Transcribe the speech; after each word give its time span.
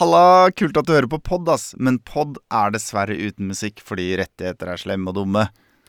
Halla, 0.00 0.48
kult 0.56 0.78
at 0.80 0.86
du 0.88 0.94
hører 0.94 1.10
på 1.12 1.18
pod, 1.20 1.48
ass. 1.52 1.74
Men 1.76 1.98
pod 2.08 2.38
er 2.48 2.70
dessverre 2.72 3.12
uten 3.12 3.50
musikk 3.50 3.82
fordi 3.84 4.14
rettigheter 4.16 4.70
er 4.72 4.80
slemme 4.80 5.12
og 5.12 5.18
dumme. 5.18 5.42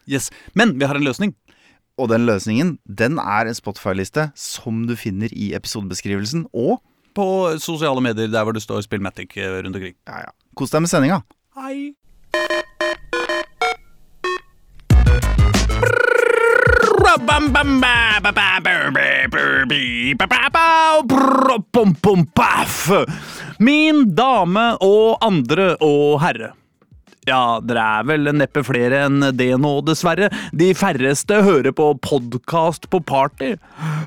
Yes, 0.04 0.28
Men 0.54 0.74
vi 0.76 0.84
har 0.84 1.00
en 1.00 1.06
løsning. 1.08 1.32
Og 1.96 2.10
den 2.12 2.26
løsningen, 2.28 2.74
den 2.84 3.20
er 3.24 3.48
en 3.48 3.56
Spotify-liste 3.56 4.32
som 4.36 4.84
du 4.90 4.98
finner 5.00 5.32
i 5.32 5.54
episodebeskrivelsen. 5.56 6.44
Og 6.52 6.82
På 7.16 7.56
sosiale 7.60 8.04
medier 8.04 8.28
der 8.28 8.44
hvor 8.44 8.52
du 8.52 8.60
står 8.60 8.84
Spillmatic 8.84 9.32
matic 9.36 9.64
rundt 9.64 9.76
omkring. 9.76 9.96
ja, 10.08 10.20
ja, 10.28 10.32
kos 10.56 10.72
deg 10.72 10.82
med 10.84 10.92
sendinga. 10.92 11.22
Hei. 11.56 11.96
Min 23.60 24.06
dame 24.16 24.66
og 24.80 25.18
andre 25.26 25.74
og 25.84 26.22
herre. 26.24 26.54
Ja, 27.28 27.60
dere 27.62 27.84
er 28.00 28.08
vel 28.10 28.32
neppe 28.34 28.64
flere 28.66 29.04
enn 29.10 29.28
det 29.38 29.52
nå, 29.62 29.74
dessverre. 29.86 30.32
De 30.56 30.72
færreste 30.74 31.44
hører 31.46 31.76
på 31.76 31.92
podkast 32.02 32.88
på 32.90 33.04
party. 33.04 33.54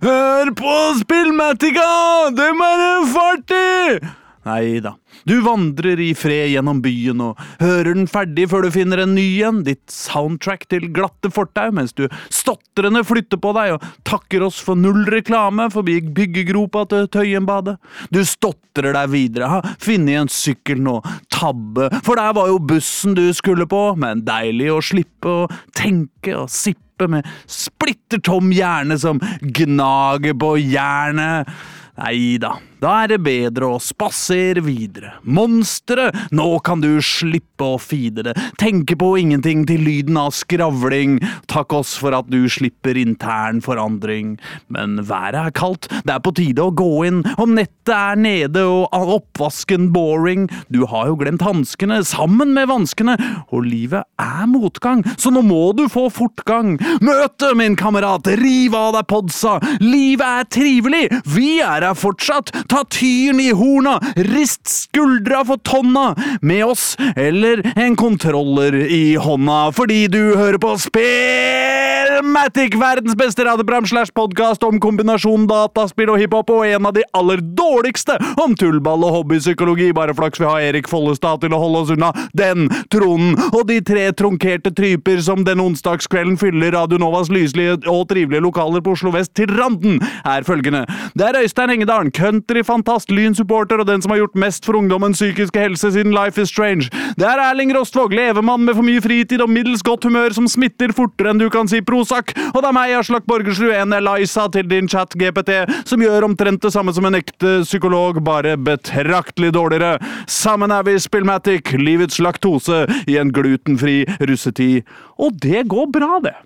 Hør 0.03 0.51
på 0.59 0.75
Spillmatica! 0.99 1.87
Dem 2.35 2.65
er 2.65 2.83
det 2.83 2.93
fart 3.13 3.55
i! 3.61 4.24
Nei 4.45 4.81
da. 4.85 4.95
Du 5.25 5.39
vandrer 5.45 6.01
i 6.05 6.11
fred 6.17 6.51
gjennom 6.53 6.83
byen 6.85 7.23
og 7.25 7.41
hører 7.63 7.95
den 7.95 8.09
ferdig 8.11 8.45
før 8.51 8.67
du 8.67 8.75
finner 8.75 9.01
en 9.01 9.15
ny 9.17 9.27
en, 9.47 9.63
ditt 9.65 9.89
soundtrack 9.93 10.67
til 10.69 10.91
glatte 10.93 11.31
fortau, 11.33 11.71
mens 11.73 11.95
du 11.97 12.05
stotrende 12.29 13.05
flytter 13.09 13.41
på 13.41 13.55
deg 13.57 13.77
og 13.77 13.87
takker 14.05 14.45
oss 14.45 14.61
for 14.65 14.77
null 14.77 15.07
reklame 15.13 15.71
forbi 15.73 15.97
byggegropa 16.15 16.85
til 16.93 17.09
Tøyenbadet. 17.15 17.79
Du 18.13 18.21
stotrer 18.29 18.93
deg 18.97 19.13
videre, 19.15 19.49
har 19.57 19.75
funnet 19.81 20.21
en 20.21 20.33
sykkel 20.33 20.83
nå, 20.85 20.99
tabbe, 21.33 21.89
for 22.05 22.21
der 22.21 22.37
var 22.37 22.53
jo 22.53 22.61
bussen 22.61 23.17
du 23.17 23.25
skulle 23.37 23.69
på, 23.71 23.87
men 24.01 24.27
deilig 24.29 24.73
å 24.75 24.83
slippe 24.85 25.39
å 25.45 25.49
tenke 25.77 26.37
og 26.43 26.53
sippe 26.53 27.09
med 27.11 27.27
splitter 27.51 28.21
tom 28.23 28.53
hjerne 28.55 28.99
som 29.01 29.19
gnager 29.41 30.37
på 30.39 30.53
jernet. 30.61 31.49
Nei 31.95 32.37
da, 32.43 32.57
da 32.85 32.93
er 33.05 33.15
det 33.15 33.21
bedre 33.25 33.71
å 33.73 33.81
spasere 33.81 34.61
videre. 34.65 35.15
Monstre, 35.25 36.11
nå 36.35 36.49
kan 36.65 36.83
du 36.83 36.99
slippe 37.05 37.65
å 37.65 37.79
feede 37.81 38.27
det. 38.27 38.35
Tenke 38.61 38.97
på 39.01 39.15
ingenting 39.21 39.63
til 39.69 39.81
lyden 39.87 40.19
av 40.21 40.35
skravling. 40.37 41.17
Takk 41.49 41.73
oss 41.79 41.95
for 42.01 42.17
at 42.17 42.29
du 42.29 42.43
slipper 42.51 42.99
intern 43.01 43.63
forandring. 43.65 44.35
Men 44.69 44.99
været 45.09 45.41
er 45.47 45.55
kaldt, 45.57 45.89
det 46.05 46.13
er 46.13 46.25
på 46.25 46.35
tide 46.37 46.67
å 46.67 46.75
gå 46.77 46.91
inn. 47.09 47.23
Om 47.41 47.55
nettet 47.57 47.95
er 47.95 48.21
nede 48.21 48.67
og 48.69 49.15
oppvasken 49.17 49.89
boring. 49.95 50.49
Du 50.69 50.85
har 50.91 51.09
jo 51.09 51.17
glemt 51.21 51.45
hanskene 51.45 52.03
sammen 52.05 52.53
med 52.57 52.69
vanskene, 52.69 53.17
og 53.49 53.65
livet 53.65 54.05
er 54.21 54.45
motgang, 54.51 55.05
så 55.21 55.33
nå 55.33 55.45
må 55.47 55.71
du 55.77 55.87
få 55.93 56.07
fortgang. 56.13 56.77
Møte, 57.05 57.55
min 57.57 57.79
kamerat, 57.81 58.29
riv 58.41 58.77
av 58.77 58.93
deg 58.99 59.09
podsa. 59.09 59.57
Livet 59.81 60.27
er 60.27 60.49
trivelig, 60.53 61.05
vi 61.33 61.59
er 61.65 61.85
her 61.85 61.97
fortsatt. 61.99 62.53
Ta 62.75 62.85
tyren 62.91 63.39
i 63.41 63.53
horna, 63.55 64.01
rist 64.17 64.67
skuldra 64.67 65.45
for 65.47 65.57
tonna. 65.63 66.17
Med 66.43 66.65
oss, 66.65 66.97
eller 67.17 67.63
en 67.79 67.95
kontroller 67.97 68.75
i 68.75 69.15
hånda, 69.15 69.71
fordi 69.77 70.09
du 70.11 70.35
hører 70.35 70.59
på 70.59 70.73
Spelmatic, 70.83 72.75
verdens 72.81 73.15
beste 73.15 73.45
radioprogram 73.47 73.87
slash 73.87 74.11
podkast 74.19 74.67
om 74.67 74.81
kombinasjon 74.83 75.47
dataspill 75.47 76.11
og 76.17 76.19
hiphop, 76.19 76.51
og 76.51 76.67
en 76.67 76.89
av 76.91 76.97
de 76.97 77.05
aller 77.15 77.45
dårligste 77.55 78.17
om 78.43 78.57
tullball 78.59 79.07
og 79.07 79.21
hobbypsykologi. 79.21 79.93
Bare 79.95 80.17
flaks 80.19 80.43
vi 80.43 80.51
har 80.51 80.67
Erik 80.73 80.91
Follestad 80.91 81.45
til 81.45 81.55
å 81.55 81.63
holde 81.63 81.85
oss 81.85 81.95
unna 81.95 82.11
den 82.35 82.67
tronen. 82.91 83.39
Og 83.53 83.69
de 83.71 83.79
tre 83.87 84.09
trunkerte 84.19 84.75
tryper 84.75 85.23
som 85.23 85.47
den 85.47 85.63
onsdagskvelden 85.63 86.35
fyller 86.43 86.75
Radio 86.75 86.99
Novas 86.99 87.31
lyslige 87.31 87.79
og 87.87 88.09
trivelige 88.11 88.43
lokaler 88.43 88.83
på 88.83 88.99
Oslo 88.99 89.15
vest 89.15 89.37
til 89.39 89.55
randen, 89.55 90.03
er 90.27 90.43
følgende. 90.43 90.83
Det 91.15 91.31
er 91.31 91.43
Øystein 91.45 91.77
Engedalen, 91.79 92.11
countryfantast, 92.55 93.11
lynsupporter 93.11 93.81
og 93.81 93.89
den 93.89 94.03
som 94.03 94.13
har 94.13 94.21
gjort 94.23 94.37
mest 94.39 94.65
for 94.67 94.79
ungdommens 94.79 95.19
psykiske 95.19 95.59
helse 95.59 95.91
siden 95.91 96.15
Life 96.15 96.41
is 96.41 96.53
Strange. 96.53 96.91
Det 97.19 97.27
er 97.27 97.41
Erling 97.43 97.73
Rostvåg, 97.75 98.15
levemann 98.15 98.65
med 98.65 98.77
for 98.77 98.87
mye 98.87 99.03
fritid 99.03 99.43
og 99.43 99.51
middels 99.51 99.83
godt 99.83 100.05
humør 100.07 100.35
som 100.37 100.47
smitter 100.49 100.95
fortere 100.95 101.33
enn 101.33 101.43
du 101.43 101.49
kan 101.51 101.69
si 101.71 101.81
Prozac. 101.83 102.35
Og 102.53 102.61
det 102.63 102.71
er 102.71 102.77
meg, 102.77 102.95
Aslak 102.95 103.27
Borgersrud, 103.27 103.73
en 103.75 103.97
Eliza 103.97 104.47
til 104.55 104.69
din 104.71 104.89
chat-GPT, 104.91 105.65
som 105.89 106.03
gjør 106.03 106.29
omtrent 106.29 106.63
det 106.63 106.73
samme 106.75 106.95
som 106.95 107.09
en 107.09 107.19
ekte 107.19 107.57
psykolog, 107.67 108.23
bare 108.25 108.57
betraktelig 108.57 109.55
dårligere. 109.57 109.99
Sammen 110.31 110.75
er 110.75 110.87
vi 110.87 110.99
Spillmatic, 111.03 111.75
livets 111.81 112.23
laktose 112.23 112.85
i 113.11 113.19
en 113.19 113.35
glutenfri 113.35 114.03
russetid. 114.23 114.85
Og 115.19 115.35
det 115.43 115.67
går 115.71 115.91
bra, 115.95 116.19
det. 116.23 116.37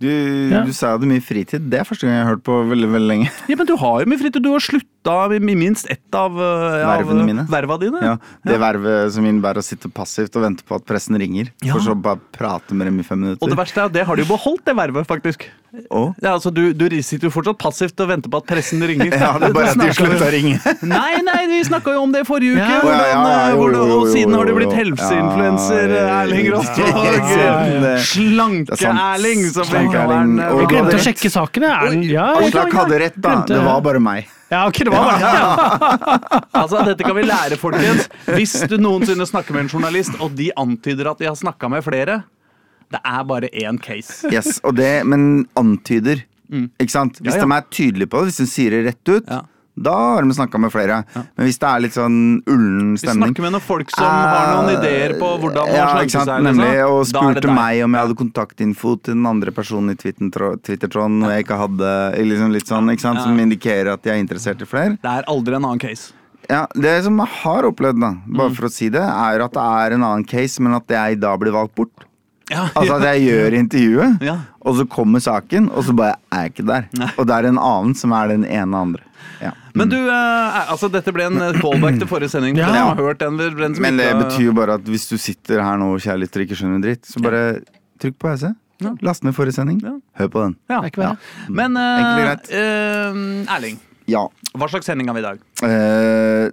Du, 0.00 0.08
Ja. 0.50 0.62
du 0.66 0.72
sa 0.72 0.90
du 0.90 0.98
hadde 0.98 1.10
mye 1.12 1.22
fritid. 1.22 1.70
Det 1.70 1.78
er 1.80 1.84
første 1.84 2.06
gang 2.06 2.16
jeg 2.16 2.24
har 2.26 2.34
hørt 2.34 2.42
på 2.46 2.56
veldig 2.70 2.88
veldig 2.94 3.08
lenge. 3.08 3.30
Ja, 3.48 3.56
Men 3.56 3.66
du 3.66 3.76
har 3.76 4.00
jo 4.02 4.06
mye 4.10 4.18
fritid. 4.18 4.42
Du 4.42 4.50
har 4.52 4.60
slutta 4.60 4.88
i 5.04 5.54
minst 5.56 5.86
ett 5.90 6.14
av, 6.14 6.32
ja, 6.38 6.86
av 6.88 7.04
Vervene 7.04 7.24
mine. 7.24 7.46
verva 7.50 7.76
dine. 7.78 8.00
Ja, 8.02 8.16
det 8.42 8.58
vervet 8.60 9.12
som 9.12 9.24
innebærer 9.24 9.60
å 9.60 9.64
sitte 9.64 9.90
passivt 9.92 10.36
og 10.36 10.42
vente 10.46 10.64
på 10.64 10.78
at 10.78 10.86
pressen 10.88 11.18
ringer. 11.18 11.50
Ja. 11.62 11.74
For 11.74 11.80
så 11.84 11.94
bare 11.94 12.20
prate 12.32 12.74
med 12.74 12.88
dem 12.88 13.00
i 13.00 13.04
fem 13.04 13.20
minutter. 13.20 13.42
Og 13.44 13.52
det 13.52 13.58
verste 13.58 13.82
er 13.82 13.90
at 13.90 13.92
det 13.92 14.06
har 14.08 14.16
de 14.16 14.24
jo 14.24 14.32
beholdt, 14.32 14.64
det 14.64 14.76
vervet, 14.76 15.06
faktisk. 15.06 15.44
Å? 15.90 16.14
Ja, 16.22 16.36
altså, 16.36 16.52
du, 16.54 16.72
du 16.72 16.84
sitter 17.02 17.26
jo 17.26 17.32
fortsatt 17.34 17.58
passivt 17.58 17.98
og 18.00 18.06
venter 18.12 18.30
på 18.30 18.38
at 18.38 18.46
pressen 18.46 18.82
ringer. 18.86 19.10
Ja, 19.24 19.32
det 19.40 19.48
er 19.50 19.54
bare 19.56 19.72
at 19.72 19.78
de 19.80 19.88
slutter 19.90 20.14
slutta 20.14 20.28
å 20.28 20.32
ringe. 20.34 20.58
Nei, 20.94 21.20
nei, 21.24 21.40
vi 21.50 21.60
snakka 21.66 21.94
jo 21.96 22.04
om 22.04 22.12
det 22.14 22.22
i 22.24 22.28
forrige 22.28 22.56
uke. 22.56 22.68
Ja. 22.68 22.80
Hvordan, 22.84 23.02
Ja, 23.04 23.24
ja, 23.24 23.48
ja, 23.48 23.72
eh, 23.74 23.94
og 23.98 24.06
siden 24.12 24.36
har 24.38 24.48
du 24.48 24.54
blitt 24.58 24.74
helseinfluenser, 24.76 25.94
Ja, 25.94 26.04
ja, 26.04 26.20
Erling 26.22 26.46
ja, 26.48 26.62
ja, 26.78 27.24
ja. 27.40 27.92
Er. 27.94 28.04
Slanke-Erling, 28.04 29.44
som 29.54 29.68
vi 29.70 29.84
kaller 29.92 30.30
Jeg 30.44 30.60
du 30.60 30.64
glemte 30.70 30.96
å 31.00 31.04
sjekke 31.08 31.32
sakene. 31.32 31.72
Erling. 31.74 32.06
ja, 32.08 32.30
ja, 32.38 32.48
Aslak 32.48 32.78
hadde 32.78 33.02
rett, 33.06 33.18
da. 33.20 33.40
Det 33.48 33.60
var 33.64 33.82
bare 33.84 34.02
meg. 34.02 34.30
Ja, 34.54 34.60
ok, 34.70 34.78
det 34.86 34.92
var 34.94 35.08
det. 35.10 35.20
ja. 35.26 36.40
Altså, 36.62 36.84
Dette 36.86 37.04
kan 37.06 37.16
vi 37.18 37.24
lære, 37.26 37.58
folkens. 37.58 38.06
Hvis 38.30 38.54
du 38.70 38.76
noensinne 38.78 39.26
snakker 39.26 39.56
med 39.56 39.66
en 39.66 39.72
journalist, 39.74 40.14
og 40.22 40.36
de 40.38 40.50
antyder 40.60 41.10
at 41.10 41.18
de 41.22 41.26
har 41.28 41.34
snakka 41.38 41.68
med 41.72 41.82
flere, 41.86 42.20
det 42.94 43.00
er 43.02 43.24
bare 43.26 43.48
én 43.64 43.80
case. 43.82 44.28
Yes, 44.30 44.60
og 44.62 44.76
det, 44.78 44.92
Men 45.10 45.46
antyder. 45.58 46.22
Ikke 46.78 46.92
sant? 46.92 47.18
Hvis 47.18 47.34
Mm. 47.34 47.40
Ja, 47.40 47.42
ja. 47.42 47.48
de 47.50 47.56
er 47.56 47.70
tydelige 47.74 48.06
på 48.12 48.20
det, 48.22 48.30
hvis 48.30 48.36
de 48.44 48.46
sier 48.46 48.70
det 48.76 48.82
rett 48.92 49.08
ut, 49.16 49.24
Ja. 49.32 49.40
Da 49.76 49.94
har 50.14 50.22
de 50.22 50.30
snakka 50.36 50.58
med 50.60 50.70
flere. 50.70 51.00
Men 51.14 51.46
hvis 51.48 51.58
det 51.58 51.68
er 51.68 51.80
litt 51.82 51.96
sånn 51.96 52.18
ullen 52.46 52.94
stemning 52.96 53.24
Vi 53.24 53.34
snakker 53.34 53.42
med 53.42 53.52
noen 53.56 53.64
folk 53.66 53.90
som 53.90 54.06
har 54.06 54.50
noen 54.54 54.70
ideer 54.78 55.14
på 55.18 55.30
hvordan 55.42 55.66
man 55.66 55.74
ja, 55.74 55.88
ikke 56.02 56.10
sant? 56.14 56.30
seg. 56.30 56.42
Nemlig, 56.46 56.68
liksom. 56.70 56.90
og 56.92 57.00
er 57.00 57.04
det 57.04 57.10
spurte 57.42 57.54
meg 57.58 57.82
om 57.84 57.96
jeg 57.98 58.06
hadde 58.06 58.18
kontaktinfo 58.22 58.94
til 59.02 59.14
den 59.18 59.26
andre 59.26 59.50
personen 59.50 59.90
i 59.90 59.98
Twitter- 59.98 60.56
Twitter-tråden, 60.62 61.18
og 61.26 61.30
jeg 61.34 61.44
ikke 61.46 61.58
hadde 61.58 61.92
liksom 62.30 62.52
litt 62.54 62.66
sånn, 62.70 62.90
ikke 62.94 63.06
sant? 63.08 63.22
Som 63.26 63.38
indikerer 63.42 63.92
at 63.94 64.04
jeg 64.06 64.14
er 64.14 64.22
interessert 64.22 64.62
i 64.62 64.68
flere. 64.70 64.96
Det 65.02 65.10
er 65.10 65.26
aldri 65.28 65.56
en 65.58 65.64
annen 65.64 65.82
case. 65.82 66.12
Ja, 66.48 66.66
Det 66.76 67.02
som 67.04 67.16
jeg 67.18 67.28
har 67.42 67.62
opplevd, 67.64 68.00
da, 68.00 68.12
bare 68.26 68.50
Mm. 68.50 68.54
for 68.54 68.66
å 68.66 68.70
si 68.70 68.88
det, 68.90 69.00
er 69.00 69.40
at 69.42 69.52
det 69.52 69.62
er 69.64 69.94
en 69.94 70.02
annen 70.04 70.24
case, 70.28 70.60
men 70.60 70.74
at 70.74 70.86
jeg 70.86 71.18
da 71.18 71.36
blir 71.36 71.52
valgt 71.52 71.74
bort. 71.74 72.04
Ja, 72.50 72.66
Altså 72.76 72.98
at 72.98 73.06
jeg 73.14 73.24
gjør 73.28 73.54
intervjuet, 73.60 74.22
Ja. 74.24 74.36
og 74.60 74.76
så 74.76 74.84
kommer 74.90 75.22
saken, 75.24 75.70
og 75.72 75.84
så 75.86 75.94
bare 75.96 76.16
er 76.32 76.46
jeg 76.46 76.54
ikke 76.54 76.66
der. 76.68 76.88
Nei. 77.00 77.10
Og 77.18 77.26
det 77.28 77.36
er 77.38 77.48
en 77.48 77.58
annen 77.60 77.94
som 77.96 78.12
er 78.12 78.28
den 78.34 78.44
ene 78.44 78.76
andre. 78.76 79.00
Ja. 79.40 79.52
Men 79.74 79.88
du, 79.90 79.96
eh, 79.96 80.58
altså 80.70 80.88
dette 80.92 81.12
ble 81.12 81.24
en 81.26 81.40
eh, 81.42 81.56
callback 81.60 81.96
til 82.02 82.08
forrige 82.10 82.30
sending. 82.34 82.56
Ja. 82.60 82.68
Jeg 82.72 82.84
har 82.90 83.00
hørt 83.00 83.22
den, 83.22 83.38
den 83.40 83.78
Men 83.82 83.96
det 84.00 84.10
betyr 84.20 84.50
jo 84.50 84.52
bare 84.56 84.76
at 84.78 84.84
hvis 84.88 85.08
du 85.10 85.16
sitter 85.18 85.62
her 85.64 85.80
nå, 85.80 85.94
og 85.96 86.04
ikke 86.04 86.56
skjønner 86.58 86.76
en 86.78 86.84
dritt, 86.84 87.08
så 87.08 87.22
bare 87.24 87.40
trykk 88.02 88.18
på 88.20 88.28
pause. 88.28 88.52
Ja. 88.82 88.92
Last 89.06 89.24
ned 89.24 89.34
forrige 89.36 89.54
sending. 89.56 89.80
Ja. 89.84 89.94
Hør 90.20 90.28
på 90.34 90.44
den. 90.44 90.56
Men 91.48 91.76
eh, 91.76 92.36
eh, 92.50 93.54
Erling, 93.56 93.80
Ja. 94.06 94.26
hva 94.54 94.68
slags 94.68 94.86
sending 94.86 95.08
har 95.08 95.14
vi 95.16 95.22
i 95.24 95.28
dag? 95.28 95.40
Eh, 95.64 96.50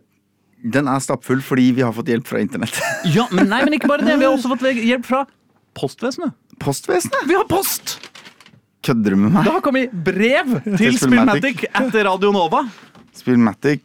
den 0.72 0.88
er 0.88 1.00
stappfull 1.02 1.41
fordi 1.41 1.72
vi 1.73 1.82
har 1.82 1.91
fått 1.96 2.11
hjelp 2.11 2.28
fra 2.29 2.40
internett. 2.40 2.78
Ja, 3.09 3.26
men 3.34 3.49
Nei, 3.49 3.64
men 3.66 3.73
ikke 3.73 3.90
bare 3.90 4.05
det. 4.05 4.17
Vi 4.22 4.26
har 4.28 4.35
også 4.35 4.52
fått 4.53 4.66
hjelp 4.78 5.05
fra 5.08 5.23
postvesenet. 5.78 6.34
Postvesenet! 6.62 7.23
Vi 7.28 7.34
har 7.38 7.46
post! 7.50 7.97
Kødder 8.82 9.14
du 9.14 9.18
med 9.22 9.29
meg? 9.35 9.44
Det 9.46 9.52
har 9.53 9.62
kommet 9.62 9.91
brev 9.94 10.56
til 10.78 10.97
Spillmatic. 10.97 11.66
Etter 11.70 12.03
Radio 12.09 12.32
Nova. 12.34 12.64
Spillmatic, 13.14 13.82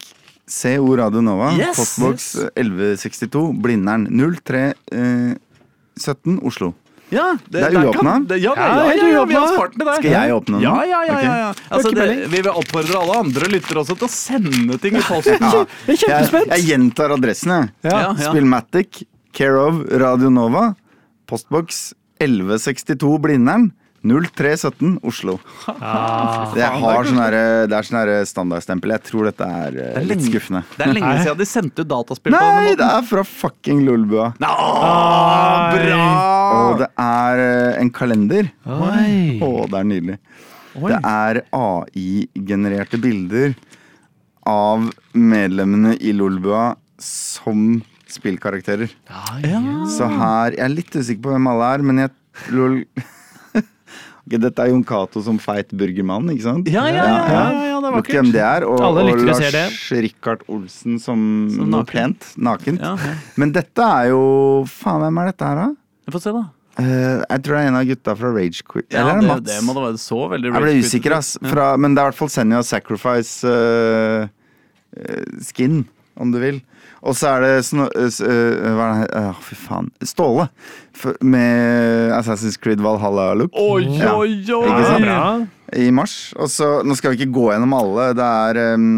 CO 0.49 0.95
Radio 0.97 1.21
Nova, 1.21 1.51
Yes. 1.59 1.77
postboks 1.77 2.37
1162, 2.57 3.53
Blindern 3.61 4.07
0317 4.09 6.41
Oslo. 6.47 6.73
Ja, 7.11 7.37
Det 7.49 7.61
er 7.63 7.71
der 7.71 7.85
uåpna? 7.87 8.17
Ja, 8.31 8.37
ja, 8.37 8.37
Ja, 8.37 8.55
ja, 8.57 8.59
ja, 8.59 8.63
er 8.91 8.97
ja, 9.13 9.25
vi 9.31 9.35
har 9.39 9.47
spart 9.53 9.75
der. 9.79 9.93
Skal 10.01 10.11
jeg 10.11 10.33
åpne 10.35 10.55
den? 10.57 10.63
Ja, 10.65 10.73
ja, 10.91 11.01
ja. 11.07 11.19
ja, 11.23 11.35
ja. 11.39 11.53
Altså, 11.71 11.91
det, 11.95 12.07
vi 12.33 12.41
vil 12.43 12.49
oppfordre 12.51 12.97
alle 12.99 13.15
andre 13.21 13.47
lyttere 13.53 13.79
også 13.85 13.95
til 14.01 14.07
å 14.09 14.11
sende 14.11 14.79
ting 14.83 14.97
i 14.99 15.01
posten. 15.07 15.39
Ja. 15.39 15.51
Jeg 15.53 15.61
er 15.63 15.67
Jeg, 15.93 15.99
kjempespent. 16.03 16.49
jeg 16.57 16.63
gjentar 16.73 17.09
adressene. 17.15 17.61
Ja, 17.87 17.97
ja. 18.09 18.15
Spillmatic, 18.27 19.05
Care 19.37 19.59
of 19.69 19.75
Radio 20.03 20.31
Nova, 20.35 20.65
postboks 21.27 21.91
1162 22.23 23.19
Blindern 23.23 23.73
0317 24.07 25.01
Oslo. 25.03 25.33
Ah, 25.67 26.53
Det, 26.55 26.63
har 26.63 27.05
sånn 27.09 27.19
herre- 27.19 27.67
det 27.67 27.75
er 27.75 27.83
sånn 27.89 28.27
standardstempel. 28.31 28.93
Jeg 28.95 29.03
tror 29.09 29.25
dette 29.27 29.43
er, 29.43 29.71
det 29.75 29.87
er 29.97 30.05
litt 30.05 30.13
lenge- 30.21 30.31
skuffende. 30.31 30.61
Det 30.77 30.87
er 30.87 30.93
lenge 30.95 31.15
siden 31.25 31.39
de 31.41 31.47
sendte 31.51 31.83
ut 31.83 31.89
dataspill 31.91 32.33
på 32.37 32.39
Nei, 32.39 32.75
det 32.79 32.87
er 32.87 33.03
fra 33.09 33.25
fucking 33.27 33.83
Lolbua. 33.89 34.29
Ah, 34.47 35.75
bra! 35.75 36.05
Og 36.71 36.79
det 36.85 36.89
er 37.03 37.43
eh, 37.49 37.81
en 37.81 37.91
kalender. 37.91 38.53
Oi. 38.65 39.41
Å, 39.43 39.51
det 39.73 39.81
er 39.81 39.91
nydelig. 39.91 40.19
Oi. 40.77 40.93
Det 40.93 41.01
er 41.03 41.43
AI-genererte 41.57 43.01
bilder 43.03 43.57
av 44.47 44.87
medlemmene 45.19 45.97
i 45.99 46.13
Lolbua 46.15 46.77
som 47.03 47.81
spillkarakterer. 48.13 48.91
Ja. 49.45 49.61
Så 49.91 50.09
her 50.11 50.57
Jeg 50.57 50.65
er 50.65 50.73
litt 50.73 50.95
usikker 50.95 51.23
på 51.27 51.35
hvem 51.35 51.49
alle 51.53 51.71
er, 51.77 51.85
men 51.87 52.03
jeg 52.05 52.53
lol. 52.55 52.81
okay, 54.27 54.41
Dette 54.43 54.65
er 54.65 54.73
Jon 54.73 54.85
Cato 54.87 55.23
som 55.25 55.39
feit 55.43 55.73
burgermann, 55.77 56.29
ikke 56.35 56.47
sant? 56.47 56.71
Ja, 56.73 56.87
ja, 56.91 57.05
ja, 57.07 57.21
ja, 57.31 57.45
ja, 57.73 57.79
det 57.83 57.91
er 57.91 57.97
vakkert. 57.99 58.19
hvem 58.19 58.33
det 58.35 58.45
er. 58.45 58.67
Og, 58.69 58.83
og 58.83 59.01
Lars 59.27 59.79
Rikard 60.07 60.45
Olsen 60.53 61.01
som, 61.03 61.21
Som 61.55 61.73
naken. 61.75 61.91
pent. 61.93 62.29
Nakent. 62.37 62.83
Ja, 62.83 62.95
ja. 63.01 63.17
Men 63.41 63.55
dette 63.57 63.89
er 64.01 64.13
jo 64.13 64.23
Faen, 64.71 65.03
hvem 65.05 65.23
er 65.25 65.33
dette 65.33 65.51
her, 65.51 65.65
da? 65.65 66.13
Får 66.15 66.23
se, 66.29 66.37
da. 66.37 66.45
Uh, 66.77 67.23
jeg 67.25 67.41
tror 67.41 67.55
det 67.57 67.61
er 67.63 67.71
en 67.71 67.77
av 67.79 67.85
gutta 67.89 68.13
fra 68.21 68.31
Rage 68.37 68.65
Quit. 68.69 68.87
Ja, 68.93 69.01
Eller 69.01 69.15
er 69.15 69.17
det, 69.17 69.23
det 69.25 69.31
Mats? 69.31 69.47
det 69.49 69.61
må 69.65 69.75
det 69.79 69.85
være 69.87 70.01
så 70.03 70.19
veldig 70.29 70.51
Jeg 70.51 70.65
ble 70.67 70.73
usikker, 70.85 71.15
ass. 71.17 71.31
Fra, 71.41 71.69
men 71.81 71.97
det 71.97 72.03
er 72.03 72.05
i 72.05 72.11
hvert 72.11 72.19
fall 72.19 72.33
Senja 72.35 72.61
Sacrifice 72.69 73.49
uh, 73.49 74.27
uh, 75.01 75.39
skin, 75.47 75.87
om 76.21 76.35
du 76.35 76.39
vil. 76.43 76.61
Og 77.07 77.15
så 77.15 77.37
er 77.37 77.45
det 77.45 77.53
sno, 77.69 77.87
eh, 77.95 78.07
eh, 78.27 78.73
Hva 78.75 78.87
er 78.97 79.03
det 79.05 79.21
Å, 79.31 79.35
Fy 79.47 79.59
faen. 79.61 79.91
Ståle. 80.03 80.49
Med 81.21 82.13
Assassin's 82.17 82.59
Creed 82.59 82.83
Valhalla-look. 82.83 83.53
Oi, 83.55 83.85
oi, 84.03 84.33
oi! 84.57 85.03
Bra. 85.05 85.21
I 85.77 85.91
mars. 85.95 86.33
Og 86.41 86.51
så, 86.51 86.71
Nå 86.87 86.97
skal 86.99 87.15
vi 87.15 87.21
ikke 87.23 87.35
gå 87.37 87.51
gjennom 87.53 87.77
alle. 87.77 88.11
Det 88.17 88.27
er 88.51 88.61
em, 88.73 88.89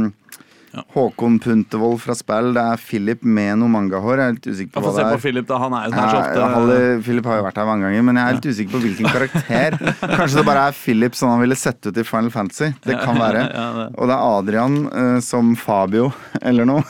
Ja. 0.74 0.82
Håkon 0.94 1.38
Puntervold 1.42 2.00
fra 2.02 2.14
Spell. 2.18 2.50
Det 2.56 2.64
er 2.74 2.82
Philip 2.82 3.22
med 3.24 3.60
noe 3.62 3.72
mangahår. 3.72 4.20
Jeg 4.20 4.32
er 4.32 4.36
litt 4.38 4.48
usikker 4.48 4.72
på 4.74 4.82
hva 4.84 4.92
det 4.92 4.98
det 4.98 5.06
på 5.08 5.18
er. 5.18 5.22
Philip, 5.24 5.46
da. 5.48 5.60
Han 5.62 5.76
er 5.78 5.86
jo 5.86 5.92
sånn 5.94 6.10
så 6.10 6.18
ofte 6.22 6.50
Halle, 6.54 6.80
Philip 7.06 7.30
har 7.30 7.40
jo 7.40 7.46
vært 7.48 7.60
her 7.62 7.68
mange 7.70 7.88
ganger, 7.88 8.04
men 8.08 8.20
jeg 8.20 8.24
er 8.24 8.38
litt 8.38 8.50
usikker 8.52 8.74
på 8.74 8.82
hvilken 8.84 9.10
karakter. 9.14 9.78
Kanskje 10.18 10.40
det 10.40 10.46
bare 10.50 10.66
er 10.68 10.76
Philip 10.82 11.18
som 11.18 11.32
han 11.32 11.42
ville 11.44 11.58
sett 11.58 11.80
ut 11.88 12.02
i 12.02 12.06
Final 12.08 12.34
Fantasy. 12.34 12.72
Det 12.84 12.98
kan 13.00 13.20
være. 13.20 13.46
Og 13.98 14.10
det 14.10 14.18
er 14.18 14.26
Adrian 14.38 14.78
eh, 14.90 15.16
som 15.24 15.54
Fabio, 15.58 16.10
eller 16.48 16.68
noe. 16.68 16.84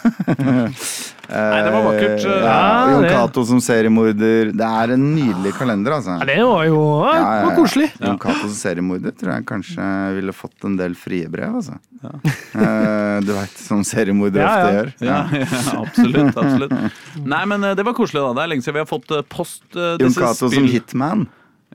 Nei, 1.29 1.61
det 1.63 1.71
var 1.75 1.83
vakkert. 1.85 2.23
Eh, 2.25 2.45
Ja, 2.45 2.91
Jon 2.93 3.05
Cato 3.05 3.43
som 3.45 3.59
seriemorder. 3.61 4.53
Det 4.57 4.69
er 4.83 4.93
en 4.95 5.03
nydelig 5.15 5.53
kalender, 5.59 5.93
altså. 5.99 6.15
Ja, 6.23 6.25
det 6.31 6.37
var 6.49 6.65
jo 6.65 6.79
ja, 7.05 7.13
Ja, 7.13 7.19
ja, 7.19 7.35
det 7.35 7.45
var 7.45 7.53
ja. 7.53 7.57
koselig. 7.59 7.89
Jon 8.01 8.19
Cato 8.23 8.47
som 8.49 8.55
seriemorder 8.57 9.13
tror 9.21 9.33
jeg 9.35 9.45
kanskje 9.51 9.89
ville 10.17 10.33
fått 10.33 10.65
en 10.65 10.77
del 10.81 10.95
frie 10.97 11.29
brev, 11.29 11.59
altså. 11.61 11.77
Eh, 12.03 13.21
du 13.27 13.33
veit, 13.37 13.57
som 13.61 13.83
seriemordere 13.85 14.47
Ja, 14.47 14.55
ofte 14.55 14.77
gjør. 14.79 14.93
Ja, 15.05 15.19
ja, 15.33 15.81
absolutt. 15.83 16.37
absolutt 16.39 16.73
Nei, 17.35 17.43
men 17.51 17.65
eh, 17.65 17.75
det 17.79 17.85
var 17.85 17.97
koselig, 17.99 18.23
da. 18.25 18.33
Det 18.39 18.45
er 18.47 18.53
lenge 18.55 18.65
siden 18.65 18.79
vi 18.81 18.85
har 18.87 18.91
fått 18.93 19.13
post 19.33 19.65
Uh, 19.77 19.97
Jon 20.01 20.15
Cato 20.17 20.49
som 20.49 20.65
hitman. 20.71 21.27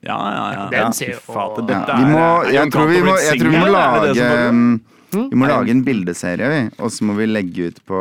Ja, 0.04 0.18
ja, 0.18 0.46
ja. 0.56 0.64
Den 0.74 0.80
ja, 0.82 0.92
ser 0.92 1.14
fy 1.14 1.20
jo- 1.20 1.22
fader, 1.36 1.62
Ja, 1.70 1.84
dette 1.86 2.00
vi 2.00 2.04
er- 2.04 2.16
må, 2.18 2.26
jeg, 2.52 2.72
tror 2.74 2.90
vi 2.90 3.04
må, 3.06 3.14
jeg 3.22 3.40
tror 3.40 3.54
vi 3.54 3.62
må 3.62 3.70
lage? 3.72 4.80
Vi 5.14 5.38
må 5.38 5.46
lage 5.48 5.70
en 5.72 5.84
bildeserie, 5.86 6.48
vi. 6.50 6.62
Og 6.82 6.90
så 6.92 7.06
må 7.06 7.14
vi 7.20 7.28
legge 7.30 7.68
ut 7.70 7.78
på 7.86 8.00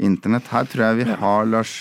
internett. 0.00 0.48
Her 0.52 0.64
tror 0.68 0.84
jeg 0.90 0.98
vi 1.04 1.12
har 1.22 1.46
Lars 1.48 1.72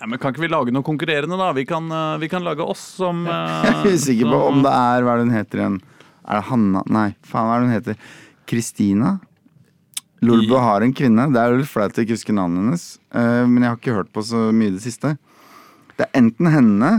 Ja, 0.00 0.06
men 0.10 0.18
Kan 0.18 0.34
ikke 0.34 0.42
vi 0.44 0.48
lage 0.52 0.72
noe 0.74 0.82
konkurrerende, 0.84 1.36
da? 1.38 1.52
Vi 1.56 1.64
kan, 1.68 1.86
eh, 1.90 2.16
vi 2.20 2.28
kan 2.28 2.44
lage 2.44 2.64
oss 2.64 2.82
som 2.98 3.22
eh, 3.26 3.64
Jeg 3.68 3.74
er 3.74 3.94
usikker 3.98 4.32
på 4.32 4.40
om 4.48 4.62
det 4.66 4.72
er 4.74 5.04
Hva 5.06 5.14
er 5.14 5.22
det 5.22 5.28
hun 5.28 5.36
heter 5.38 5.62
igjen? 5.62 5.78
Er 6.24 6.40
det 6.40 6.44
Hanna 6.50 6.82
Nei, 6.88 7.06
faen, 7.24 7.46
hva 7.48 7.54
er 7.56 7.62
det 7.62 7.68
hun 7.70 7.76
heter? 7.78 8.10
Kristina? 8.50 9.14
Lolbo 10.24 10.56
har 10.56 10.80
en 10.84 10.92
kvinne. 10.96 11.26
Det 11.34 11.40
er 11.40 11.52
jo 11.52 11.58
litt 11.60 11.68
flaut 11.68 11.98
å 11.98 12.02
ikke 12.04 12.16
huske 12.16 12.32
navnet 12.32 12.62
hennes. 12.64 12.84
eh, 13.12 13.42
men 13.44 13.62
jeg 13.64 13.70
har 13.70 13.76
ikke 13.80 13.96
hørt 13.98 14.12
på 14.14 14.22
så 14.24 14.46
mye 14.56 14.70
i 14.72 14.76
det 14.78 14.80
siste. 14.84 15.14
Det 15.98 16.06
er 16.06 16.16
enten 16.22 16.48
henne 16.48 16.92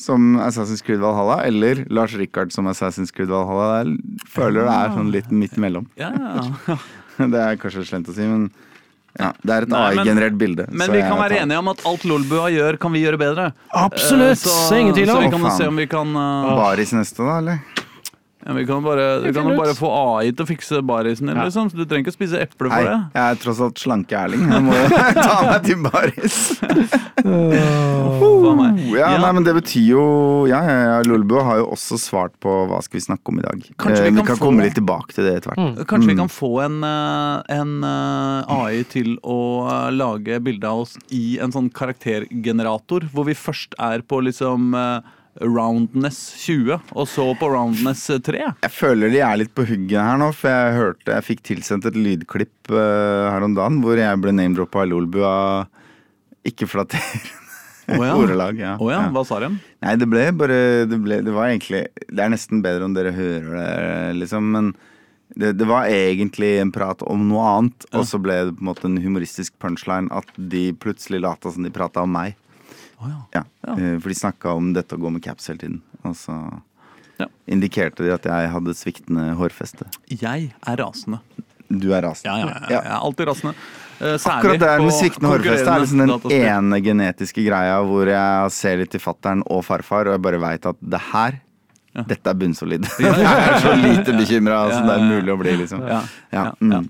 som 0.00 0.38
Assassin's 0.40 0.80
Creed 0.82 1.02
Valhalla, 1.02 1.42
eller 1.44 1.82
Lars 1.92 2.14
Rikard 2.16 2.54
som 2.54 2.64
Assassin's 2.72 3.12
Creed 3.12 3.28
Valhalla. 3.28 3.82
Jeg 3.84 4.30
føler 4.32 4.64
det 4.64 4.76
er 4.78 4.94
sånn 4.96 5.10
litt 5.12 5.28
midt 5.30 5.58
imellom. 5.60 5.90
Ja, 6.00 6.08
ja. 6.16 6.78
Det 7.34 7.36
er 7.36 7.58
kanskje 7.60 7.84
slemt 7.84 8.08
å 8.08 8.14
si, 8.16 8.24
men 8.24 8.46
ja, 9.18 9.32
det 9.42 9.54
er 9.56 9.66
et 9.66 9.72
AI-generert 9.74 10.36
bilde. 10.38 10.66
Men 10.70 10.86
så 10.86 10.92
vi 10.94 11.00
kan 11.02 11.18
være 11.18 11.34
tar- 11.34 11.42
enige 11.42 11.58
om 11.58 11.68
at 11.72 11.82
alt 11.90 12.04
Lolbua 12.06 12.46
gjør, 12.54 12.78
kan 12.80 12.92
vi 12.94 13.02
gjøre 13.02 13.18
bedre. 13.18 13.50
Absolutt. 13.74 14.46
Eh, 14.46 14.78
Ingen 14.80 14.94
tvil 14.94 15.10
Så 15.10 15.20
vi 15.20 15.30
kan 15.34 15.50
se 15.56 15.66
om 15.66 15.76
vi 15.82 15.86
kan 15.90 16.14
uh... 16.14 16.54
Baris 16.60 16.92
neste, 16.94 17.24
da, 17.26 17.38
eller? 17.42 17.79
Ja, 18.46 18.52
Vi 18.56 18.64
kan 18.66 18.82
bare, 18.82 19.20
du 19.22 19.32
kan 19.36 19.48
jo 19.50 19.56
bare 19.58 19.74
få 19.76 19.88
AI 20.16 20.30
til 20.32 20.44
å 20.46 20.48
fikse 20.48 20.80
barisen 20.86 21.26
din, 21.28 21.36
Ja. 21.36 21.44
liksom. 21.44 21.70
Så 21.70 21.76
du 21.76 21.84
trenger 21.84 22.06
ikke 22.08 22.14
å 22.14 22.18
spise 22.18 22.40
eple 22.40 22.70
Hei, 22.70 22.84
for 22.84 22.90
det. 22.90 23.00
jeg 23.14 23.22
er 23.30 23.34
tross 23.42 23.60
alt 23.60 23.74
slanke-Erling. 23.82 24.46
Jeg 24.48 24.62
må 24.64 24.72
ta 25.20 25.42
meg 25.44 25.62
til 25.64 25.76
baris. 25.84 26.38
Faen 27.20 28.56
meg. 28.56 28.78
Ja, 28.96 29.10
Ja. 29.14 29.18
nei, 29.20 29.32
men 29.36 29.44
det 29.44 29.54
betyr 29.54 29.86
jo 29.92 30.04
Ja, 30.48 30.60
ja, 30.64 30.76
ja, 30.88 31.02
Lolbø 31.06 31.42
har 31.44 31.58
jo 31.60 31.66
også 31.74 31.98
svart 32.00 32.32
på 32.40 32.48
hva 32.70 32.80
skal 32.82 32.98
vi 32.98 33.04
snakke 33.04 33.28
om 33.32 33.38
i 33.38 33.42
dag. 33.44 33.60
Kanskje 33.78 34.02
vi 34.02 34.08
Eh, 34.08 34.10
vi 34.10 34.16
kan 34.16 34.26
kan 34.26 34.36
få- 34.36 34.46
komme 34.48 34.62
litt 34.64 34.74
tilbake 34.74 35.12
til 35.14 35.24
det 35.24 35.34
etter 35.42 35.54
hvert. 35.54 35.86
Kanskje 35.86 36.06
vi 36.08 36.14
Mm. 36.14 36.18
kan 36.24 36.28
få 36.28 36.64
en, 36.64 36.84
eh, 36.84 37.42
en 37.60 37.84
eh, 37.84 38.44
AI 38.48 38.82
til 38.84 39.16
å 39.22 39.68
eh, 39.68 39.90
lage 39.92 40.40
bilde 40.42 40.64
av 40.64 40.80
oss 40.80 40.96
i 41.12 41.38
en 41.40 41.52
sånn 41.52 41.70
karaktergenerator, 41.72 43.00
hvor 43.12 43.24
vi 43.26 43.34
først 43.34 43.74
er 43.78 44.00
på 44.00 44.22
liksom 44.24 44.74
eh, 44.74 45.00
roundness 45.38 46.18
20, 46.42 46.80
og 46.92 47.06
så 47.08 47.24
på 47.38 47.48
roundness 47.52 48.06
3. 48.26 48.40
Jeg 48.64 48.72
føler 48.74 49.12
de 49.12 49.20
er 49.24 49.38
litt 49.40 49.52
på 49.56 49.64
hugget 49.68 50.00
her 50.02 50.18
nå, 50.20 50.30
for 50.36 50.50
jeg 50.50 50.74
hørte 50.76 51.14
Jeg 51.14 51.26
fikk 51.28 51.42
tilsendt 51.46 51.86
et 51.88 51.98
lydklipp 51.98 52.72
uh, 52.72 53.30
her 53.30 53.46
om 53.46 53.54
dagen 53.56 53.78
hvor 53.84 54.00
jeg 54.00 54.20
ble 54.20 54.34
name-droppa 54.36 54.82
av 54.84 54.90
Lolbu 54.90 55.20
av 55.26 55.68
ikke 56.50 56.66
flatterende 56.70 58.00
oh, 58.00 58.04
ja. 58.06 58.14
ordelag. 58.20 58.60
Ja. 58.60 58.74
Oh, 58.80 58.90
ja, 58.90 59.04
Ja. 59.06 59.08
hva 59.14 59.24
sa 59.28 59.40
de? 59.44 59.52
Nei, 59.84 59.96
det 60.00 60.08
ble 60.10 60.26
bare 60.36 60.60
det, 60.90 61.00
ble, 61.04 61.20
det 61.24 61.34
var 61.34 61.50
egentlig 61.50 61.86
Det 62.08 62.22
er 62.24 62.32
nesten 62.32 62.62
bedre 62.64 62.88
om 62.88 62.96
dere 62.96 63.14
hører 63.14 63.50
det, 63.54 64.20
liksom. 64.24 64.50
Men 64.56 64.72
det, 65.38 65.54
det 65.60 65.66
var 65.68 65.86
egentlig 65.86 66.56
en 66.58 66.72
prat 66.74 67.04
om 67.06 67.28
noe 67.30 67.46
annet, 67.46 67.86
og 67.94 68.02
så 68.08 68.18
ble 68.18 68.38
det 68.48 68.56
på 68.56 68.64
en 68.64 68.70
måte 68.72 68.88
en 68.88 68.98
humoristisk 68.98 69.54
punchline 69.62 70.10
at 70.10 70.26
de 70.34 70.70
plutselig 70.74 71.22
lata 71.22 71.52
som 71.54 71.62
de 71.62 71.70
prata 71.70 72.02
om 72.02 72.10
meg. 72.16 72.34
Å 73.00 73.08
ja. 73.08 73.20
Ja, 73.40 73.44
eh, 73.76 73.98
For 74.00 74.08
de 74.12 74.14
snakka 74.18 74.54
om 74.56 74.72
dette 74.76 74.96
å 74.96 75.00
gå 75.00 75.10
med 75.12 75.22
caps 75.24 75.48
hele 75.48 75.58
tiden. 75.58 75.80
Og 76.04 76.14
så 76.16 76.34
Ja. 77.20 77.26
indikerte 77.48 78.04
de 78.04 78.12
at 78.14 78.24
jeg 78.24 78.50
hadde 78.50 78.74
sviktende 78.74 79.34
hårfeste. 79.36 79.86
Jeg 80.08 80.52
er 80.66 80.76
rasende. 80.76 81.20
Du 81.70 81.92
er 81.94 82.02
rasende. 82.02 82.24
Ja, 82.24 82.36
ja, 82.38 82.46
ja, 82.68 82.80
jeg 82.82 82.86
er 82.90 82.98
alltid 83.00 83.26
rasende. 83.28 83.54
Eh, 84.00 84.16
Særlig 84.16 84.32
Akkurat 84.40 84.58
det 84.60 84.70
med 84.80 84.92
sviktende 84.96 85.28
hårfeste 85.34 85.68
er 85.68 85.80
liksom 85.84 86.00
den 86.00 86.32
ene 86.40 86.80
genetiske 86.80 87.44
greia 87.44 87.76
hvor 87.84 88.06
jeg 88.08 88.50
ser 88.56 88.76
litt 88.80 88.90
til 88.90 89.00
fattern 89.00 89.42
og 89.46 89.62
farfar, 89.64 90.08
og 90.08 90.16
jeg 90.16 90.22
bare 90.22 90.40
veit 90.40 90.66
at 90.66 90.76
det 90.80 91.00
her. 91.12 91.40
Dette 92.06 92.30
er 92.30 92.34
bunnsolid. 92.38 92.84
Jeg 93.00 93.10
er 93.10 93.56
så 93.58 93.72
lite 93.74 94.12
bekymra 94.14 94.60
Ja, 94.70 94.76
som 94.76 94.86
det 94.86 94.94
er 94.94 95.06
mulig 95.10 95.32
å 95.34 95.38
bli, 95.40 95.56
liksom. 95.58 95.80
Ja, 95.82 95.96
Ja, 96.32 96.44
ja, 96.62 96.78
mm. 96.78 96.86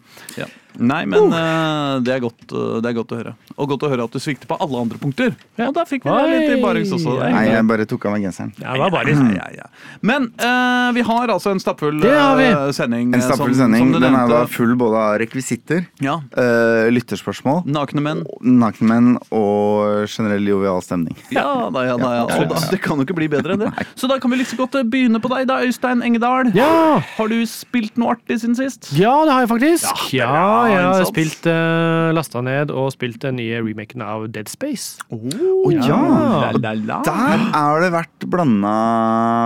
Ja, 0.71 0.79
ja. 0.79 0.87
Nei, 0.91 1.03
men 1.11 1.33
uh, 1.33 2.01
det, 2.05 2.13
er 2.15 2.21
godt, 2.23 2.45
eh, 2.53 2.81
det 2.83 2.91
er 2.91 2.95
godt 2.97 3.13
å 3.15 3.19
høre. 3.19 3.33
Og 3.57 3.69
godt 3.73 3.85
å 3.87 3.91
høre 3.93 4.05
at 4.07 4.15
du 4.15 4.21
svikter 4.23 4.49
på 4.51 4.57
alle 4.63 4.79
andre 4.81 4.99
punkter. 5.01 5.35
Og 5.61 5.73
der 5.77 5.89
fikk 5.89 6.05
vi 6.07 6.13
Oi. 6.15 6.29
litt 6.31 6.53
i 6.55 6.61
barings 6.63 6.93
også. 6.95 7.17
Det 7.19 7.27
er 7.27 7.35
Nei, 7.35 7.45
jeg 7.51 7.67
bare 7.69 7.87
tok 7.91 8.07
av 8.09 8.15
meg 8.15 8.25
genseren. 8.29 8.53
Ja, 8.61 8.73
det 8.77 8.81
var 8.85 8.91
bare 8.95 9.11
Ja, 9.11 9.27
ja, 9.37 9.49
ja. 9.61 9.67
Men 10.07 10.31
uh, 10.41 10.93
vi 10.97 11.03
har 11.07 11.33
altså 11.35 11.51
en 11.55 11.61
stappfull 11.63 11.99
eh, 12.07 12.71
sending. 12.77 13.11
En 13.13 13.21
eh, 13.21 13.25
stappfull 13.27 13.53
som- 13.55 13.67
sending. 13.67 13.93
som 13.93 14.03
Den 14.07 14.15
er 14.17 14.29
da 14.31 14.45
full 14.51 14.75
både 14.81 14.97
av 14.97 15.19
rekvisitter, 15.21 15.87
Ja. 16.01 16.21
eh, 16.37 16.89
lytterspørsmål, 16.95 17.65
Nakne 17.67 18.01
menn. 18.05 18.25
nakenmenn 18.41 19.17
og 19.31 20.07
generell 20.09 20.47
jovial 20.49 20.81
stemning. 20.83 21.17
Ja 21.35 21.69
da, 21.71 21.85
ja 21.89 21.97
da. 22.01 22.13
ja. 22.21 22.25
Og 22.41 22.49
da 22.55 22.63
det 22.71 22.81
kan 22.83 22.97
jo 23.01 23.05
ikke 23.07 23.17
bli 23.19 23.29
bedre 23.29 23.57
enn 23.57 23.65
det. 23.67 23.87
Så 23.99 24.09
da 24.09 24.19
kan 24.23 24.31
vi 24.33 24.41
liksom 24.41 24.59
godt 24.63 24.79
eh, 24.81 24.87
begynne 24.87 25.21
på 25.23 25.29
deg, 25.35 25.47
da, 25.51 25.61
Øystein 25.67 26.03
Engedal. 26.07 26.53
Ja. 26.57 27.01
Har 27.17 27.29
du 27.29 27.39
spilt 27.51 27.97
noe 28.01 28.15
artig 28.17 28.41
siden 28.41 28.57
sist? 28.59 28.91
Ja, 28.97 29.13
det 29.27 29.35
har 29.35 29.45
jeg 29.45 29.51
faktisk. 29.53 30.07
Ja, 30.17 30.60
Ja, 30.69 30.75
jeg 30.77 30.85
har 31.01 31.07
spilt 31.09 31.47
uh, 31.51 32.11
lasta 32.17 32.43
ned 32.45 32.71
og 32.75 32.91
spilt 32.93 33.19
den 33.25 33.37
nye 33.41 33.61
remaken 33.65 34.03
av 34.05 34.27
Dead 34.35 34.49
Space. 34.49 34.99
Oh, 35.11 35.71
ja. 35.73 35.97
La, 35.97 36.53
la, 36.59 36.75
la. 36.75 37.01
Der 37.07 37.47
har 37.55 37.81
det 37.85 37.91
vært 37.95 38.29
blanda 38.31 38.75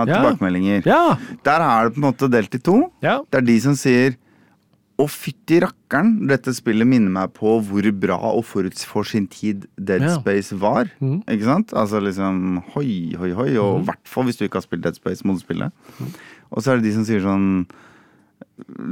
Ja. 0.09 0.19
tilbakemeldinger. 0.19 0.85
Ja. 0.85 1.15
Der 1.45 1.61
er 1.65 1.89
det 1.89 1.95
på 1.95 2.01
en 2.03 2.07
måte 2.11 2.29
delt 2.31 2.53
i 2.55 2.59
to. 2.59 2.91
ja. 3.01 3.19
Det 3.31 3.41
er 3.41 3.45
de 3.53 3.59
som 3.63 3.75
sier 3.79 4.15
Å, 4.95 5.09
fytti 5.11 5.57
rakkeren, 5.59 6.21
dette 6.29 6.53
spillet 6.55 6.87
minner 6.87 7.11
meg 7.11 7.33
på 7.35 7.57
hvor 7.67 7.83
bra 7.99 8.15
og 8.31 8.45
forut 8.47 8.79
for 8.87 9.03
sin 9.03 9.25
tid 9.27 9.65
Dead 9.75 9.99
Ja. 10.05 10.13
Space 10.21 10.55
var. 10.55 10.87
Mm. 11.03 11.17
Ikke 11.27 11.43
sant? 11.43 11.73
Altså 11.75 11.99
liksom 11.99 12.61
hoi, 12.73 13.11
hoi, 13.19 13.33
hoi. 13.35 13.49
Og 13.59 13.81
i 13.81 13.85
hvert 13.89 14.07
fall 14.07 14.23
hvis 14.23 14.37
du 14.39 14.45
ikke 14.45 14.61
har 14.61 14.63
spilt 14.63 14.83
Dead 14.87 14.95
Space, 14.95 15.19
må 15.27 15.33
du 15.35 15.41
spille. 15.43 15.67
Og 16.49 16.63
så 16.63 16.71
er 16.71 16.79
det 16.79 16.85
de 16.87 16.93
som 16.95 17.03
sier 17.03 17.19
sånn 17.19 17.65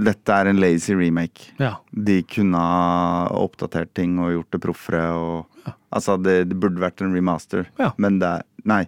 Dette 0.03 0.29
er 0.35 0.49
en 0.51 0.59
lazy 0.59 0.93
remake. 0.93 1.51
ja. 1.59 1.75
De 1.93 2.21
kunne 2.23 2.57
ha 2.59 3.27
oppdatert 3.39 3.93
ting 3.95 4.17
og 4.19 4.31
gjort 4.35 4.51
det 4.51 4.61
proffere 4.61 5.05
og 5.13 5.45
Altså, 5.93 6.15
det, 6.21 6.49
det 6.49 6.55
burde 6.59 6.81
vært 6.81 7.01
en 7.05 7.13
remaster, 7.13 7.67
Ja. 7.79 7.91
men 7.97 8.17
det 8.19 8.27
er 8.27 8.41
Nei. 8.65 8.87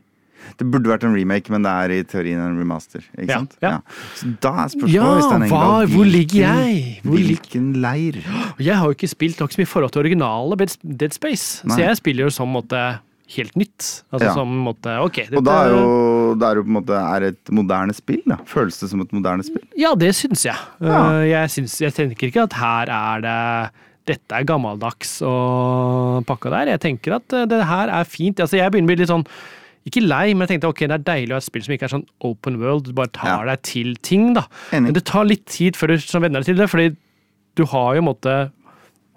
Det 0.57 0.65
burde 0.71 0.87
vært 0.89 1.03
en 1.03 1.13
remake, 1.15 1.49
men 1.49 1.63
det 1.63 1.69
er 1.71 1.91
i 1.91 2.03
teorien 2.03 2.39
en 2.39 2.57
remaster. 2.59 3.01
Ikke 3.17 3.27
Ja, 3.29 3.37
sant? 3.39 3.55
ja. 3.61 3.79
Så 4.15 4.29
da 4.41 4.49
er 4.63 4.67
spørsmålet 4.69 5.49
Ja, 5.49 5.49
hva- 5.49 5.87
hvor 5.89 6.05
ligger 6.05 6.39
jeg? 6.41 7.01
Hvor 7.03 7.17
Hvilken 7.17 7.73
leir? 7.81 8.13
Jeg 8.59 8.75
har 8.75 8.85
jo 8.85 8.93
ikke 8.93 9.09
spilt, 9.09 9.39
nok 9.39 9.51
som 9.51 9.57
så 9.61 9.61
mye 9.63 9.67
forhold 9.67 9.91
til 9.91 10.01
originale 10.03 10.55
Dead- 10.57 11.13
Space, 11.13 11.61
Nei. 11.65 11.75
så 11.75 11.79
jeg 11.87 11.97
spiller 11.97 12.23
jo 12.25 12.29
som 12.29 12.47
måte 12.49 12.99
helt 13.35 13.55
nytt. 13.55 14.03
Altså 14.13 14.25
Ja. 14.25 14.33
som 14.33 14.47
måte 14.65 14.99
Ok, 15.01 15.15
dette 15.15 15.37
Og 15.37 15.43
da 15.43 15.63
er 15.65 15.69
jo, 15.69 15.81
da 16.33 16.49
er 16.51 16.59
jo 16.59 16.65
på 16.65 16.71
en 16.71 16.77
måte 16.79 16.97
er 16.97 17.27
et 17.29 17.51
moderne 17.53 17.93
spill, 17.95 18.21
da. 18.25 18.37
Føles 18.49 18.79
det 18.81 18.89
som 18.91 19.01
et 19.03 19.11
moderne 19.15 19.45
spill? 19.45 19.63
Ja, 19.77 19.91
det 19.99 20.13
syns 20.17 20.45
jeg. 20.47 20.57
Ja. 20.81 21.01
Uh, 21.05 21.21
jeg, 21.29 21.51
syns, 21.53 21.75
jeg 21.83 21.93
tenker 21.93 22.31
ikke 22.31 22.47
at 22.47 22.55
her 22.57 22.91
er 22.95 23.25
det 23.25 23.37
dette 24.05 24.37
er 24.37 24.45
gammeldags 24.45 25.15
og 25.25 26.25
pakka 26.29 26.51
der. 26.53 26.73
Jeg 26.75 26.81
tenker 26.83 27.15
at 27.17 27.33
uh, 27.33 27.45
det 27.49 27.61
her 27.65 27.89
er 27.89 28.03
fint. 28.09 28.39
Altså, 28.41 28.57
jeg 28.59 28.73
begynner 28.73 28.89
å 28.89 28.93
bli 28.93 28.99
litt 29.03 29.13
sånn 29.13 29.27
ikke 29.85 30.01
lei, 30.01 30.33
men 30.33 30.45
jeg 30.47 30.55
tenkte 30.55 30.69
ok, 30.71 30.79
det 30.89 30.95
er 30.97 31.05
deilig 31.05 31.33
å 31.33 31.37
ha 31.37 31.41
et 31.43 31.45
spill 31.45 31.61
som 31.65 31.73
ikke 31.75 31.85
er 31.85 31.93
sånn 31.93 32.05
open 32.25 32.55
world, 32.61 32.87
du 32.89 32.95
bare 32.97 33.11
tar 33.13 33.29
Ja. 33.45 33.51
deg 33.51 33.61
til 33.69 33.95
ting, 34.01 34.31
da. 34.33 34.47
Enig. 34.73 34.87
Men 34.89 34.93
det 34.97 35.03
tar 35.05 35.27
litt 35.29 35.45
tid 35.45 35.77
før 35.77 35.93
du 35.93 35.97
som 36.01 36.25
venner 36.25 36.41
deg 36.41 36.49
til 36.49 36.57
det, 36.57 36.69
fordi 36.71 36.95
du 37.55 37.65
har 37.69 37.93
jo 37.93 38.01
en 38.01 38.07
måte 38.09 38.33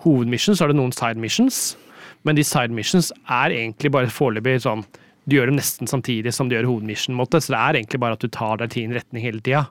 hovedmissions, 0.04 0.58
så 0.58 0.66
har 0.66 0.72
du 0.72 0.78
noen 0.78 0.92
side 0.92 1.16
missions, 1.20 1.76
men 2.24 2.36
de 2.36 2.44
side 2.44 2.74
missions 2.74 3.10
er 3.28 3.54
egentlig 3.56 3.90
bare 3.94 4.12
foreløpig 4.12 4.58
sånn 4.66 4.84
Du 5.28 5.36
gjør 5.36 5.50
dem 5.50 5.58
nesten 5.60 5.86
samtidig 5.90 6.32
som 6.32 6.48
du 6.48 6.54
gjør 6.56 6.70
hovedmission, 6.70 7.16
måte, 7.18 7.40
så 7.44 7.52
det 7.52 7.58
er 7.60 7.78
egentlig 7.82 8.00
bare 8.00 8.16
at 8.16 8.22
du 8.24 8.28
tar 8.32 8.56
deg 8.62 8.70
til 8.72 8.86
en 8.88 8.94
retning 8.96 9.22
hele 9.26 9.40
tida. 9.44 9.66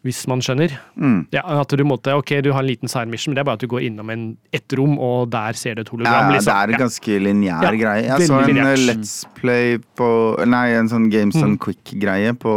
Hvis 0.00 0.22
man 0.30 0.40
skjønner. 0.40 0.72
Mm. 0.96 1.26
Ja, 1.34 1.42
at 1.60 1.68
du 1.76 1.82
måtte, 1.84 2.14
ok, 2.16 2.30
du 2.40 2.52
har 2.54 2.62
en 2.62 2.68
liten 2.70 2.88
side 2.88 3.10
mission, 3.12 3.32
men 3.32 3.36
det 3.36 3.42
er 3.42 3.48
bare 3.50 3.58
at 3.58 3.64
du 3.66 3.68
går 3.68 3.82
innom 3.84 4.08
en, 4.14 4.22
et 4.56 4.72
rom, 4.78 4.94
og 4.96 5.26
der 5.34 5.52
ser 5.60 5.74
du 5.76 5.82
et 5.82 5.90
hologram. 5.92 6.30
Ja, 6.30 6.38
liksom. 6.38 6.46
det 6.48 6.54
er 6.56 6.62
en 6.62 6.72
Ja. 6.72 6.78
ganske 6.86 7.18
lineær 7.26 7.66
Ja, 7.66 7.72
greie. 7.82 8.06
Jeg 8.06 8.28
så 8.30 8.38
en 8.40 8.48
lineært. 8.48 8.78
eh, 8.78 8.86
Let's 8.94 9.26
Play 9.36 9.76
på 10.00 10.08
Nei, 10.48 10.68
en 10.78 10.88
sånn 10.88 11.10
Games 11.12 11.36
mm. 11.36 11.50
Mm. 11.50 11.58
Quick-greie 11.66 12.32
på 12.40 12.54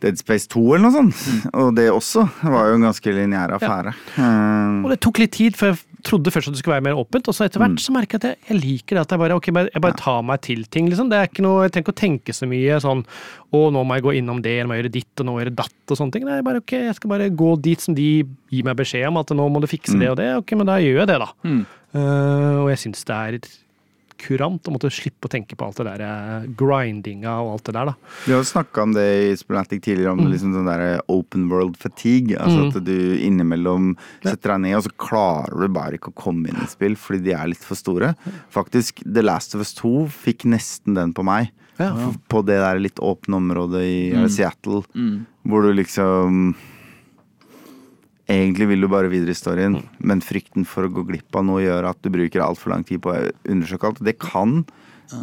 Dead 0.00 0.16
Space 0.20 0.46
2 0.46 0.62
eller 0.76 0.84
noe 0.86 0.94
sånt. 0.94 1.18
Mm. 1.26 1.50
Og 1.64 1.74
det 1.74 1.88
også 1.90 2.28
var 2.46 2.68
jo 2.70 2.74
en 2.78 2.86
ganske 2.86 3.14
lineær 3.18 3.56
affære. 3.58 3.96
Eh, 4.22 4.84
Og 4.84 4.90
det 4.94 5.00
tok 5.02 5.18
litt 5.18 5.32
tid, 5.34 5.56
jeg 5.58 5.80
trodde 6.06 6.30
først 6.30 6.48
at 6.48 6.54
det 6.54 6.60
skulle 6.62 6.76
være 6.76 6.84
mer 6.86 6.98
åpent, 7.00 7.26
og 7.28 7.34
så 7.34 7.44
etter 7.46 7.58
Mm. 7.58 7.64
hvert 7.74 7.82
så 7.82 7.92
merker 7.92 8.18
jeg 8.18 8.20
at 8.22 8.26
jeg, 8.28 8.38
jeg 8.48 8.60
liker 8.62 8.94
det 8.96 9.02
at 9.02 9.10
jeg 9.10 9.18
bare, 9.18 9.34
okay, 9.34 9.52
jeg 9.74 9.82
bare 9.82 9.96
tar 9.98 10.22
meg 10.22 10.40
til 10.40 10.64
ting, 10.66 10.88
liksom. 10.88 11.10
Det 11.10 11.18
er 11.18 11.26
ikke 11.30 11.42
noe, 11.42 11.62
jeg 11.66 11.72
trenger 11.72 11.86
ikke 11.88 11.96
å 11.96 12.02
tenke 12.02 12.34
så 12.36 12.48
mye 12.48 12.78
sånn 12.80 13.04
å, 13.52 13.62
nå 13.74 13.84
må 13.84 13.94
jeg 13.98 14.04
gå 14.06 14.14
innom 14.20 14.42
det, 14.42 14.54
eller 14.60 14.68
må 14.70 14.74
jeg 14.78 14.84
gjøre 14.84 14.92
ditt, 14.98 15.12
og 15.18 15.26
nå 15.26 15.32
må 15.32 15.40
jeg 15.40 15.48
gjøre 15.48 15.56
datt, 15.62 15.76
og 15.90 15.96
sånne 15.98 16.12
ting. 16.12 16.24
Nei, 16.28 16.40
bare 16.46 16.62
ok, 16.62 16.72
jeg 16.88 16.94
skal 17.00 17.10
bare 17.10 17.30
gå 17.30 17.50
dit 17.60 17.80
som 17.80 17.94
de 17.94 18.24
gir 18.24 18.64
meg 18.64 18.76
beskjed 18.76 19.08
om 19.08 19.16
at 19.22 19.30
nå 19.34 19.48
må 19.50 19.60
du 19.60 19.66
fikse 19.66 19.98
det 19.98 20.10
og 20.10 20.16
det. 20.20 20.30
Ok, 20.38 20.52
men 20.56 20.66
da 20.66 20.78
gjør 20.82 21.02
jeg 21.02 21.10
det, 21.10 21.18
da. 21.24 21.30
Mm. 21.44 21.64
Uh, 21.94 22.62
og 22.64 22.68
jeg 22.70 22.78
syns 22.84 23.04
det 23.08 23.16
er 23.16 23.38
kurant 24.18 24.68
å 24.68 24.74
måtte 24.74 24.90
slippe 24.92 25.28
å 25.28 25.32
tenke 25.32 25.56
på 25.58 25.66
alt 25.66 25.78
det 25.80 25.86
der 25.88 26.02
eh, 26.04 26.46
grindinga 26.58 27.36
og 27.44 27.52
alt 27.56 27.68
det 27.68 27.74
der, 27.76 27.90
da. 27.92 28.12
Vi 28.26 28.34
har 28.36 28.46
snakka 28.46 28.84
om 28.84 28.94
det 28.96 29.06
i 29.28 29.36
Splenatic 29.38 29.82
tidligere, 29.84 30.14
om 30.16 30.26
liksom 30.28 30.54
sånn 30.56 30.68
der 30.68 31.00
open 31.12 31.48
world 31.52 31.78
fatigue. 31.80 32.38
Altså 32.38 32.68
at 32.68 32.80
du 32.86 32.96
innimellom 33.24 33.92
setter 34.24 34.54
deg 34.54 34.64
ned, 34.66 34.76
og 34.80 34.86
så 34.88 34.94
klarer 35.08 35.64
du 35.64 35.74
bare 35.78 35.98
ikke 35.98 36.12
å 36.12 36.18
komme 36.24 36.50
inn 36.50 36.62
i 36.64 36.68
spill 36.70 36.96
fordi 36.98 37.28
de 37.28 37.36
er 37.38 37.52
litt 37.52 37.64
for 37.64 37.78
store. 37.78 38.14
Faktisk, 38.54 39.04
The 39.06 39.24
Last 39.24 39.54
of 39.56 39.62
Us 39.64 39.74
2 39.78 40.08
fikk 40.12 40.48
nesten 40.50 40.98
den 40.98 41.14
på 41.16 41.24
meg. 41.26 41.52
Ja. 41.78 41.92
På 42.26 42.42
det 42.42 42.58
der 42.58 42.80
litt 42.82 42.98
åpne 42.98 43.38
området 43.38 43.84
i 43.86 43.98
mm. 44.16 44.26
Seattle, 44.34 44.82
Mm. 44.98 45.26
hvor 45.46 45.62
du 45.62 45.72
liksom 45.78 46.56
Egentlig 48.28 48.66
vil 48.68 48.84
du 48.84 48.90
bare 48.92 49.08
videre 49.08 49.32
i 49.32 49.38
storyen, 49.38 49.78
men 50.04 50.20
frykten 50.20 50.66
for 50.68 50.84
å 50.84 50.92
gå 50.92 51.06
glipp 51.08 51.36
av 51.38 51.46
noe 51.48 51.62
gjør 51.64 51.88
at 51.88 52.00
du 52.04 52.10
bruker 52.12 52.44
altfor 52.44 52.74
lang 52.74 52.84
tid 52.84 53.00
på 53.04 53.14
å 53.14 53.22
undersøke 53.48 53.88
alt. 53.88 54.02
Det 54.04 54.18
kan, 54.20 54.58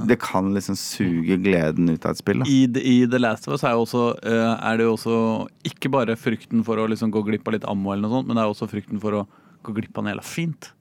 det 0.10 0.18
kan 0.24 0.50
liksom 0.56 0.78
suge 0.80 1.38
gleden 1.44 1.92
ut 1.94 2.08
av 2.08 2.16
et 2.16 2.22
spill. 2.24 2.42
I, 2.50 2.64
I 2.66 2.96
The 3.06 3.22
Last 3.22 3.46
of 3.46 3.60
Us 3.60 3.66
er, 3.68 3.78
også, 3.78 4.08
eh, 4.26 4.54
er 4.58 4.82
det 4.82 4.88
jo 4.88 4.96
også 4.96 5.20
ikke 5.70 5.94
bare 5.94 6.18
frykten 6.18 6.66
for 6.66 6.82
å 6.82 6.88
liksom 6.90 7.14
gå 7.14 7.22
glipp 7.30 7.46
av 7.46 7.60
litt 7.60 7.70
ammo, 7.70 7.94
eller 7.94 8.08
noe 8.08 8.18
sånt, 8.18 8.32
men 8.32 8.40
det 8.40 8.48
er 8.48 8.56
også 8.56 8.72
frykten 8.74 9.04
for 9.04 9.22
å 9.22 9.26
gå 9.66 9.78
glipp 9.78 9.94
av 10.02 10.08
noe 10.08 10.16
jævla 10.16 10.26
fint. 10.26 10.72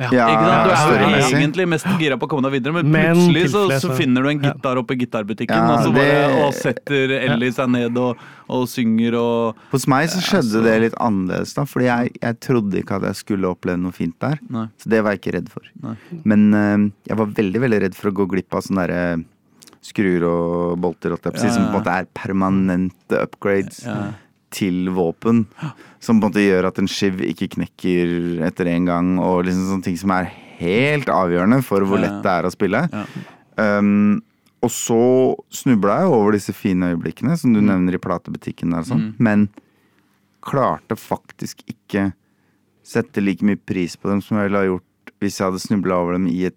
Ja, 0.00 0.26
Ikke 0.32 0.76
sant? 0.80 0.94
Du 0.96 1.04
er 1.04 1.20
jo 1.20 1.36
egentlig 1.36 1.66
mest 1.68 1.88
gira 2.00 2.16
på 2.16 2.24
å 2.24 2.30
komme 2.32 2.48
deg 2.48 2.54
videre, 2.56 2.72
men, 2.78 2.88
Men 2.90 3.16
plutselig 3.18 3.50
så, 3.52 3.62
så 3.82 3.90
finner 3.98 4.24
du 4.24 4.30
en 4.30 4.40
gitar 4.46 4.80
oppe 4.80 4.96
i 4.96 5.00
gitarbutikken, 5.02 5.56
Ja, 5.56 5.74
og 5.74 5.84
så 5.84 5.92
det- 5.92 6.04
bare 6.06 6.46
og 6.46 6.54
setter 6.56 7.12
Ellie 7.18 7.52
seg 7.52 7.68
ned 7.74 7.98
og, 8.00 8.22
og 8.48 8.64
synger 8.70 9.18
og 9.20 9.56
Hos 9.74 9.86
meg 9.86 10.08
så 10.08 10.22
skjedde 10.24 10.54
så- 10.56 10.62
det 10.64 10.76
litt 10.86 10.96
annerledes, 10.98 11.52
da. 11.54 11.66
Fordi 11.68 11.84
jeg, 11.90 12.14
jeg 12.22 12.40
trodde 12.40 12.80
ikke 12.80 12.96
at 12.96 13.02
jeg 13.10 13.20
skulle 13.20 13.50
oppleve 13.52 13.78
noe 13.82 13.92
fint 13.92 14.16
der. 14.18 14.38
Nei. 14.48 14.66
Så 14.80 14.88
det 14.88 15.02
var 15.04 15.12
jeg 15.12 15.20
ikke 15.20 15.36
redd 15.36 15.52
for. 15.52 15.62
Nei. 15.82 15.96
Men 16.24 16.48
eh, 16.54 16.90
jeg 17.12 17.16
var 17.20 17.26
veldig 17.26 17.60
veldig 17.60 17.82
redd 17.82 17.94
for 17.94 18.10
å 18.10 18.16
gå 18.22 18.28
glipp 18.32 18.54
av 18.56 18.64
sånne 18.64 18.86
derre 18.88 19.24
skruer 19.82 20.24
og 20.28 20.80
bolter, 20.80 21.10
Ja, 21.12 21.32
som 21.50 21.68
på 21.70 21.76
en 21.76 21.82
måte 21.82 21.92
er 22.00 22.08
permanente 22.16 23.16
upgrades 23.20 23.84
Ja. 23.86 24.12
Til 24.50 24.88
våpen. 24.96 25.44
Som 26.02 26.18
på 26.20 26.26
en 26.26 26.32
måte 26.32 26.42
gjør 26.44 26.68
at 26.70 26.78
en 26.82 26.88
skiv 26.90 27.20
ikke 27.26 27.50
knekker 27.56 28.42
etter 28.48 28.70
en 28.72 28.88
gang, 28.88 29.12
og 29.22 29.44
liksom 29.46 29.68
sånne 29.70 29.86
ting 29.86 29.98
som 30.00 30.10
er 30.16 30.30
helt 30.60 31.08
avgjørende 31.12 31.62
for 31.64 31.86
hvor 31.88 32.00
lett 32.02 32.18
det 32.24 32.32
er 32.34 32.48
å 32.48 32.52
spille. 32.52 32.82
Ja. 32.92 33.04
Um, 33.78 34.20
og 34.60 34.68
så 34.74 35.00
snubla 35.56 36.02
jeg 36.02 36.12
over 36.12 36.34
disse 36.36 36.52
fine 36.52 36.90
øyeblikkene 36.92 37.36
som 37.40 37.54
du 37.56 37.62
nevner 37.64 37.96
i 37.96 38.00
platebutikken 38.02 38.74
der 38.76 38.84
sånn, 38.84 39.06
Mm. 39.10 39.14
men 39.18 39.48
klarte 40.44 40.96
faktisk 40.96 41.62
ikke 41.68 42.10
sette 42.84 43.20
like 43.24 43.44
mye 43.44 43.56
pris 43.56 43.96
på 43.96 44.08
dem 44.10 44.20
som 44.24 44.36
jeg 44.38 44.48
ville 44.48 44.58
ha 44.62 44.68
gjort 44.68 45.12
hvis 45.20 45.36
jeg 45.38 45.46
hadde 45.50 45.60
snubla 45.62 45.98
over 46.00 46.16
dem 46.16 46.26
i 46.32 46.46
et 46.48 46.56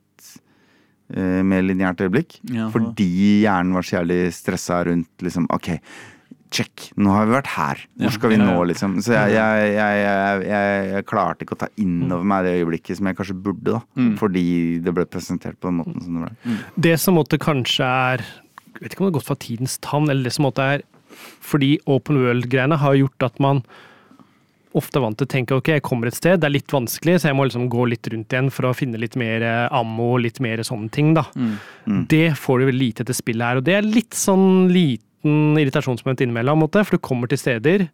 uh, 1.16 1.42
mer 1.44 1.62
lineært 1.64 2.00
øyeblikk. 2.04 2.38
Ja. 2.52 2.70
Fordi 2.74 3.08
hjernen 3.44 3.74
var 3.76 3.84
så 3.88 3.98
jævlig 4.02 4.22
stressa 4.36 4.82
rundt 4.88 5.24
liksom 5.24 5.48
Ok, 5.52 5.74
check, 6.54 6.88
nå 7.00 7.14
har 7.14 7.28
vi 7.28 7.36
vært 7.36 7.52
her. 7.56 7.82
Hvor 8.02 8.16
skal 8.16 8.34
vi 8.34 8.40
nå, 8.42 8.54
liksom? 8.70 8.96
Så 9.04 9.16
jeg, 9.16 9.34
jeg, 9.36 9.70
jeg, 9.74 10.02
jeg, 10.04 10.44
jeg, 10.50 10.88
jeg 10.94 11.08
klarte 11.10 11.46
ikke 11.46 11.58
å 11.58 11.62
ta 11.64 11.70
inn 11.82 12.04
over 12.08 12.28
meg 12.34 12.48
det 12.48 12.56
øyeblikket 12.60 13.00
som 13.00 13.10
jeg 13.10 13.20
kanskje 13.20 13.38
burde, 13.46 13.76
da. 13.76 13.82
Mm. 14.00 14.12
Fordi 14.22 14.46
det 14.86 14.96
ble 14.96 15.08
presentert 15.10 15.60
på 15.60 15.72
den 15.72 15.80
måten 15.82 16.04
som 16.04 16.20
det 16.20 16.28
ble. 16.28 16.58
Det 16.88 16.98
som 17.02 17.18
måtte 17.20 17.42
kanskje 17.42 17.88
er 17.88 18.26
Jeg 18.74 18.82
vet 18.82 18.94
ikke 18.94 19.04
om 19.04 19.08
det 19.08 19.12
har 19.12 19.18
gått 19.20 19.30
fra 19.30 19.42
tidens 19.42 19.80
tann, 19.86 20.10
eller 20.10 20.28
det 20.28 20.34
som 20.34 20.48
måtte 20.48 20.68
er 20.76 20.86
Fordi 21.46 21.76
open 21.86 22.18
world-greiene 22.24 22.80
har 22.82 22.96
gjort 22.98 23.28
at 23.30 23.42
man 23.44 23.66
ofte 24.74 24.98
er 24.98 25.04
vant 25.06 25.18
til 25.20 25.28
å 25.28 25.30
tenke 25.30 25.58
ok, 25.58 25.68
jeg 25.76 25.86
kommer 25.86 26.10
et 26.10 26.18
sted, 26.18 26.40
det 26.42 26.48
er 26.48 26.56
litt 26.56 26.74
vanskelig, 26.74 27.20
så 27.22 27.30
jeg 27.30 27.38
må 27.38 27.46
liksom 27.46 27.68
gå 27.70 27.86
litt 27.92 28.08
rundt 28.10 28.34
igjen 28.34 28.50
for 28.54 28.66
å 28.66 28.74
finne 28.74 28.98
litt 28.98 29.14
mer 29.22 29.46
eh, 29.46 29.68
ammo, 29.70 30.16
litt 30.18 30.40
mer 30.44 30.64
sånne 30.66 30.90
ting, 30.94 31.12
da. 31.14 31.28
Mm. 31.38 32.00
Det 32.10 32.26
får 32.42 32.64
du 32.64 32.66
vel 32.72 32.80
lite 32.82 33.06
etter 33.06 33.18
spillet 33.18 33.46
her, 33.46 33.62
og 33.62 33.68
det 33.68 33.78
er 33.78 33.86
litt 33.86 34.18
sånn 34.18 34.74
liten 35.24 35.58
irritasjonsmoment 35.58 36.22
innimellom, 36.22 36.68
for 36.70 36.92
du 36.92 37.00
kommer 37.00 37.28
til 37.30 37.38
steder, 37.38 37.88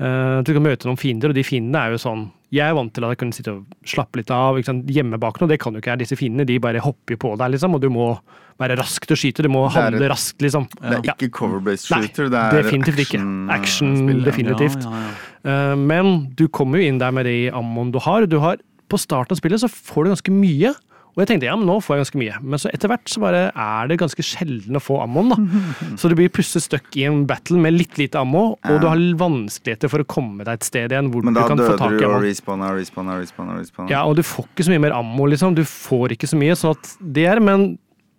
eh, 0.00 0.42
du 0.42 0.52
kan 0.52 0.62
møte 0.62 0.86
noen 0.88 0.98
fiender, 0.98 1.28
og 1.30 1.34
de 1.34 1.42
fiendene 1.42 1.76
er 1.86 1.90
jo 1.92 1.98
sånn 1.98 2.30
jeg 2.52 2.68
er 2.68 2.74
vant 2.74 2.92
til 2.92 3.04
at 3.04 3.14
jeg 3.14 3.18
kunne 3.22 3.32
sitte 3.32 3.48
og 3.48 3.64
slappe 3.88 4.16
litt 4.18 4.30
av 4.30 4.58
gjemme 4.60 5.18
bak 5.18 5.40
noe. 5.40 5.48
Det 5.48 5.58
kan 5.58 5.72
jo 5.72 5.80
ikke 5.80 5.88
her. 5.88 5.96
Disse 5.96 6.18
fiendene 6.20 6.44
de 6.44 6.58
bare 6.60 6.82
hopper 6.84 7.16
på 7.16 7.30
deg, 7.38 7.50
liksom, 7.54 7.72
og 7.74 7.80
du 7.80 7.88
må 7.88 8.18
være 8.60 8.76
rask 8.76 9.06
til 9.06 9.16
å 9.16 9.18
skyte. 9.18 9.42
Du 9.42 9.48
må 9.48 9.62
Det 9.72 9.72
handle 9.80 10.04
et- 10.04 10.10
raskt, 10.12 10.38
liksom. 10.38 10.68
Det 10.68 10.98
er 10.98 11.14
ikke 11.14 11.30
cover-based 11.32 11.90
Nei, 11.90 12.02
shooter, 12.02 12.28
det 12.28 12.34
er 12.38 12.62
definitivt 12.62 13.00
ikke. 13.06 13.20
Action, 13.22 13.48
action-spill, 13.48 14.22
definitivt. 14.22 14.84
Ja, 14.84 14.90
ja, 14.90 15.00
ja. 15.46 15.72
Eh, 15.72 15.76
Men 15.76 16.28
du 16.34 16.46
kommer 16.48 16.76
jo 16.76 16.88
inn 16.88 16.98
der 16.98 17.10
med 17.10 17.24
de 17.24 17.50
ammoen 17.50 17.90
du 17.90 17.98
har. 17.98 18.26
Du 18.26 18.38
har 18.38 18.58
på 18.86 18.98
starten 19.00 19.32
av 19.32 19.40
spillet 19.40 19.58
så 19.58 19.70
får 19.72 20.04
du 20.04 20.10
ganske 20.10 20.30
mye. 20.30 20.74
Og 21.12 21.20
jeg 21.20 21.28
tenkte 21.28 21.44
ja, 21.44 21.54
men 21.60 21.68
nå 21.68 21.74
får 21.84 21.94
jeg 21.98 22.02
ganske 22.06 22.20
mye. 22.22 22.36
Men 22.40 22.60
så 22.62 22.70
etter 22.72 22.88
hvert 22.88 23.10
så 23.12 23.20
bare 23.20 23.40
er 23.50 23.90
det 23.90 23.98
ganske 24.00 24.24
sjelden 24.24 24.78
å 24.78 24.80
få 24.80 24.96
ammoen. 25.04 25.34
da. 25.34 25.36
Så 26.00 26.08
du 26.08 26.16
blir 26.16 26.32
plutselig 26.32 26.64
stuck 26.64 26.96
i 26.96 27.04
en 27.04 27.26
battle 27.28 27.60
med 27.60 27.76
litt 27.76 28.00
lite 28.00 28.22
ammo, 28.22 28.54
og 28.56 28.78
du 28.80 28.88
har 28.88 29.02
vanskeligheter 29.20 29.92
for 29.92 30.04
å 30.04 30.08
komme 30.08 30.46
deg 30.46 30.56
et 30.56 30.68
sted 30.68 30.94
igjen 30.94 31.10
hvor 31.12 31.26
du 31.26 31.28
kan 31.36 31.36
få 31.36 31.44
tak 31.44 31.52
i 31.52 31.52
ammo. 31.52 31.68
Men 31.68 31.76
da 31.76 31.92
døde 31.92 32.00
du 32.00 32.16
og 32.16 32.24
respawna 32.24 32.72
og 32.72 32.80
respawna. 32.80 33.18
respawna. 33.60 33.92
Ja, 33.92 34.06
og 34.08 34.16
du 34.16 34.24
får 34.24 34.48
ikke 34.48 34.66
så 34.68 34.72
mye 34.72 34.84
mer 34.86 34.96
ammo, 34.96 35.28
liksom. 35.28 35.58
Du 35.58 35.64
får 35.68 36.16
ikke 36.16 36.32
så 36.32 36.40
mye, 36.40 36.56
sånn 36.56 36.78
at 36.78 36.94
det 37.18 37.28
er 37.28 37.44
Men 37.44 37.74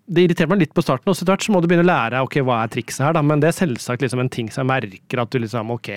det 0.05 0.27
irriterte 0.27 0.51
meg 0.51 0.65
litt 0.65 0.73
på 0.75 0.83
starten, 0.83 1.07
og 1.09 1.15
etter 1.15 1.31
hvert 1.31 1.45
så 1.45 1.53
må 1.55 1.61
du 1.63 1.69
begynne 1.71 1.85
å 1.85 1.89
lære 1.89 2.23
ok, 2.25 2.41
hva 2.45 2.61
er 2.61 2.71
trikset 2.73 3.05
her, 3.07 3.17
da. 3.17 3.23
Men 3.25 3.41
det 3.41 3.49
er 3.49 3.59
selvsagt 3.63 4.03
liksom 4.03 4.21
en 4.21 4.31
ting 4.31 4.51
som 4.51 4.65
jeg 4.67 4.71
merker 4.73 5.23
at 5.23 5.31
du 5.31 5.39
liksom 5.39 5.71
ok, 5.73 5.93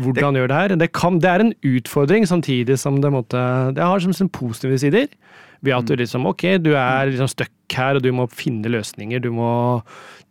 hvordan 0.00 0.36
gjør 0.38 0.50
det 0.50 0.58
her? 0.58 0.74
Det, 0.80 0.90
kan, 0.96 1.18
det 1.20 1.30
er 1.30 1.44
en 1.44 1.54
utfordring, 1.66 2.26
samtidig 2.28 2.76
som 2.78 3.00
det 3.02 3.10
måtte 3.12 3.40
Det 3.76 3.82
har 3.84 4.00
som 4.04 4.14
sin 4.16 4.30
positive 4.32 4.78
sider. 4.80 5.08
Ved 5.62 5.74
at 5.76 5.84
du 5.90 5.94
liksom 6.00 6.24
ok, 6.30 6.42
du 6.64 6.70
er 6.74 7.10
liksom 7.10 7.28
stuck 7.28 7.52
her, 7.76 7.98
og 7.98 8.02
du 8.02 8.10
må 8.16 8.24
finne 8.32 8.70
løsninger, 8.72 9.20
du 9.20 9.28
må 9.36 9.50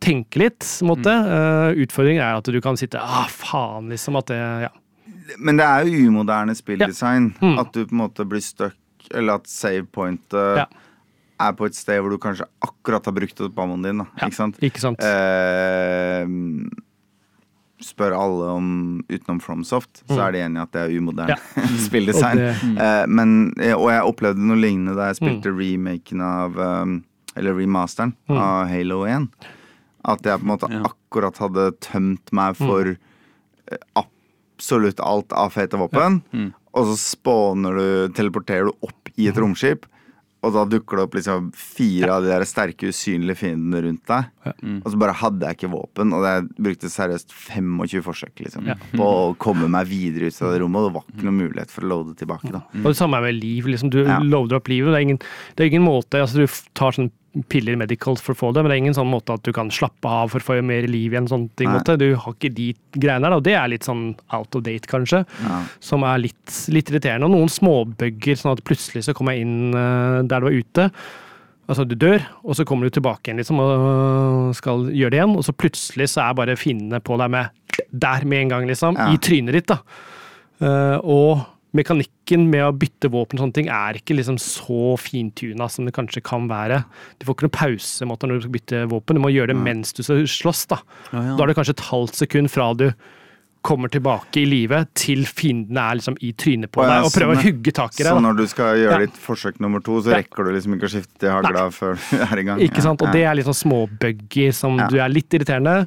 tenke 0.02 0.40
litt, 0.42 0.58
på 0.64 0.84
en 0.84 0.90
måte. 0.90 1.12
Eh, 1.14 1.80
utfordringen 1.84 2.22
er 2.24 2.40
at 2.40 2.50
du 2.50 2.58
kan 2.64 2.76
sitte 2.80 2.98
ah, 3.00 3.28
faen, 3.30 3.88
liksom. 3.92 4.18
At 4.18 4.26
det 4.32 4.40
Ja. 4.66 4.70
Men 5.38 5.56
det 5.60 5.64
er 5.64 5.86
jo 5.86 6.08
umoderne 6.10 6.56
spilldesign. 6.58 7.30
Mm. 7.38 7.58
At 7.62 7.70
du 7.72 7.84
på 7.86 7.94
en 7.94 8.00
måte 8.02 8.26
blir 8.26 8.42
stuck, 8.42 8.74
eller 9.14 9.38
at 9.38 9.46
save 9.46 9.86
pointet 9.86 10.56
Ja. 10.58 10.66
er 11.40 11.52
på 11.54 11.66
et 11.70 11.74
sted 11.78 12.00
hvor 12.02 12.10
du 12.10 12.18
kanskje 12.18 12.48
akkurat 12.60 13.04
har 13.06 13.12
brukt 13.14 13.40
opp 13.40 13.58
ammoen 13.62 13.82
din. 13.86 13.98
Da, 14.02 14.06
Ja, 14.18 14.26
ikke 14.26 14.36
sant? 14.40 14.58
Ikke 14.60 14.80
sant? 14.82 14.98
Eh, 15.00 16.26
spør 17.80 18.12
alle 18.16 18.48
om 18.54 18.66
utenom 19.08 19.38
FromSoft, 19.40 20.02
så 20.08 20.18
er 20.26 20.32
de 20.32 20.42
enige 20.44 20.60
i 20.60 20.62
at 20.66 20.72
det 20.76 20.82
er 20.82 20.96
umoderne 21.00 21.36
spilldesign. 21.88 22.38
Og 22.38 22.44
det- 22.44 22.80
Eh, 22.80 23.06
men, 23.08 23.52
og 23.76 23.86
jeg 23.90 24.02
opplevde 24.08 24.38
noe 24.44 24.56
lignende 24.60 24.94
da 24.96 25.08
jeg 25.10 25.16
spilte 25.20 25.52
remaken 25.54 26.20
av 26.24 26.58
um, 26.58 27.04
eller 27.36 27.54
remasteren, 27.54 28.14
av 28.28 28.68
Halo 28.68 29.02
1. 29.06 29.28
At 30.04 30.22
jeg 30.24 30.40
på 30.40 30.46
en 30.46 30.52
måte 30.54 30.70
Ja. 30.72 30.82
akkurat 30.90 31.36
hadde 31.38 31.70
tømt 31.80 32.32
meg 32.32 32.56
for 32.56 32.88
eh, 32.92 33.78
absolutt 33.96 35.00
alt 35.00 35.32
av 35.32 35.52
fete 35.54 35.78
våpen. 35.80 36.20
Og 36.74 36.86
så 36.86 36.96
spawner 37.16 37.74
du, 37.76 38.12
teleporterer 38.14 38.68
du 38.70 38.86
opp 38.86 39.08
i 39.16 39.26
et 39.28 39.36
romskip. 39.40 39.86
Og 40.42 40.54
da 40.54 40.62
dukker 40.64 40.96
det 40.96 41.02
opp 41.04 41.14
liksom 41.18 41.50
fire 41.52 42.08
av 42.14 42.22
de 42.24 42.30
der 42.32 42.44
sterke, 42.48 42.88
usynlige 42.88 43.36
fiendene 43.42 43.82
rundt 43.84 44.06
deg. 44.08 44.30
Og 44.80 44.86
så 44.88 44.96
bare 45.02 45.12
hadde 45.20 45.44
jeg 45.50 45.58
ikke 45.58 45.70
våpen, 45.74 46.14
og 46.16 46.24
jeg 46.24 46.46
brukte 46.56 46.88
seriøst 46.88 47.34
25 47.34 48.00
forsøk 48.06 48.40
liksom, 48.46 48.70
på 48.96 49.04
å 49.04 49.36
komme 49.36 49.68
meg 49.68 49.90
videre 49.90 50.30
ut 50.32 50.40
av 50.40 50.54
det 50.54 50.62
rommet. 50.62 50.80
Og 50.80 50.88
det 50.88 50.94
var 50.96 51.04
ikke 51.12 51.28
noen 51.28 51.40
mulighet 51.42 51.70
for 51.74 51.84
å 51.84 51.90
loade 51.92 52.16
tilbake. 52.16 52.50
da 52.54 52.62
Og 52.80 52.88
det 52.88 52.96
samme 52.96 53.20
er 53.20 53.28
med 53.28 53.36
liv. 53.36 53.68
Liksom. 53.68 53.90
Du 53.92 54.00
Ja. 54.00 54.18
loader 54.24 54.56
opp 54.56 54.68
livet. 54.72 54.92
Det 54.94 54.96
er 54.96 55.06
ingen, 55.10 55.20
det 55.56 55.60
er 55.66 55.68
ingen 55.74 55.84
måte 55.84 56.20
altså 56.22 56.40
Du 56.40 56.46
tar 56.74 56.92
sånn 56.96 57.10
piller 57.50 57.76
medicals 57.78 58.22
for 58.24 58.34
å 58.34 58.38
få 58.38 58.50
det, 58.54 58.62
men 58.62 58.72
det 58.72 58.76
er 58.76 58.82
ingen 58.82 58.96
sånn 58.96 59.10
måte 59.10 59.36
at 59.36 59.44
du 59.46 59.52
kan 59.54 59.70
slappe 59.72 60.10
av 60.10 60.32
for 60.32 60.42
å 60.42 60.46
få 60.48 60.58
mer 60.66 60.88
liv 60.90 61.14
igjen. 61.14 61.28
Sånn 61.30 61.46
ting, 61.58 61.70
måte. 61.70 61.94
Du 62.00 62.08
har 62.18 62.34
ikke 62.34 62.50
de 62.56 62.72
greiene 62.96 63.28
der, 63.28 63.36
og 63.38 63.44
det 63.46 63.54
er 63.54 63.70
litt 63.70 63.86
sånn 63.86 64.10
out 64.34 64.58
of 64.58 64.64
date, 64.66 64.90
kanskje. 64.90 65.22
Ja. 65.44 65.60
Som 65.84 66.06
er 66.08 66.22
litt, 66.24 66.56
litt 66.74 66.90
irriterende. 66.90 67.28
Og 67.30 67.36
noen 67.36 67.52
småbugger, 67.52 68.38
sånn 68.40 68.56
at 68.56 68.64
plutselig 68.66 69.06
så 69.06 69.14
kommer 69.16 69.36
jeg 69.36 69.46
inn 69.46 69.76
eh, 69.78 70.20
der 70.26 70.42
du 70.42 70.48
var 70.48 70.58
ute. 70.58 70.88
Altså, 71.70 71.86
du 71.86 71.94
dør, 71.94 72.24
og 72.42 72.58
så 72.58 72.66
kommer 72.66 72.88
du 72.88 72.96
tilbake 72.96 73.30
igjen 73.30 73.38
liksom, 73.38 73.60
og 73.62 74.50
skal 74.58 74.88
gjøre 74.90 75.14
det 75.14 75.20
igjen, 75.20 75.36
og 75.38 75.46
så 75.46 75.54
plutselig 75.54 76.08
så 76.10 76.24
er 76.24 76.38
bare 76.40 76.58
fiendene 76.58 76.98
på 77.04 77.14
deg 77.20 77.30
med 77.30 77.84
der 77.94 78.26
med 78.26 78.46
en 78.46 78.54
gang, 78.56 78.66
liksom. 78.66 78.98
Ja. 78.98 79.12
I 79.14 79.20
trynet 79.22 79.54
ditt, 79.54 79.70
da. 79.70 79.78
Eh, 80.60 80.98
og 81.06 81.46
mekanikken 81.76 82.48
med 82.50 82.64
å 82.66 82.72
bytte 82.74 83.10
våpen 83.12 83.38
og 83.38 83.44
sånne 83.44 83.54
ting 83.60 83.68
er 83.70 83.98
ikke 84.00 84.16
liksom 84.18 84.38
så 84.42 84.96
fintuna 84.98 85.68
som 85.70 85.86
det 85.86 85.94
kanskje 85.94 86.22
kan 86.26 86.48
være. 86.50 86.82
Du 87.20 87.26
får 87.28 87.36
ikke 87.38 87.46
noen 87.48 87.58
pausemåte 87.60 88.26
når 88.26 88.40
du 88.40 88.44
skal 88.46 88.56
bytte 88.58 88.82
våpen, 88.90 89.16
du 89.20 89.22
må 89.22 89.30
gjøre 89.30 89.52
det 89.54 89.60
mens 89.62 89.92
du 89.94 90.02
skal 90.02 90.24
slåss. 90.26 90.66
Da 90.72 90.80
Ja, 91.12 91.22
ja. 91.30 91.36
Da 91.38 91.44
er 91.44 91.52
det 91.52 91.56
kanskje 91.60 91.76
et 91.78 91.88
halvt 91.92 92.14
sekund 92.24 92.50
fra 92.50 92.72
du 92.74 92.90
kommer 93.62 93.90
tilbake 93.92 94.40
i 94.40 94.46
live 94.48 94.86
til 94.96 95.26
fiendene 95.28 95.82
er 95.90 95.98
liksom 95.98 96.14
i 96.24 96.30
trynet 96.32 96.70
på 96.72 96.80
ja, 96.80 96.94
deg 96.96 97.04
og 97.04 97.12
prøver 97.12 97.34
sånn, 97.36 97.42
å 97.42 97.44
ja. 97.44 97.50
hugge 97.52 97.72
tak 97.76 97.92
i 97.92 97.98
Så 98.00 98.06
deg. 98.06 98.14
Da. 98.16 98.20
når 98.24 98.38
du 98.38 98.46
skal 98.48 98.78
gjøre 98.80 98.94
Ja. 98.94 99.00
ditt 99.04 99.18
forsøk 99.20 99.60
nummer 99.60 99.82
to, 99.84 99.98
så 100.00 100.14
rekker 100.16 100.44
du 100.48 100.52
liksom 100.56 100.74
ikke 100.78 100.88
å 100.88 100.92
skifte 100.94 101.28
hagla 101.34 101.66
før 101.70 101.98
du 102.00 102.16
er 102.24 102.38
i 102.40 102.42
gang. 102.48 102.58
Ikke 102.64 102.80
sant? 102.80 103.02
Og 103.04 103.08
Ja, 103.08 103.12
det 103.12 103.24
er 103.28 103.34
litt 103.36 103.46
sånn 103.50 103.60
småbuggy 103.60 104.48
som 104.56 104.78
Ja. 104.80 104.88
du 104.88 104.96
er 104.98 105.08
litt 105.12 105.28
irriterende. 105.36 105.86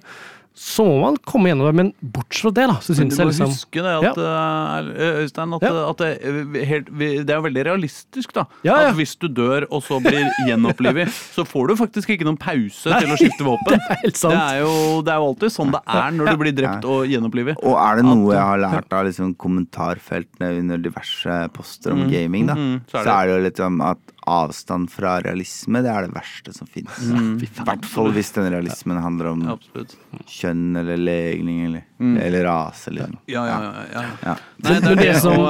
Så 0.54 0.84
må 0.86 1.00
man 1.02 1.16
komme 1.26 1.50
gjennom 1.50 1.66
det, 1.66 1.74
men 1.80 1.88
bortsett 2.14 2.44
fra 2.46 2.52
det, 2.54 2.66
da, 2.70 2.76
så 2.86 2.94
Men 2.94 3.10
liksom 3.10 3.32
du 3.32 3.40
må 3.42 3.48
huske 3.50 3.82
det 3.82 3.94
at, 4.06 4.20
ja. 4.22 5.14
Øystein, 5.24 5.56
at, 5.58 5.64
Ja. 5.66 5.72
at 5.90 6.04
det, 6.04 6.10
er 6.22 6.66
helt, 6.70 6.92
det 7.00 7.34
er 7.34 7.42
veldig 7.42 7.64
realistisk, 7.66 8.36
da. 8.38 8.44
Ja, 8.62 8.76
ja. 8.78 8.92
At 8.92 9.00
hvis 9.00 9.16
du 9.18 9.26
dør 9.34 9.66
og 9.72 9.82
så 9.82 9.98
blir 10.04 10.30
gjenopplivet, 10.48 11.10
så 11.10 11.46
får 11.48 11.72
du 11.72 11.76
faktisk 11.82 12.14
ikke 12.14 12.28
noen 12.30 12.38
pause 12.38 12.94
til 12.94 13.16
å 13.16 13.18
skifte 13.18 13.48
våpen. 13.48 13.80
Det 13.84 13.98
er 13.98 14.02
helt 14.04 14.20
sant. 14.20 14.38
Det 14.38 14.44
er 14.44 14.62
jo, 14.62 15.02
det 15.02 15.14
er 15.16 15.22
jo 15.24 15.30
alltid 15.32 15.56
sånn 15.56 15.74
det 15.74 15.82
er 15.90 16.16
når 16.20 16.30
du 16.30 16.42
blir 16.44 16.56
drept 16.62 16.88
og 16.94 17.10
gjenopplivet. 17.10 17.66
Og 17.66 17.78
er 17.82 17.98
det 18.00 18.06
noe 18.08 18.34
jeg 18.36 18.46
har 18.52 18.62
lært 18.62 18.94
av 18.94 19.08
liksom 19.10 19.34
kommentarfeltene 19.42 20.52
under 20.62 20.86
diverse 20.86 21.40
poster 21.58 21.98
om 21.98 22.06
gaming, 22.12 22.46
da, 22.52 22.58
mm, 22.60 22.76
så, 22.94 23.02
er 23.08 23.26
det 23.26 23.34
jo 23.34 23.44
litt 23.48 23.64
om 23.66 23.82
at 23.90 24.13
avstand 24.30 24.92
fra 24.92 25.18
realisme, 25.24 25.82
det 25.84 25.92
er 25.92 26.08
det 26.08 26.14
verste 26.16 26.54
som 26.56 26.70
finnes. 26.70 27.00
I 27.44 27.50
hvert 27.64 27.88
fall 27.90 28.12
hvis 28.16 28.32
den 28.36 28.50
realismen 28.54 29.00
handler 29.04 29.32
om 29.34 29.44
Absolutt. 29.56 29.96
kjønn 30.30 30.78
eller 30.80 31.00
legning 31.00 31.66
eller, 31.68 31.84
eller 32.00 32.48
rase. 32.48 32.94
Liksom. 32.96 33.18
Ja, 33.32 33.44
ja, 33.50 33.60
ja. 33.66 33.84
ja. 33.94 34.06
Ja. 34.24 34.38
Nei, 34.64 34.78
det, 34.80 34.94
er 34.94 35.02
det 35.02 35.18
og, 35.34 35.44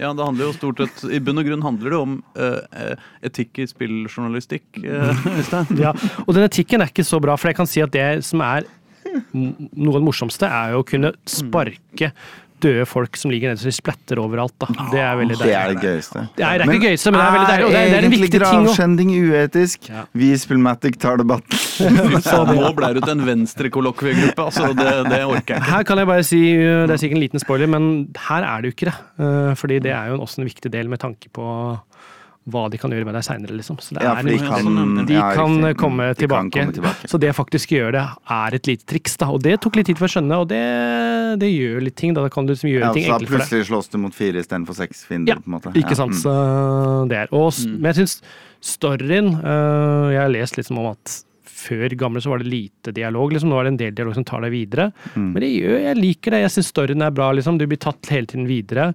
ja, 0.00 0.10
det 0.10 0.26
handler 0.26 0.44
jo 0.48 0.50
stort 0.56 0.82
sett 0.82 1.04
I 1.12 1.20
bunn 1.22 1.42
og 1.42 1.46
grunn 1.46 1.64
handler 1.64 1.94
det 1.94 2.00
om 2.00 2.18
eh, 2.34 3.06
etikk 3.30 3.62
i 3.62 3.68
spilljournalistikk, 3.70 4.82
Øystein. 5.36 5.72
Ja, 5.80 5.94
og 6.26 6.34
den 6.36 6.46
etikken 6.48 6.82
er 6.82 6.92
ikke 6.92 7.06
så 7.06 7.22
bra, 7.22 7.38
for 7.38 7.52
jeg 7.52 7.60
kan 7.60 7.70
si 7.70 7.82
at 7.84 7.94
det 7.94 8.10
som 8.26 8.42
er 8.44 8.68
noe 9.32 9.94
av 9.94 9.98
det 9.98 10.06
morsomste, 10.06 10.48
er 10.48 10.74
jo 10.74 10.82
å 10.82 10.86
kunne 10.86 11.14
sparke 11.28 12.12
døde 12.62 12.86
folk 12.88 13.16
som 13.18 13.32
ligger 13.32 13.52
nede 13.52 13.62
så 13.62 13.70
de 13.70 13.74
splatter 13.74 14.20
overalt. 14.22 14.54
Da. 14.60 14.68
Det 14.92 15.00
er 15.02 15.18
veldig 15.20 15.38
Det 15.40 15.54
er 15.56 15.74
det 15.74 15.82
gøyeste. 15.84 16.24
Det 16.36 16.44
er, 16.46 16.60
det 16.60 16.66
er 16.66 16.74
ikke 16.74 16.90
gøyeste, 16.90 17.12
men 17.12 17.20
det 17.20 17.26
er 17.26 17.34
veldig 17.36 17.50
deilig. 17.50 17.66
Og 17.66 17.72
det 17.74 17.80
er, 17.80 17.90
det 17.90 17.98
er 17.98 18.08
en 18.08 18.14
viktig 18.14 18.30
ting 18.30 18.40
Egentlig 18.40 18.66
gravskjending 18.70 19.12
uetisk? 19.30 19.90
Ja. 19.90 20.04
Vi 20.22 20.30
i 20.34 20.38
Spillmatic 20.40 20.98
tar 21.02 21.20
debatten. 21.20 21.58
Nå 22.60 22.72
ble 22.76 22.92
det 22.94 23.04
ut 23.04 23.12
en 23.12 23.26
venstrekollokviegruppe. 23.26 24.46
Altså, 24.46 24.72
det, 24.76 24.88
det 25.10 25.20
orker 25.24 25.54
jeg 25.54 25.62
ikke. 25.62 25.70
Her 25.70 25.86
kan 25.88 26.02
jeg 26.02 26.10
bare 26.10 26.26
si, 26.26 26.40
det 26.56 26.96
er 26.96 27.02
sikkert 27.02 27.20
en 27.20 27.24
liten 27.24 27.42
spoiler, 27.42 27.70
men 27.70 27.90
her 28.28 28.46
er 28.46 28.62
det 28.62 28.70
jo 28.70 28.76
ikke 28.78 28.90
det. 28.90 28.96
Uh, 29.20 29.52
Fordi 29.58 29.78
det 29.84 29.94
er 29.96 30.12
jo 30.12 30.20
også 30.20 30.42
en 30.42 30.50
viktig 30.50 30.72
del 30.72 30.90
med 30.92 31.02
tanke 31.02 31.32
på 31.34 31.46
hva 32.50 32.68
de 32.70 32.78
kan 32.78 32.90
gjøre 32.90 33.04
med 33.08 33.14
deg 33.14 33.22
seinere, 33.24 33.56
liksom. 33.56 33.78
Så 33.80 33.94
det 33.96 34.02
Ja, 34.02 34.14
er 34.18 34.22
de 34.22 34.38
kan, 34.38 35.06
de 35.06 35.14
ja, 35.14 35.32
kan 35.34 35.74
komme 35.76 36.08
de 36.14 36.26
tilbake. 36.26 36.50
kan 36.50 36.50
komme 36.50 36.72
tilbake. 36.74 37.08
Så 37.08 37.18
det 37.20 37.32
faktisk 37.34 37.68
gjør 37.76 37.92
det, 37.92 38.04
er 38.28 38.54
et 38.54 38.66
lite 38.66 38.84
triks. 38.86 39.16
da, 39.16 39.26
Og 39.30 39.42
det 39.42 39.60
tok 39.60 39.76
litt 39.76 39.86
tid 39.86 39.98
for 39.98 40.06
å 40.06 40.12
skjønne, 40.12 40.38
og 40.40 40.48
det, 40.48 41.38
det 41.40 41.48
gjør 41.52 41.80
litt 41.82 41.96
ting. 41.96 42.14
da, 42.14 42.22
Da 42.22 42.28
kan 42.28 42.46
du 42.46 42.52
liksom 42.54 42.70
gjøre 42.70 42.80
Ja, 42.88 42.92
ting 42.92 43.04
enklere 43.04 43.26
for 43.28 43.38
deg. 43.38 43.48
plutselig 43.48 43.66
slåss 43.70 43.90
du 43.90 43.98
mot 43.98 44.14
fire 44.14 44.34
istedenfor 44.42 44.74
seks 44.74 45.04
fiender. 45.06 45.34
Ja, 45.34 45.36
på 45.40 45.46
en 45.48 45.54
måte. 45.60 45.72
Ikke 45.74 45.90
Ja, 45.96 46.00
sant. 46.02 46.12
mm. 46.12 46.22
Så 46.22 47.08
det 47.08 47.16
er. 47.16 47.28
Og, 47.32 47.48
s- 47.52 47.66
Men 47.66 47.92
jeg 47.94 48.06
syns 48.06 48.20
storyen 48.60 49.34
øh, 49.42 50.12
Jeg 50.12 50.20
har 50.20 50.28
lest 50.34 50.56
liksom 50.56 50.78
om 50.78 50.90
at 50.92 51.24
før 51.60 51.92
gamle 51.98 52.20
så 52.24 52.30
var 52.32 52.38
det 52.38 52.46
lite 52.48 52.92
dialog. 52.96 53.32
liksom, 53.32 53.50
Nå 53.50 53.58
er 53.60 53.64
det 53.64 53.72
en 53.74 53.76
del 53.76 53.92
dialog 53.94 54.14
som 54.16 54.24
tar 54.24 54.40
deg 54.40 54.50
videre. 54.54 54.92
Mm. 55.14 55.32
Men 55.34 55.40
det 55.44 55.50
gjør, 55.60 55.78
jeg 55.84 55.96
liker 55.98 56.30
det. 56.32 56.40
Jeg 56.46 56.50
syns 56.54 56.70
storyen 56.72 57.02
er 57.04 57.10
bra. 57.10 57.32
liksom, 57.36 57.58
Du 57.58 57.66
blir 57.66 57.76
tatt 57.78 58.00
hele 58.08 58.26
tiden 58.26 58.46
videre. 58.48 58.94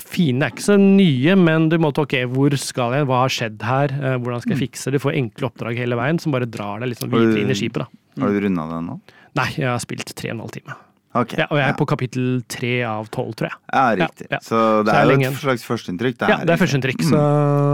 Fiendene 0.00 0.48
er 0.48 0.54
ikke 0.54 0.64
så 0.64 0.76
nye, 0.80 1.34
men 1.36 1.68
du 1.70 1.76
måtte 1.82 2.02
ok, 2.04 2.14
hvor 2.32 2.54
skal 2.60 2.96
jeg, 2.96 3.06
hva 3.10 3.22
har 3.24 3.32
skjedd 3.34 3.62
her, 3.66 3.92
Eh, 4.00 4.16
hvordan 4.18 4.40
skal 4.42 4.56
jeg 4.56 4.62
fikse 4.70 4.90
det? 4.90 4.98
Du 5.00 5.04
får 5.04 5.16
enkle 5.20 5.50
oppdrag 5.50 5.76
hele 5.78 5.96
veien 6.00 6.18
som 6.22 6.32
bare 6.32 6.48
drar 6.48 6.80
deg 6.80 6.92
liksom 6.94 7.10
sånn 7.10 7.18
videre 7.18 7.42
inn 7.44 7.50
i 7.52 7.58
skipet. 7.58 7.84
da. 7.84 8.22
Har 8.24 8.32
du 8.34 8.40
runda 8.40 8.66
det 8.70 8.80
nå? 8.86 9.00
Nei, 9.36 9.48
jeg 9.60 9.68
har 9.68 9.78
spilt 9.78 10.14
tre 10.16 10.30
og 10.30 10.34
en 10.38 10.40
halv 10.46 10.50
time. 10.56 10.74
Ok. 11.10 11.32
Ja, 11.34 11.48
og 11.50 11.58
jeg 11.58 11.66
ja. 11.66 11.70
er 11.72 11.74
på 11.74 11.86
kapittel 11.90 12.26
tre 12.46 12.68
av 12.86 13.08
tolv, 13.10 13.32
tror 13.34 13.48
jeg. 13.50 13.56
Ja, 13.74 13.86
riktig. 13.98 14.26
Ja, 14.30 14.36
ja. 14.36 14.38
Så 14.46 14.58
det 14.86 14.92
Så 14.94 14.98
er 15.00 15.08
jo 15.10 15.30
et 15.32 15.40
slags 15.42 15.64
førsteinntrykk. 15.66 16.20
Ja, 16.22 16.36
det 16.46 16.52
er 16.54 16.60
førsteinntrykk. 16.60 17.02
Så 17.02 17.22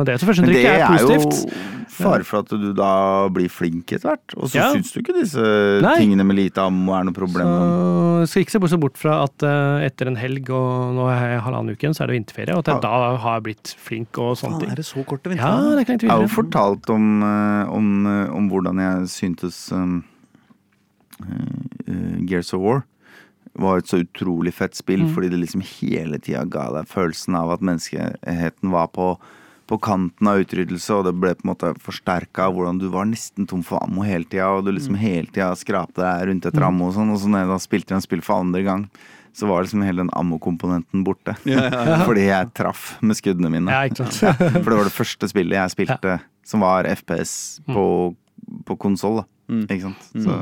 det 0.09 0.15
er 0.15 0.23
så 0.23 0.29
førsteinntrykk 0.31 0.57
det 0.57 0.71
er 0.71 0.85
er 0.87 1.03
jo 1.03 1.19
positivt. 1.19 1.53
fare 1.97 2.25
for 2.25 2.39
at 2.41 2.49
du 2.49 2.73
da 2.73 3.29
blir 3.29 3.51
flink 3.53 3.93
etter 3.93 4.09
hvert. 4.09 4.37
Og 4.41 4.49
så 4.49 4.57
Ja. 4.57 4.73
syns 4.73 4.89
du 4.93 5.01
ikke 5.03 5.13
disse 5.21 5.37
Nei. 5.85 5.99
tingene 6.01 6.25
med 6.25 6.37
lite 6.37 6.65
ammo 6.65 6.95
er 6.97 7.05
noe 7.05 7.13
problem. 7.13 7.45
Så 8.25 8.41
jeg 8.41 8.49
skal 8.49 8.61
ikke 8.63 8.71
se 8.73 8.79
bort- 8.79 8.97
fra 8.97 9.25
at 9.25 9.43
eh, 9.43 9.85
etter 9.85 10.07
en 10.09 10.17
helg 10.17 10.49
og 10.49 10.95
nå 10.97 11.05
er 11.13 11.37
jeg 11.37 11.41
halvannen 11.45 11.73
uke 11.77 11.85
igjen, 11.85 11.93
så 11.95 12.05
er 12.05 12.07
det 12.09 12.17
vinterferie, 12.25 12.57
og 12.57 12.65
at 12.65 12.73
jeg 12.73 12.81
da 12.81 13.17
har 13.21 13.35
jeg 13.37 13.43
blitt 13.45 13.75
flink 13.77 14.17
og 14.17 14.37
sånne 14.41 14.61
ting. 14.61 14.61
ting. 14.61 14.71
er 14.73 14.77
det 14.77 14.87
så 14.89 15.05
kort 15.05 15.23
til 15.23 15.37
Ja, 15.37 15.45
vinteren? 15.45 15.77
det 15.77 15.87
kan 15.87 15.99
jeg 15.99 16.09
Jeg 16.09 16.11
har 16.11 16.25
jo 16.25 16.33
fortalt 16.33 16.89
om, 16.89 17.23
eh, 17.23 17.69
om, 17.69 18.07
eh, 18.07 18.33
om 18.35 18.49
hvordan 18.49 18.77
jeg 18.81 19.09
syntes 19.13 19.71
um, 19.73 20.05
uh, 21.21 22.25
Gears 22.25 22.55
of 22.55 22.61
War 22.61 22.87
var 23.59 23.79
et 23.81 23.89
så 23.89 24.03
utrolig 24.05 24.53
fett 24.55 24.75
spill, 24.77 25.03
Mm. 25.07 25.15
fordi 25.15 25.31
det 25.33 25.41
liksom 25.41 25.63
hele 25.65 26.19
tida 26.19 26.45
ga 26.45 26.69
deg 26.75 26.87
følelsen 26.91 27.35
av 27.39 27.51
at 27.55 27.61
menneskeheten 27.65 28.71
var 28.71 28.89
på, 28.93 29.17
på 29.67 29.79
kanten 29.83 30.29
av 30.29 30.39
utryddelse, 30.45 30.91
og 30.95 31.05
det 31.09 31.15
ble 31.19 31.33
på 31.35 31.45
en 31.47 31.51
måte 31.55 31.73
forsterka 31.83 32.47
av 32.47 32.55
hvordan 32.55 32.79
du 32.79 32.89
var 32.93 33.05
nesten 33.09 33.49
tom 33.49 33.63
for 33.67 33.83
ammo 33.83 34.03
hele 34.07 34.25
tida, 34.25 34.47
og 34.53 34.65
du 34.67 34.73
liksom 34.73 34.95
Mm. 34.95 35.01
hele 35.03 35.27
tida 35.27 35.53
skrapte 35.57 36.03
deg 36.05 36.29
rundt 36.29 36.47
etter 36.47 36.63
ammo 36.63 36.87
og 36.89 36.95
sånn, 36.95 37.11
og 37.11 37.19
så 37.19 37.27
når 37.29 37.39
jeg 37.45 37.49
da 37.49 37.59
spilte 37.59 37.95
en 37.97 38.01
spill 38.05 38.21
for 38.23 38.41
andre 38.45 38.63
gang, 38.63 38.89
så 39.37 39.47
var 39.49 39.63
liksom 39.65 39.83
hele 39.85 39.99
den 40.05 40.11
ammokomponenten 40.17 41.03
borte. 41.05 41.35
Fordi 42.07 42.25
jeg 42.29 42.55
traff 42.55 42.97
med 43.03 43.17
skuddene 43.19 43.51
mine. 43.53 43.69
Ja, 43.69 43.83
ikke 43.85 44.07
sant. 44.13 44.39
For 44.65 44.71
det 44.71 44.79
var 44.79 44.85
det 44.89 44.97
første 44.97 45.29
spillet 45.29 45.59
jeg 45.59 45.75
spilte 45.75 46.21
som 46.43 46.61
var 46.61 46.85
FPS 46.89 47.61
på, 47.67 48.15
på 48.65 48.79
konsoll. 48.79 49.25
Ikke 49.51 49.83
sant. 49.91 50.09
Så 50.15 50.39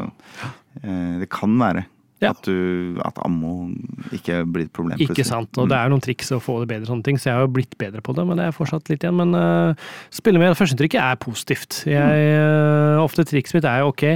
eh, 0.84 1.18
det 1.24 1.28
kan 1.32 1.56
være 1.58 1.86
Ja. 2.24 2.32
at, 2.34 2.46
du, 2.46 2.98
at 3.04 3.18
ammo 3.24 3.70
ikke 4.16 4.40
blir 4.48 4.66
et 4.66 4.72
problem. 4.74 5.00
Ikke 5.02 5.26
sant, 5.26 5.52
og 5.60 5.68
det 5.70 5.78
er 5.78 5.92
noen 5.92 6.02
triks 6.04 6.32
å 6.34 6.40
få 6.42 6.60
det 6.62 6.70
bedre, 6.72 6.88
sånne 6.88 7.06
ting, 7.06 7.20
så 7.20 7.30
jeg 7.30 7.38
har 7.38 7.46
jo 7.46 7.52
blitt 7.56 7.76
bedre 7.80 8.02
på 8.04 8.14
det, 8.16 8.24
men 8.28 8.40
det 8.40 8.48
er 8.48 8.56
fortsatt 8.56 8.90
litt 8.92 9.04
igjen. 9.04 9.18
Men 9.20 9.36
uh, 9.36 9.86
spille 10.14 10.40
med 10.42 10.56
førsteinntrykket 10.58 11.00
er 11.02 11.20
positivt. 11.22 11.82
Jeg, 11.90 12.24
uh, 12.40 13.02
ofte 13.02 13.26
trikset 13.28 13.58
mitt 13.58 13.68
er 13.70 13.84
jo 13.84 13.92
ok, 13.92 14.06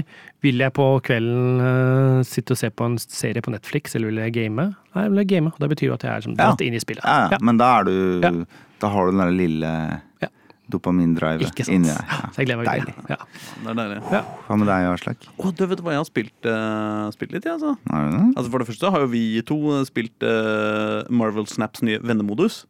vil 0.47 0.64
jeg 0.64 0.75
på 0.77 0.88
kvelden 1.07 1.62
uh, 1.62 2.25
sitte 2.27 2.55
og 2.55 2.62
se 2.62 2.73
på 2.73 2.88
en 2.88 2.99
serie 3.03 3.44
på 3.44 3.55
Netflix, 3.55 3.97
eller 3.99 4.12
vil 4.12 4.23
jeg 4.25 4.37
game? 4.38 4.71
Nei, 4.94 5.05
jeg 5.07 5.14
vil 5.14 5.23
jeg 5.25 5.33
game, 5.37 5.55
det 5.61 5.71
betyr 5.75 5.90
jo 5.92 5.99
at 5.99 6.09
jeg 6.09 6.14
er 6.14 6.27
som 6.27 6.38
Ja. 6.38 6.53
inn 6.64 6.75
i 6.75 6.83
spillet. 6.83 7.05
Ja, 7.05 7.35
ja, 7.35 7.42
men 7.44 7.61
da 7.61 7.79
er 7.81 7.88
du. 7.88 8.44
Da 8.79 8.92
har 8.94 9.09
du 9.09 9.16
den 9.16 9.25
der 9.25 9.35
lille. 9.35 9.71
Dopamindrivet 10.70 11.48
Ikke 11.48 11.64
sant. 11.64 11.74
inni 11.74 11.88
deg. 11.88 12.04
Ja. 12.09 12.31
Så 12.33 12.42
jeg 12.42 12.46
gleder 12.50 12.62
meg 12.64 12.68
Deilig. 12.68 12.94
det. 12.96 13.11
Ja. 13.11 13.18
Det 13.64 13.68
er 13.72 13.78
deilig. 13.81 14.02
Hva 14.48 14.57
med 14.59 14.66
deg, 14.68 14.88
Aslak? 14.92 15.28
Å, 15.38 15.52
du 15.57 15.66
vet 15.66 15.81
hva 15.85 15.92
jeg 15.94 16.02
har 16.02 16.09
spilt, 16.09 16.48
uh, 16.48 17.11
spilt 17.14 17.33
litt, 17.33 17.44
jeg, 17.44 17.54
altså. 17.59 17.76
Altså. 17.90 18.48
For 18.50 18.59
det 18.59 18.68
første 18.68 18.90
har 18.94 19.00
jo 19.00 19.12
vi 19.12 19.22
to 19.42 19.59
spilt 19.88 20.22
uh, 20.28 21.04
Marvel 21.11 21.46
Snaps 21.46 21.83
nye 21.83 21.98
vennemodus. 22.04 22.66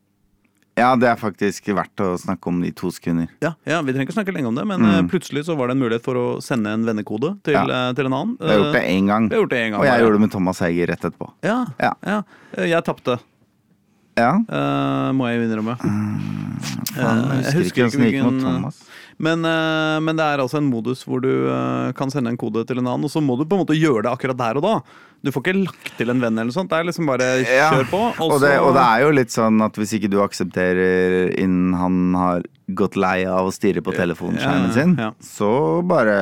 Ja, 0.78 0.92
det 0.94 1.08
er 1.10 1.16
faktisk 1.18 1.66
verdt 1.74 1.98
å 1.98 2.12
snakke 2.22 2.46
om 2.52 2.60
det 2.62 2.68
i 2.70 2.74
to 2.78 2.86
sekunder. 2.94 3.26
Ja, 3.42 3.56
ja, 3.66 3.80
Vi 3.82 3.90
trenger 3.90 4.06
ikke 4.06 4.14
snakke 4.14 4.30
lenge 4.36 4.46
om 4.46 4.54
det, 4.54 4.62
men 4.64 4.78
Mm. 4.80 4.90
eh, 4.94 5.02
plutselig 5.10 5.42
så 5.48 5.56
var 5.58 5.66
det 5.66 5.74
en 5.74 5.80
mulighet 5.82 6.04
for 6.04 6.14
å 6.14 6.26
sende 6.40 6.70
en 6.70 6.84
vennekode 6.86 7.32
til, 7.42 7.54
Ja. 7.54 7.90
til 7.98 8.06
en 8.06 8.12
annen. 8.14 8.36
Vi 8.38 8.46
har 8.46 8.60
gjort 8.62 8.74
det 8.78 8.84
én 8.86 9.06
gang, 9.10 9.26
Vi 9.28 9.34
har 9.34 9.42
gjort 9.42 9.50
det 9.50 9.58
en 9.58 9.70
gang. 9.72 9.80
og 9.80 9.86
jeg 9.86 9.98
ja. 9.98 10.04
gjorde 10.04 10.12
det 10.14 10.20
med 10.20 10.30
Thomas 10.30 10.58
Heiger 10.60 10.86
rett 10.86 11.00
etterpå. 11.02 11.32
Ja, 11.42 11.66
Ja. 11.82 11.92
ja. 12.06 12.22
Jeg 12.62 12.84
tapte. 12.86 13.18
Ja. 14.18 14.32
Uh, 14.50 15.14
må 15.16 15.28
jeg 15.30 15.46
innrømme. 15.46 15.78
Mm, 15.80 16.38
Faen, 16.92 17.24
Eh, 17.28 17.42
jeg 17.44 17.56
husker 17.62 17.68
ikke 17.70 17.88
åssen 17.88 18.02
det 18.02 18.12
gikk 18.12 18.24
hvilken, 18.26 18.66
eh, 18.68 18.84
Men, 19.18 19.42
uh, 19.46 19.98
men 20.02 20.18
det 20.18 20.24
er 20.24 20.42
altså 20.42 20.60
en 20.60 20.70
modus 20.70 21.04
hvor 21.06 21.22
du 21.22 21.30
uh, 21.50 21.90
kan 21.98 22.10
sende 22.10 22.30
en 22.30 22.38
kode 22.38 22.64
til 22.66 22.78
en 22.78 22.86
annen, 22.86 23.06
og 23.06 23.10
så 23.10 23.22
må 23.22 23.34
du 23.38 23.44
på 23.44 23.56
en 23.56 23.64
måte 23.64 23.78
gjøre 23.78 24.04
det 24.06 24.12
akkurat 24.12 24.38
der 24.38 24.60
og 24.60 24.66
da. 24.66 24.74
Du 25.22 25.32
får 25.34 25.42
ikke 25.42 25.56
lagt 25.64 25.96
til 25.98 26.12
en 26.12 26.20
venn 26.22 26.36
eller 26.36 26.46
noe 26.50 26.54
sånt. 26.54 26.70
Det 26.70 26.78
er 26.78 26.86
liksom 26.86 27.08
bare 27.10 27.26
kjør 27.42 27.88
på. 27.90 28.02
Og 28.22 28.36
det, 28.42 28.52
og 28.62 28.70
det 28.76 28.84
er 28.84 29.02
jo 29.02 29.10
litt 29.16 29.34
sånn 29.34 29.58
at 29.64 29.78
hvis 29.80 29.96
ikke 29.98 30.10
du 30.12 30.20
aksepterer 30.22 31.32
innen 31.34 31.74
han 31.74 31.98
har 32.14 32.46
gått 32.78 32.98
lei 33.00 33.22
av 33.24 33.48
å 33.48 33.52
stirre 33.54 33.80
på 33.82 33.94
telefonskjermen 33.96 34.72
sin, 34.76 34.90
ja. 35.00 35.08
så 35.24 35.80
bare 35.88 36.16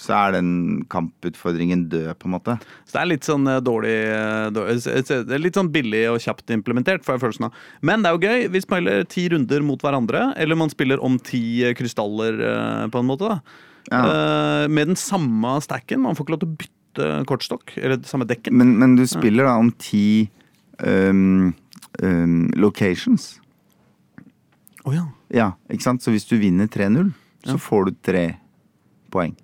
Så 0.00 0.14
er 0.16 0.34
den 0.34 0.50
kamputfordringen 0.90 1.86
død, 1.92 2.10
på 2.18 2.28
en 2.28 2.34
måte. 2.34 2.56
Så 2.84 2.96
det 2.96 3.02
er 3.04 3.10
litt 3.12 3.28
sånn 3.28 3.46
eh, 3.48 3.60
dårlig, 3.64 3.94
eh, 4.10 4.48
dårlig 4.54 4.76
er 4.90 5.42
litt 5.42 5.58
sånn 5.58 5.70
billig 5.74 6.04
og 6.12 6.20
kjapt 6.24 6.50
implementert, 6.54 7.06
får 7.06 7.16
jeg 7.16 7.24
følelsen 7.24 7.48
av. 7.48 7.62
Men 7.80 8.02
det 8.04 8.10
er 8.10 8.18
jo 8.18 8.24
gøy. 8.28 8.48
Vi 8.54 8.64
spiller 8.66 9.08
ti 9.10 9.28
runder 9.32 9.64
mot 9.66 9.80
hverandre, 9.86 10.26
eller 10.40 10.58
man 10.58 10.72
spiller 10.72 11.02
om 11.04 11.16
ti 11.22 11.44
eh, 11.64 11.76
krystaller, 11.78 12.40
eh, 12.50 12.86
på 12.92 13.00
en 13.00 13.08
måte. 13.08 13.30
da 13.30 13.40
Ja. 13.92 14.04
Eh, 14.04 14.68
Med 14.68 14.88
den 14.92 14.96
samme 14.96 15.60
stacken. 15.62 16.02
Man 16.02 16.16
får 16.16 16.26
ikke 16.26 16.36
lov 16.36 16.44
til 16.44 16.52
å 16.52 16.56
bytte 16.58 16.83
kortstokk, 17.28 17.76
eller 17.80 18.00
samme 18.08 18.26
dekket. 18.28 18.52
Men, 18.54 18.74
men 18.80 18.96
du 18.98 19.04
spiller 19.08 19.48
da 19.48 19.56
om 19.60 19.70
ti 19.80 20.30
um, 20.78 21.52
um, 22.02 22.50
locations. 22.60 23.34
Å 24.84 24.94
ja. 24.94 25.04
Ja, 25.34 25.48
ikke 25.72 25.86
sant? 25.86 26.04
Så 26.04 26.12
hvis 26.14 26.26
du 26.28 26.36
vinner 26.38 26.68
3-0, 26.70 27.10
så 27.44 27.56
får 27.60 27.88
du 27.88 27.96
tre 28.04 28.26
poeng. 29.12 29.34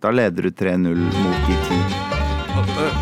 Da 0.00 0.12
leder 0.14 0.48
du 0.48 0.50
3-0 0.54 0.94
mot 0.96 1.48
de 1.48 1.56
ti. 1.66 1.80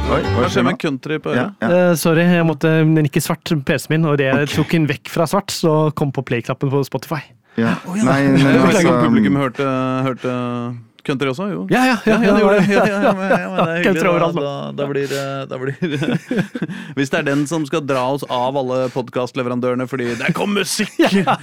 Oi, 0.09 0.21
hva 0.35 0.49
skjer 0.51 0.65
med 0.67 0.79
country 0.81 1.19
på 1.23 1.33
Ja, 1.35 1.49
øret? 1.49 1.63
ja. 1.63 1.91
uh, 1.91 1.97
sorry, 1.99 2.25
jeg 2.25 2.47
måtte 2.47 2.71
den 2.81 3.07
gikk 3.09 3.19
i 3.21 3.25
svart, 3.25 3.53
PC-en 3.67 3.95
min, 3.95 4.07
og 4.09 4.19
det 4.21 4.31
okay. 4.33 4.51
tok 4.55 4.75
den 4.75 4.87
vekk 4.91 5.11
fra 5.13 5.27
svart, 5.31 5.53
så 5.55 5.91
kom 5.99 6.13
på 6.15 6.25
play-knappen 6.27 6.71
på 6.73 6.83
Spotify. 6.87 7.21
ja. 7.59 7.77
Å 7.85 7.97
ja. 7.99 8.07
Nei, 8.07 8.21
men 8.37 8.61
altså 8.69 8.95
publikum 9.03 9.39
hørte, 9.41 9.67
hørte 10.07 10.35
country 11.07 11.29
også, 11.31 11.47
jo. 11.53 11.67
Ja, 11.71 11.85
ja, 11.87 11.97
ja, 12.07 12.17
Ja, 12.23 12.33
det 12.35 12.43
gjorde 12.43 12.59
det. 12.61 12.73
Ja, 12.75 12.85
ja, 12.87 12.99
ja, 13.03 13.13
men, 13.13 13.31
ja, 13.31 13.49
men 13.51 13.59
det 13.59 13.69
er 13.69 13.83
hyggelig. 13.85 14.03
Da, 14.19 14.31
da, 14.41 14.57
da 14.79 14.89
blir 14.91 15.07
det 15.13 15.25
da 15.51 15.59
blir, 15.61 15.77
Hvis 16.99 17.11
det 17.13 17.21
er 17.21 17.29
den 17.31 17.47
som 17.51 17.65
skal 17.69 17.85
dra 17.87 18.03
oss 18.17 18.25
av 18.29 18.57
alle 18.61 18.89
podkastleverandørene 18.95 19.87
fordi 19.91 20.11
det 20.21 20.35
kom 20.37 20.55
musikk! 20.59 20.95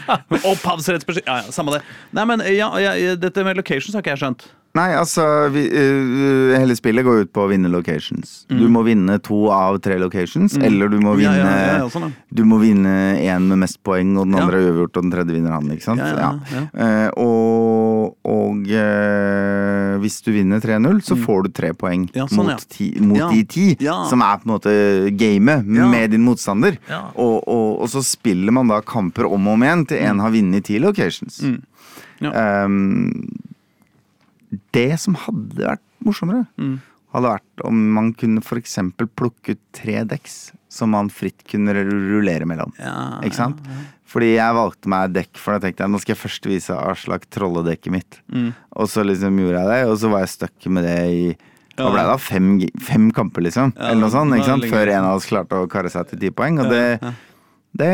Opphavsrettsbeskyttelse 0.52 1.26
Ja, 1.26 1.42
ja, 1.46 1.52
samme 1.56 1.78
det. 1.78 1.82
Nei, 2.16 2.26
men 2.30 2.44
ja, 2.54 2.70
ja, 2.82 3.16
dette 3.20 3.44
med 3.48 3.58
locations 3.60 3.96
har 3.96 4.04
ikke 4.06 4.16
jeg 4.18 4.24
skjønt. 4.26 4.48
Nei, 4.76 4.90
altså 5.00 5.24
vi, 5.54 5.62
uh, 5.72 6.50
Hele 6.60 6.76
spillet 6.76 7.06
går 7.08 7.22
ut 7.24 7.30
på 7.32 7.46
å 7.46 7.48
vinne 7.48 7.70
locations. 7.72 8.42
Du 8.52 8.66
må 8.68 8.82
vinne 8.84 9.16
to 9.24 9.46
av 9.56 9.78
tre 9.84 9.96
locations, 10.02 10.58
eller 10.60 10.92
du 10.92 10.98
må 11.00 11.14
Mm. 11.16 11.22
Vinne 11.22 11.38
ja, 11.40 11.52
ja, 11.56 11.76
ja, 11.80 11.86
sånn. 11.94 12.10
Du 12.36 12.42
må 12.44 12.58
vinne 12.60 12.92
én 13.24 13.46
med 13.48 13.62
mest 13.62 13.78
poeng, 13.88 14.10
og 14.20 14.26
den 14.28 14.36
Ja. 14.36 14.42
andre 14.44 14.58
er 14.60 14.66
uavgjort, 14.68 14.98
og 15.00 15.06
den 15.06 15.12
tredje 15.14 15.32
vinner 15.38 15.54
han. 15.56 15.70
ikke 15.72 15.86
sant? 15.86 16.04
Ja, 16.04 16.12
ja, 16.20 16.32
ja. 16.52 16.64
Eh, 16.76 17.10
og 17.16 17.95
og 18.24 18.66
eh, 18.72 19.98
hvis 20.02 20.22
du 20.26 20.32
vinner 20.34 20.60
3-0, 20.64 21.02
så 21.06 21.18
får 21.20 21.44
du 21.44 21.50
tre 21.54 21.74
poeng 21.74 22.06
Mm. 22.10 22.16
Ja, 22.16 22.26
sånn, 22.28 22.48
mot, 22.50 22.66
ti, 22.70 22.88
mot 23.00 23.18
Ja. 23.18 23.30
de 23.30 23.44
ti, 23.44 23.78
Ja. 23.80 24.06
som 24.10 24.22
er 24.22 24.38
på 24.38 24.46
en 24.48 24.54
måte 24.56 25.18
gamet 25.18 25.66
med 25.66 26.12
din 26.12 26.24
motstander. 26.26 26.78
Og, 27.16 27.44
og, 27.48 27.82
og 27.82 27.88
så 27.90 28.02
spiller 28.04 28.52
man 28.52 28.68
da 28.68 28.82
kamper 28.82 29.26
om 29.26 29.48
og 29.48 29.54
om 29.54 29.62
igjen 29.64 29.88
til 29.88 29.98
en 30.06 30.20
har 30.20 30.32
vunnet 30.32 30.64
ti 30.64 30.80
locations. 30.80 31.42
Mm. 31.42 31.62
Ehm, 32.34 33.30
det 34.74 35.00
som 35.00 35.16
hadde 35.16 35.56
vært 35.66 35.84
morsommere, 36.06 36.48
Mm. 36.58 36.80
hadde 37.14 37.30
vært 37.40 37.66
om 37.66 37.94
man 37.94 38.14
kunne 38.14 38.42
f.eks. 38.44 38.76
plukke 39.16 39.52
ut 39.56 39.60
tre 39.74 40.04
dekks 40.04 40.52
som 40.70 40.92
man 40.92 41.10
fritt 41.10 41.44
kunne 41.48 41.74
rullere 41.74 42.46
mellom. 42.46 42.72
Ikke 43.24 43.36
sant? 43.36 43.58
Fordi 44.06 44.36
jeg 44.36 44.56
valgte 44.58 44.92
meg 44.92 45.16
dekk, 45.16 45.40
for 45.42 45.56
da 45.56 45.66
tenkte 45.66 45.84
jeg 45.84 45.92
nå 45.92 46.00
skal 46.02 46.14
jeg 46.14 46.22
først 46.22 46.48
vise 46.50 46.78
Aslak 46.78 47.26
trolledekket 47.34 47.94
mitt. 47.94 48.20
Mm. 48.30 48.52
Og 48.78 48.90
så 48.92 49.04
liksom 49.06 49.40
gjorde 49.42 49.64
jeg 49.64 49.72
det, 49.74 49.82
og 49.90 49.98
så 50.02 50.12
var 50.14 50.24
jeg 50.24 50.34
stuck 50.36 50.72
med 50.72 50.88
det 50.88 50.98
i 51.10 51.28
Ja. 51.76 51.90
Ble 51.92 52.00
det 52.00 52.08
da? 52.08 52.20
Fem, 52.24 52.46
fem 52.80 53.10
kamper, 53.12 53.44
liksom? 53.44 53.74
Ja, 53.76 53.90
Eller 53.90 54.06
noe 54.06 54.14
sånt, 54.14 54.32
ikke 54.38 54.48
sant? 54.48 54.68
Før 54.72 54.88
en 54.94 55.08
av 55.10 55.18
oss 55.18 55.26
klarte 55.28 55.58
å 55.60 55.66
karre 55.68 55.90
seg 55.92 56.08
til 56.08 56.22
ti 56.22 56.30
poeng. 56.32 56.62
Og 56.64 56.70
det, 56.72 56.84
ja. 57.02 57.12
det 57.82 57.90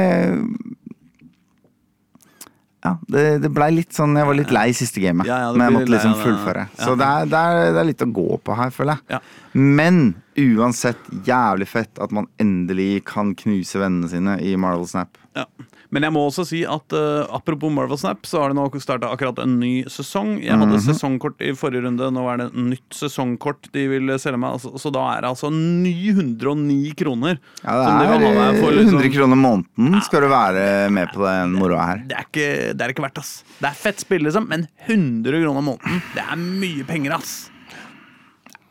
ja, 2.81 2.95
det, 3.13 3.23
det 3.43 3.49
blei 3.53 3.67
litt 3.75 3.93
sånn 3.93 4.15
Jeg 4.17 4.25
var 4.25 4.37
litt 4.37 4.53
lei 4.53 4.67
siste 4.73 5.01
gamet, 5.03 5.29
Ja, 5.29 5.51
men 5.53 5.67
jeg 5.67 5.75
måtte 5.75 5.93
liksom 5.93 6.15
fullføre. 6.17 6.67
Ja. 6.73 6.85
Så 6.85 6.95
det 6.97 7.07
er, 7.07 7.27
det, 7.29 7.41
er, 7.41 7.73
det 7.75 7.81
er 7.81 7.89
litt 7.91 8.05
å 8.05 8.09
gå 8.13 8.27
på 8.41 8.57
her, 8.57 8.71
føler 8.73 8.97
jeg. 8.97 9.17
Ja. 9.17 9.19
Men 9.53 9.99
uansett 10.41 11.11
jævlig 11.27 11.67
fett 11.69 12.01
at 12.01 12.13
man 12.15 12.29
endelig 12.41 13.03
kan 13.09 13.35
knuse 13.37 13.81
vennene 13.81 14.09
sine 14.09 14.37
i 14.45 14.55
Marvel 14.61 14.87
Snap. 14.89 15.17
Ja. 15.37 15.45
Men 15.91 16.03
jeg 16.07 16.13
må 16.15 16.21
også 16.29 16.45
si 16.47 16.61
at 16.63 16.93
uh, 16.95 17.27
apropos 17.35 17.71
Marvel 17.73 17.97
Snap, 17.99 18.23
så 18.25 18.39
har 18.41 18.49
det 18.53 18.55
nå 18.55 18.65
starta 18.79 19.09
akkurat 19.11 19.41
en 19.43 19.57
ny 19.59 19.83
sesong. 19.91 20.37
Jeg 20.41 20.55
hadde 20.55 20.77
Mhm. 20.77 20.85
sesongkort 20.87 21.41
i 21.43 21.51
forrige 21.51 21.83
runde, 21.83 22.07
nå 22.15 22.23
er 22.31 22.37
det 22.37 22.45
et 22.47 22.55
nytt 22.71 22.89
sesongkort 22.95 23.67
de 23.73 23.87
vil 23.91 24.07
selge 24.17 24.39
meg. 24.39 24.55
Altså, 24.55 24.71
så 24.79 24.91
da 24.95 25.03
er 25.17 25.21
det 25.21 25.29
altså 25.33 25.51
909 25.51 26.93
kroner. 26.95 27.37
Ja, 27.63 27.75
det 27.99 28.07
er 28.07 28.23
de 28.23 28.61
for, 28.61 28.71
liksom. 28.71 28.97
100 29.01 29.13
kroner 29.13 29.35
måneden 29.37 30.01
skal 30.07 30.21
du 30.21 30.29
være 30.31 30.89
med 30.95 31.11
på 31.13 31.25
den 31.27 31.53
moroa 31.59 31.85
her. 31.91 32.03
Det 32.07 32.17
er, 32.17 32.25
ikke, 32.29 32.49
det 32.77 32.81
er 32.87 32.95
ikke 32.95 33.03
verdt, 33.09 33.19
ass. 33.19 33.43
Det 33.59 33.67
er 33.69 33.73
fett 33.83 33.99
spill, 33.99 34.23
liksom, 34.23 34.47
men 34.47 34.67
100 34.87 35.43
kroner 35.43 35.61
måneden, 35.61 36.01
det 36.15 36.23
er 36.23 36.35
mye 36.39 36.87
penger, 36.87 37.17
ass. 37.19 37.50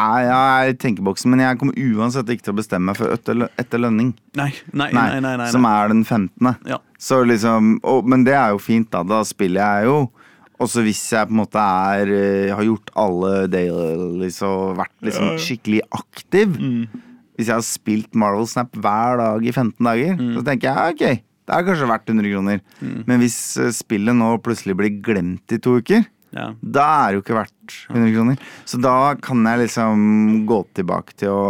Nei, 0.00 0.20
jeg 0.24 0.36
er 0.64 0.70
i 0.72 0.76
tenkeboksen, 0.80 1.28
men 1.34 1.42
jeg 1.44 1.58
kommer 1.60 1.76
uansett 1.76 2.30
ikke 2.32 2.46
til 2.46 2.54
å 2.54 2.58
bestemme 2.60 2.88
meg 2.88 2.96
for 2.96 3.12
etter, 3.12 3.42
etter 3.60 3.82
lønning. 3.82 4.14
Nei, 4.40 4.48
nei, 4.72 4.86
Nei, 4.96 5.20
nei. 5.20 5.34
nei, 5.42 5.48
Som 5.52 5.66
er 5.68 5.92
den 5.92 6.00
15. 6.06 6.54
Ja. 6.70 6.78
Så 7.00 7.20
liksom, 7.28 7.74
og, 7.84 8.08
men 8.08 8.24
det 8.24 8.32
er 8.38 8.54
jo 8.54 8.62
fint, 8.64 8.88
da. 8.94 9.02
Da 9.04 9.20
spiller 9.28 9.60
jeg 9.80 9.90
jo. 9.90 9.98
Og 10.60 10.68
så 10.68 10.82
hvis 10.84 11.00
jeg 11.12 11.28
på 11.28 11.32
en 11.32 11.38
måte 11.40 11.60
er 11.60 12.10
eh, 12.12 12.50
har 12.52 12.64
gjort 12.66 12.90
alle 13.00 13.46
dailies 13.52 14.40
og 14.44 14.74
vært 14.80 14.96
liksom 15.08 15.36
skikkelig 15.40 15.84
aktiv 15.96 16.56
Mm. 16.60 16.82
Hvis 17.40 17.48
jeg 17.48 17.56
har 17.56 17.64
spilt 17.64 18.16
Marvel 18.20 18.44
Snap 18.44 18.74
hver 18.76 19.16
dag 19.16 19.44
i 19.48 19.52
15 19.54 19.78
dager, 19.86 20.16
Mm. 20.20 20.34
så 20.36 20.42
tenker 20.44 20.68
jeg 20.68 20.92
ok, 20.92 21.04
det 21.48 21.54
er 21.56 21.64
kanskje 21.64 21.86
verdt 21.88 22.10
100 22.12 22.32
kroner. 22.34 22.60
Men 23.08 23.20
hvis 23.22 23.38
eh, 23.56 23.70
spillet 23.72 24.14
nå 24.18 24.28
plutselig 24.44 24.76
blir 24.76 24.92
glemt 25.00 25.54
i 25.56 25.58
to 25.58 25.78
uker, 25.80 26.04
Ja. 26.30 26.50
da 26.60 26.86
er 26.86 27.10
det 27.10 27.18
jo 27.18 27.24
ikke 27.24 27.38
verdt 27.40 27.76
100 27.90 28.14
kroner. 28.14 28.48
Så 28.68 28.78
da 28.82 28.96
kan 29.18 29.44
jeg 29.46 29.64
liksom 29.64 30.04
gå 30.46 30.60
tilbake 30.78 31.16
til 31.18 31.34
å 31.34 31.44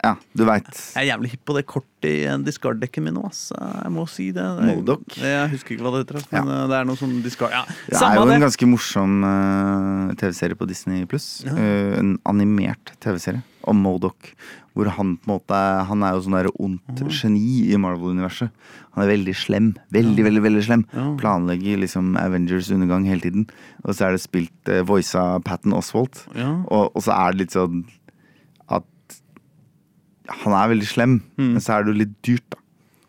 Ja, 0.00 0.14
du 0.32 0.46
veit. 0.48 0.68
Jeg 0.94 1.02
er 1.02 1.08
jævlig 1.10 1.30
hipp 1.34 1.42
på 1.44 1.54
det 1.58 1.62
kortet 1.68 2.06
i 2.08 2.14
discard-dekket 2.46 3.04
mitt 3.04 3.12
nå, 3.12 3.26
ass. 3.28 3.50
Jeg 3.52 3.92
må 3.92 4.06
si 4.08 4.30
det. 4.32 4.46
det 4.56 4.70
Modok. 4.70 5.18
Jeg 5.20 5.50
husker 5.52 5.76
ikke 5.76 5.84
hva 5.84 5.92
det 5.92 6.06
heter, 6.06 6.20
men 6.32 6.52
ja. 6.54 6.62
det 6.70 6.78
er 6.78 6.88
noe 6.88 7.00
sånn 7.00 7.18
discard... 7.24 7.52
Ja, 7.52 7.66
Det 7.68 8.00
er 8.00 8.16
jo 8.16 8.24
det. 8.24 8.38
en 8.38 8.46
ganske 8.46 8.70
morsom 8.70 9.20
uh, 9.26 10.16
TV-serie 10.20 10.56
på 10.56 10.68
Disney 10.70 11.04
pluss. 11.10 11.28
en 11.44 12.16
animert 12.28 12.94
TV-serie 13.04 13.44
om 13.68 13.84
Modok. 13.84 14.32
Hvor 14.70 14.86
han 14.94 15.16
på 15.18 15.26
en 15.26 15.32
måte 15.32 15.60
Han 15.88 16.04
er 16.06 16.14
jo 16.14 16.22
sånn 16.24 16.36
der 16.38 16.48
ondt 16.62 17.00
geni 17.10 17.72
i 17.72 17.78
Marvel-universet. 17.80 18.52
Han 18.94 19.04
er 19.04 19.10
veldig 19.10 19.34
slem. 19.36 19.72
Veldig, 19.94 20.24
veldig 20.26 20.42
veldig 20.46 20.62
slem. 20.66 20.84
Ja. 20.94 21.06
Planlegger 21.20 21.82
liksom 21.82 22.14
Avengers 22.18 22.70
undergang 22.74 23.04
hele 23.08 23.24
tiden. 23.24 23.48
Og 23.84 23.94
så 23.94 24.06
er 24.06 24.16
det 24.16 24.22
spilt 24.22 24.70
uh, 24.70 24.80
voice 24.86 25.18
av 25.18 25.42
Patten 25.46 25.74
Oswald. 25.76 26.22
Ja. 26.38 26.52
Og, 26.70 26.94
og 26.94 27.04
så 27.04 27.14
er 27.18 27.34
det 27.34 27.44
litt 27.44 27.56
sånn 27.58 27.82
han 30.44 30.52
er 30.56 30.72
veldig 30.74 30.88
slem, 30.88 31.20
Mm. 31.36 31.52
men 31.54 31.60
så 31.60 31.76
er 31.78 31.84
det 31.84 31.92
jo 31.94 32.00
litt 32.04 32.16
dyrt, 32.26 32.46
da. 32.50 32.56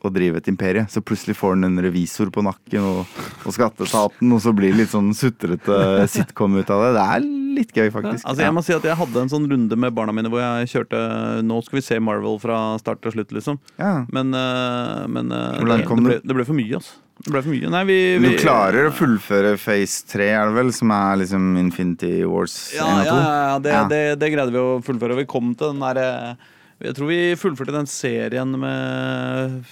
Å 0.02 0.10
drive 0.10 0.40
et 0.42 0.48
imperie. 0.50 0.82
Så 0.90 0.98
plutselig 1.06 1.36
får 1.38 1.52
han 1.54 1.64
en 1.68 1.78
revisor 1.86 2.32
på 2.34 2.42
nakken 2.42 2.82
og, 2.82 3.06
og 3.46 3.54
skatteetaten, 3.54 4.32
og 4.34 4.40
så 4.42 4.50
blir 4.58 4.72
det 4.74 4.80
litt 4.80 4.90
sånn 4.96 5.12
sutrete 5.14 5.76
sitcom 6.10 6.56
ut 6.58 6.72
av 6.74 6.82
det. 6.82 6.94
Det 6.96 7.04
er 7.06 7.28
litt 7.60 7.74
gøy, 7.78 7.92
faktisk. 7.94 8.26
Altså 8.26 8.42
jeg 8.42 8.56
må 8.56 8.64
si 8.66 8.74
at 8.74 8.88
jeg 8.90 8.98
hadde 8.98 9.22
en 9.22 9.30
sånn 9.30 9.46
runde 9.52 9.78
med 9.78 9.94
barna 9.94 10.16
mine 10.16 10.32
hvor 10.32 10.42
jeg 10.42 10.72
kjørte 10.72 11.02
Nå 11.46 11.60
skal 11.68 11.78
vi 11.78 11.84
se 11.86 12.00
Marvel 12.02 12.40
fra 12.42 12.58
start 12.82 13.04
til 13.06 13.14
slutt, 13.14 13.30
liksom. 13.38 13.60
ja. 13.78 13.92
Men, 14.10 14.34
eh, 14.34 15.04
men 15.06 15.30
eh, 15.38 15.60
det, 15.62 15.78
det, 15.86 15.98
ble, 16.02 16.18
det 16.32 16.38
ble 16.40 16.46
for 16.50 16.58
mye, 16.58 16.80
altså. 16.80 16.98
Det 17.22 17.36
ble 17.36 17.42
for 17.46 17.54
mye. 17.54 17.70
Nei, 17.76 17.82
vi, 17.92 17.98
vi 18.24 18.32
du 18.34 18.40
klarer 18.42 18.88
å 18.90 18.96
fullføre 18.98 19.52
Phase 19.62 20.08
3, 20.16 20.32
er 20.34 20.50
det 20.50 20.56
vel? 20.58 20.72
Som 20.74 20.90
er 20.98 21.20
liksom 21.22 21.52
Infinity 21.62 22.24
Wars 22.26 22.56
1 22.74 22.82
og 22.82 22.90
2? 22.90 23.06
ja, 23.06 23.06
ja, 23.06 23.38
ja, 23.52 23.60
det, 23.62 23.76
Ja. 23.78 23.84
Det, 23.94 24.02
det 24.26 24.32
greide 24.34 24.50
vi 24.58 24.64
å 24.66 24.80
fullføre. 24.82 25.20
Vi 25.22 25.28
kom 25.30 25.54
til 25.54 25.76
den 25.76 25.86
derre 25.86 26.10
Jeg 26.82 26.98
tror 26.98 27.10
vi 27.12 27.22
fullførte 27.40 27.74
den 27.76 27.90
serien 27.90 28.58
med 28.60 29.64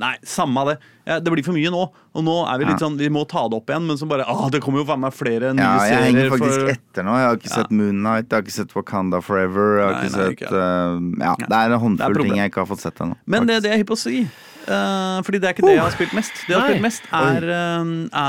Nei, 0.00 0.14
samme 0.24 0.56
av 0.62 0.68
det. 0.70 0.74
Ja, 1.04 1.18
det 1.20 1.32
blir 1.34 1.44
for 1.44 1.52
mye 1.52 1.68
nå. 1.72 1.82
Og 2.16 2.22
nå 2.24 2.34
er 2.48 2.60
vi 2.62 2.68
litt 2.68 2.80
sånn 2.80 2.94
Vi 2.96 3.10
må 3.12 3.24
ta 3.28 3.42
det 3.50 3.58
opp 3.58 3.68
igjen, 3.68 3.84
men 3.90 3.98
så 4.00 4.06
bare 4.08 4.24
ah, 4.30 4.46
Det 4.52 4.62
kommer 4.64 4.80
jo 4.80 4.86
faen 4.88 5.02
meg 5.02 5.12
flere 5.12 5.50
nye 5.56 5.66
Ja, 5.66 5.82
jeg 5.90 6.06
henger 6.06 6.30
faktisk 6.32 6.60
for- 6.62 6.72
etter 6.72 7.06
nå. 7.06 7.16
Jeg 7.18 7.26
har 7.28 7.36
ikke 7.40 7.50
Ja. 7.50 7.56
sett 7.58 7.74
Moon 7.76 7.98
Knight, 7.98 8.28
jeg 8.30 8.36
har 8.38 8.42
ikke 8.46 8.56
sett 8.56 8.72
Wakanda 8.76 9.20
Forever. 9.20 9.66
Jeg 9.80 9.84
har 9.84 9.92
Nei, 9.92 10.06
ikke 10.06 10.16
nei, 10.16 10.22
sett 10.22 10.32
ikke 10.38 10.52
Uh, 10.52 11.26
Ja, 11.26 11.34
det 11.42 11.58
er 11.58 11.66
en 11.66 11.72
er 11.76 11.82
håndfull 11.84 12.22
ting 12.22 12.36
jeg 12.36 12.50
ikke 12.52 12.62
har 12.64 12.70
fått 12.72 12.80
sett 12.86 13.04
ennå. 13.04 13.16
Men 13.26 13.46
det, 13.46 13.56
er 13.56 13.60
det 13.60 13.70
er 13.70 13.76
jeg 13.76 13.84
hypp 13.84 13.92
på 13.92 13.98
å 13.98 14.04
si. 14.04 14.16
Uh, 14.62 15.18
fordi 15.26 15.40
det 15.42 15.48
er 15.50 15.54
ikke 15.56 15.66
det 15.66 15.74
jeg 15.76 15.82
har 15.82 15.90
spilt 15.90 16.14
mest. 16.14 16.32
Det 16.46 16.54
jeg 16.54 16.60
har 16.60 16.68
spilt 16.70 16.86
mest 16.86 17.02
er, 17.12 17.48
uh, 17.50 17.84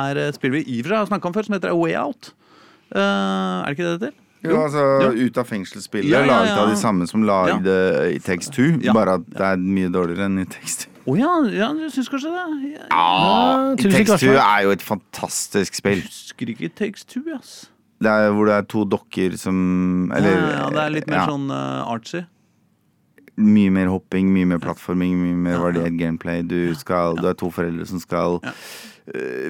er 0.10 0.18
et 0.28 0.36
spill 0.36 0.52
vi 0.52 0.64
i 0.66 0.80
og 0.82 0.88
for 0.88 0.90
seg 0.90 0.98
har 0.98 1.12
snakka 1.14 1.30
om 1.30 1.34
før, 1.38 1.46
som 1.46 1.56
heter 1.56 1.70
A 1.72 1.78
Way 1.78 1.96
Out. 1.96 2.34
Uh, 2.94 3.62
er 3.64 3.70
det 3.70 3.78
ikke 3.78 3.86
det 3.88 3.94
det 4.00 4.10
heter? 4.10 4.23
Jo, 4.44 4.58
altså 4.66 4.84
Jo. 5.04 5.28
Ut 5.28 5.38
av 5.40 5.48
fengselsspillet, 5.48 6.10
Ja, 6.12 6.20
ja, 6.24 6.28
laget 6.28 6.58
av 6.60 6.70
de 6.70 6.76
samme 6.80 7.08
som 7.08 7.24
lagde 7.24 7.76
i 8.12 8.20
Two. 8.20 8.80
Ja. 8.84 8.94
Bare 8.96 9.18
at 9.20 9.28
det 9.30 9.46
er 9.54 9.62
mye 9.62 9.92
dårligere 9.94 10.28
enn 10.28 10.42
i 10.44 10.46
Takes 10.46 10.84
Two. 10.84 10.90
Å 11.04 11.18
ja, 11.20 11.32
ja, 11.52 11.70
du 11.76 11.84
syns 11.92 12.10
kanskje 12.12 12.32
det? 12.32 12.44
Ja, 12.74 12.88
Ja, 12.92 13.76
Takes 13.80 14.20
Two 14.20 14.36
er 14.36 14.64
jo 14.68 14.76
et 14.76 14.84
fantastisk 14.84 15.80
spill. 15.80 16.04
husker 16.04 16.52
ikke 16.54 16.70
Takes 16.76 17.06
Two, 17.08 17.24
ass. 17.36 17.70
Det 18.04 18.12
er 18.12 18.32
hvor 18.36 18.50
det 18.50 18.56
er 18.60 18.66
to 18.68 18.84
dokker 18.84 19.38
som 19.40 20.12
Eller 20.12 20.34
ja, 20.36 20.48
ja, 20.58 20.70
det 20.76 20.82
er 20.84 20.96
litt 20.98 21.08
mer 21.08 21.22
ja, 21.22 21.28
sånn 21.30 21.52
uh, 21.52 21.88
artsy. 21.88 22.26
Mye 23.40 23.72
mer 23.74 23.88
hopping, 23.90 24.28
mye 24.30 24.46
mer 24.46 24.60
plattforming, 24.62 25.16
mye 25.18 25.38
mer 25.48 25.62
variert 25.62 25.96
gameplay. 25.98 26.44
Du, 26.46 26.76
skal, 26.78 27.16
du 27.18 27.30
er 27.32 27.38
to 27.40 27.50
foreldre 27.54 27.88
som 27.90 28.02
skal 28.04 28.42
Ja. 28.44 28.52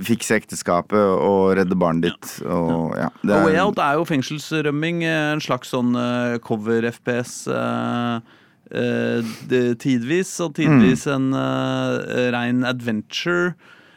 Fikse 0.01 0.33
ekteskapet 0.39 0.97
og 0.97 1.51
redde 1.59 1.75
barnet 1.77 2.07
ditt. 2.09 2.31
Og, 2.45 2.95
ja, 2.97 3.09
det 3.21 3.35
Og 3.35 3.45
Way 3.45 3.53
er, 3.55 3.61
Out 3.67 3.77
er 3.77 3.99
jo 3.99 4.05
fengselsrømming, 4.09 5.03
eh, 5.05 5.33
en 5.35 5.43
slags 5.43 5.69
sånn 5.75 5.93
eh, 5.95 6.39
cover-FPS 6.41 7.35
eh, 7.53 8.33
eh, 8.73 9.75
tidvis, 9.77 10.33
og 10.41 10.55
tidvis 10.57 11.05
Mm. 11.05 11.13
en 11.13 11.33
uh, 11.37 12.31
rein 12.33 12.63
adventure. 12.65 13.53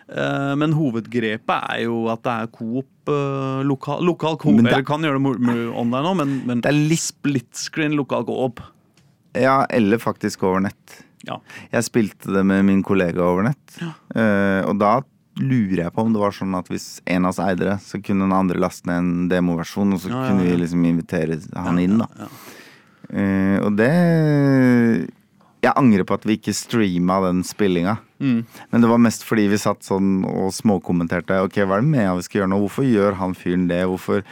Eh, 0.08 0.52
men 0.54 0.72
hovedgrepet 0.76 1.64
er 1.72 1.80
jo 1.86 2.04
at 2.12 2.22
det 2.22 2.34
er 2.44 2.46
coop, 2.54 2.86
eh, 3.10 3.64
lokal, 3.66 4.04
lokal 4.06 4.36
coop. 4.38 4.60
Eller 4.60 4.84
kan 4.86 5.02
gjøre 5.02 5.18
det 5.18 5.56
online 5.74 6.06
òg, 6.12 6.16
men, 6.20 6.36
men 6.46 6.60
Det 6.60 6.70
er 6.70 6.78
litt- 6.78 7.00
split 7.08 7.50
screen 7.56 7.96
lokal 7.96 8.24
coop. 8.28 8.60
ja, 9.34 9.64
eller 9.70 9.98
faktisk 9.98 10.44
over 10.44 10.60
nett. 10.60 11.02
Ja. 11.26 11.40
Jeg 11.72 11.82
spilte 11.82 12.30
det 12.32 12.44
med 12.46 12.64
min 12.64 12.82
kollega 12.84 13.18
over 13.24 13.42
nett. 13.48 13.80
ja. 13.80 13.90
og 14.68 14.78
da 14.78 15.00
lurer 15.36 15.82
jeg 15.84 15.92
på 15.92 16.00
om 16.06 16.12
det 16.14 16.20
var 16.22 16.32
sånn 16.32 16.54
at 16.56 16.68
hvis 16.72 17.00
en 17.12 17.26
av 17.28 17.34
oss 17.34 17.40
eide 17.44 17.66
det, 17.68 17.76
så 17.84 18.00
kunne 18.00 18.24
den 18.24 18.32
andre 18.36 18.60
laste 18.62 18.88
ned 18.88 18.98
en 19.02 19.28
demoversjon, 19.28 19.92
og 19.92 20.00
så 20.00 20.08
Ja, 20.08 20.22
ja, 20.22 20.28
kunne 20.30 20.46
vi 20.48 20.56
liksom 20.62 20.84
invitere 20.88 21.36
han 21.54 21.78
inn, 21.82 21.98
da. 22.00 22.08
ja. 22.18 22.28
Eh, 23.06 23.58
og 23.62 23.76
det 23.78 23.92
Jeg 25.62 25.72
angrer 25.74 26.04
på 26.06 26.14
at 26.14 26.24
vi 26.28 26.36
ikke 26.38 26.52
streama 26.54 27.16
den 27.24 27.40
spillinga. 27.46 27.96
Mm. 28.22 28.44
Men 28.70 28.80
det 28.84 28.88
var 28.90 29.00
mest 29.02 29.24
fordi 29.26 29.48
vi 29.50 29.58
satt 29.58 29.82
sånn 29.82 30.20
og 30.28 30.52
småkommenterte. 30.54 31.40
Ok, 31.42 31.56
hva 31.66 31.78
er 31.80 31.82
det 31.82 31.90
med 31.90 32.10
vi 32.20 32.26
skal 32.26 32.40
gjøre 32.42 32.50
nå? 32.52 32.58
Hvorfor 32.62 32.86
gjør 32.86 33.16
han 33.18 33.34
fyren 33.34 33.64
det? 33.66 33.80
Hvorfor 33.90 34.22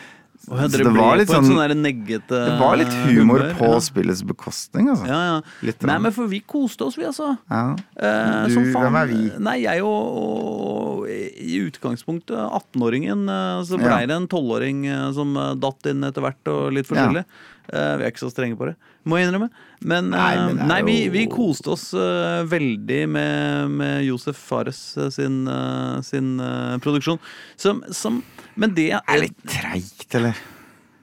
Og 0.50 0.70
det 0.70 0.84
var 0.92 1.16
litt 1.16 1.28
sånn- 1.30 1.46
sånn 1.48 1.80
neggete 1.80 2.28
Det 2.28 2.58
var 2.60 2.76
litt 2.76 2.88
eh, 2.92 3.04
humor 3.08 3.40
humør, 3.40 3.54
på 3.58 3.68
ja. 3.72 3.78
spillets 3.80 4.22
bekostning, 4.22 4.88
altså. 4.92 5.06
Ja, 5.08 5.20
ja. 5.30 5.72
Nei, 5.88 5.98
men 5.98 6.12
for 6.12 6.26
vi 6.28 6.40
koste 6.40 6.84
oss, 6.84 6.96
vi, 6.98 7.04
altså. 7.08 7.38
Ja. 7.50 7.76
Eh, 7.96 8.48
Du, 8.48 8.60
hvem 8.74 8.98
er 9.00 9.06
vi? 9.06 9.20
Nei, 9.38 9.56
jeg 9.64 9.82
og, 9.82 11.00
og 11.04 11.08
i 11.08 11.60
utgangspunktet 11.68 12.36
18-åringen. 12.36 13.28
eh, 13.28 13.62
Så 13.64 13.78
ble 13.80 13.88
Ja. 13.88 14.06
det 14.06 14.16
en 14.16 14.28
12-åring 14.28 14.86
eh, 14.86 15.12
som 15.12 15.34
datt 15.60 15.86
inn 15.86 16.02
etter 16.04 16.20
hvert, 16.22 16.42
og 16.48 16.72
litt 16.72 16.86
forskjellig. 16.86 17.24
Eh, 17.72 17.96
vi 17.96 18.04
er 18.04 18.10
ikke 18.12 18.26
så 18.26 18.32
strenge 18.32 18.56
på 18.60 18.66
det, 18.68 18.76
må 19.08 19.18
jeg 19.18 19.28
innrømme. 19.28 19.50
Men, 19.84 20.08
Nei, 20.14 20.30
eh, 20.32 20.46
men 20.48 20.70
nei, 20.70 20.80
vi, 20.86 20.96
vi 21.12 21.26
koste 21.32 21.74
oss 21.74 21.90
uh, 21.96 22.40
veldig 22.48 23.02
med, 23.12 23.74
med 23.80 24.06
Josef 24.06 24.38
Fares 24.40 24.80
eh, 24.96 25.10
sin, 25.12 25.42
uh, 25.48 26.00
sin 26.04 26.38
uh, 26.40 26.76
produksjon. 26.84 27.20
Som, 27.60 27.82
som 27.92 28.22
Men 28.60 28.74
det 28.76 28.90
er 28.96 29.20
litt 29.20 29.38
treigt, 29.44 30.08
eller? 30.16 30.38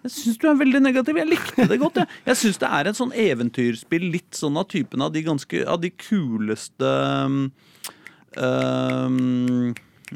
jeg 0.02 0.14
syns 0.16 0.40
du 0.42 0.48
er 0.50 0.58
veldig 0.58 0.82
negativ. 0.82 1.20
Jeg 1.22 1.30
likte 1.30 1.68
det 1.70 1.78
godt. 1.82 2.02
Jeg, 2.02 2.10
jeg 2.32 2.40
syns 2.40 2.62
det 2.64 2.70
er 2.74 2.90
et 2.90 2.98
sånn 2.98 3.14
eventyrspill, 3.14 4.08
litt 4.16 4.34
sånn 4.38 4.58
av 4.58 4.66
typen 4.72 5.06
av 5.06 5.14
de 5.14 5.22
ganske 5.28 5.62
Av 5.70 5.78
de 5.84 5.92
kuleste 5.94 6.94
um, 7.30 7.44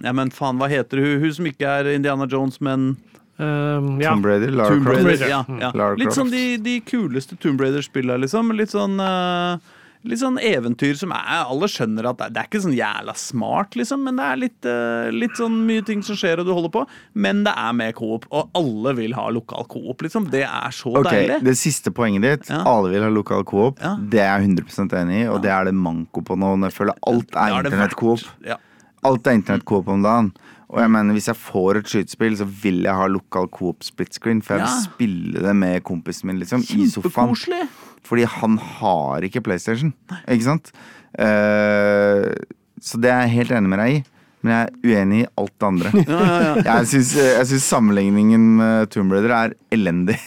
Ja, 0.02 0.14
men 0.16 0.34
faen, 0.34 0.58
hva 0.58 0.72
heter 0.72 1.04
hun? 1.04 1.20
Hun 1.22 1.36
som 1.38 1.50
ikke 1.52 1.70
er 1.70 1.92
Indiana 1.94 2.26
Jones, 2.32 2.58
men 2.66 2.96
Um, 3.38 4.02
ja. 4.02 4.14
Tomb 4.14 4.26
Raider, 4.26 4.52
Lara 4.56 4.70
Tomb 4.70 4.88
Croft. 4.88 5.28
Ja, 5.28 5.42
ja. 5.60 5.72
Lara 5.76 5.98
Litt 6.00 6.16
sånn 6.16 6.32
de, 6.32 6.44
de 6.64 6.78
kuleste 6.88 7.36
Tomb 7.36 7.60
Raider-spillene, 7.60 8.24
liksom. 8.24 8.54
Litt 8.56 8.72
sånn 8.72 8.96
uh, 9.02 9.58
Litt 10.06 10.22
sånn 10.22 10.38
eventyr 10.38 10.94
som 11.00 11.10
er 11.16 11.48
Alle 11.50 11.68
skjønner 11.72 12.12
at 12.12 12.20
det, 12.20 12.28
det 12.36 12.42
er 12.44 12.48
ikke 12.48 12.62
sånn 12.62 12.76
jævla 12.78 13.16
smart, 13.18 13.76
liksom, 13.76 14.04
men 14.06 14.20
det 14.22 14.28
er 14.30 14.40
litt, 14.40 14.68
uh, 14.70 15.08
litt 15.12 15.36
sånn 15.40 15.58
mye 15.66 15.84
ting 15.88 16.04
som 16.06 16.16
skjer, 16.20 16.40
og 16.40 16.48
du 16.48 16.54
holder 16.54 16.72
på. 16.76 16.86
Men 17.26 17.42
det 17.48 17.56
er 17.60 17.76
med 17.76 17.96
coop, 17.98 18.30
og 18.30 18.54
alle 18.56 18.96
vil 19.02 19.18
ha 19.18 19.26
lokal 19.34 19.68
coop, 19.72 20.06
liksom. 20.06 20.30
Det 20.32 20.46
er 20.46 20.76
så 20.78 20.94
okay, 20.94 21.26
deilig. 21.26 21.42
Det 21.50 21.58
siste 21.60 21.92
poenget 21.96 22.28
ditt, 22.28 22.54
Ja. 22.54 22.62
alle 22.70 22.94
vil 22.94 23.04
ha 23.04 23.12
lokal 23.12 23.44
coop. 23.50 23.82
Ja. 23.82 23.96
Det 24.00 24.22
er 24.22 24.30
jeg 24.32 24.54
100% 24.54 24.96
enig 25.02 25.24
i, 25.24 25.28
og 25.34 25.42
det 25.44 25.52
er 25.58 25.68
det 25.68 25.76
manko 25.76 26.24
på 26.24 26.38
nå. 26.38 26.54
Når 26.62 26.72
jeg 26.72 26.80
føler 26.80 27.02
alt 27.12 27.40
er 27.42 27.60
internett-coop. 27.60 28.30
Ja. 28.46 28.62
Alt 29.06 29.28
er 29.28 29.42
internettcoop 29.42 29.90
om 29.92 30.06
dagen. 30.06 30.32
Og 30.70 30.80
jeg 30.82 30.90
mener, 30.92 31.14
hvis 31.14 31.28
jeg 31.30 31.36
får 31.38 31.78
et 31.82 31.90
skytespill, 31.92 32.36
så 32.40 32.46
vil 32.64 32.82
jeg 32.84 32.96
ha 32.98 33.06
lokal 33.08 33.48
coop 33.54 33.84
split 33.86 34.14
screen. 34.18 34.42
For 34.42 34.56
jeg 34.56 34.64
vil 34.66 34.72
Ja. 34.72 34.82
spille 34.90 35.44
det 35.46 35.56
med 35.56 35.84
kompisen 35.84 36.26
min, 36.32 36.40
liksom. 36.42 36.62
I 36.64 36.88
sofaen. 36.90 37.12
Kjempekoselig. 37.36 37.68
Fordi 38.06 38.24
han 38.26 38.58
har 38.58 39.22
ikke 39.22 39.42
PlayStation. 39.46 39.94
Ikke 40.28 40.44
sant? 40.44 40.72
Eh, 41.18 42.34
så 42.82 43.00
det 43.02 43.10
er 43.14 43.24
jeg 43.26 43.36
helt 43.40 43.52
enig 43.58 43.70
med 43.72 43.80
deg 43.82 43.96
i. 43.96 44.04
Men 44.46 44.52
jeg 44.54 44.66
er 44.68 44.92
uenig 44.92 45.20
i 45.24 45.28
alt 45.42 45.54
det 45.58 45.68
andre. 45.72 45.92
Ja, 46.06 46.20
ja, 46.22 46.42
ja. 46.60 46.64
Jeg 46.68 46.90
syns, 46.92 47.14
jeg 47.18 47.48
syns 47.50 47.66
sammenligningen 47.72 48.44
med 48.60 48.92
Tomb 48.94 49.12
Raider 49.16 49.34
er 49.34 49.56
elendig. 49.74 50.20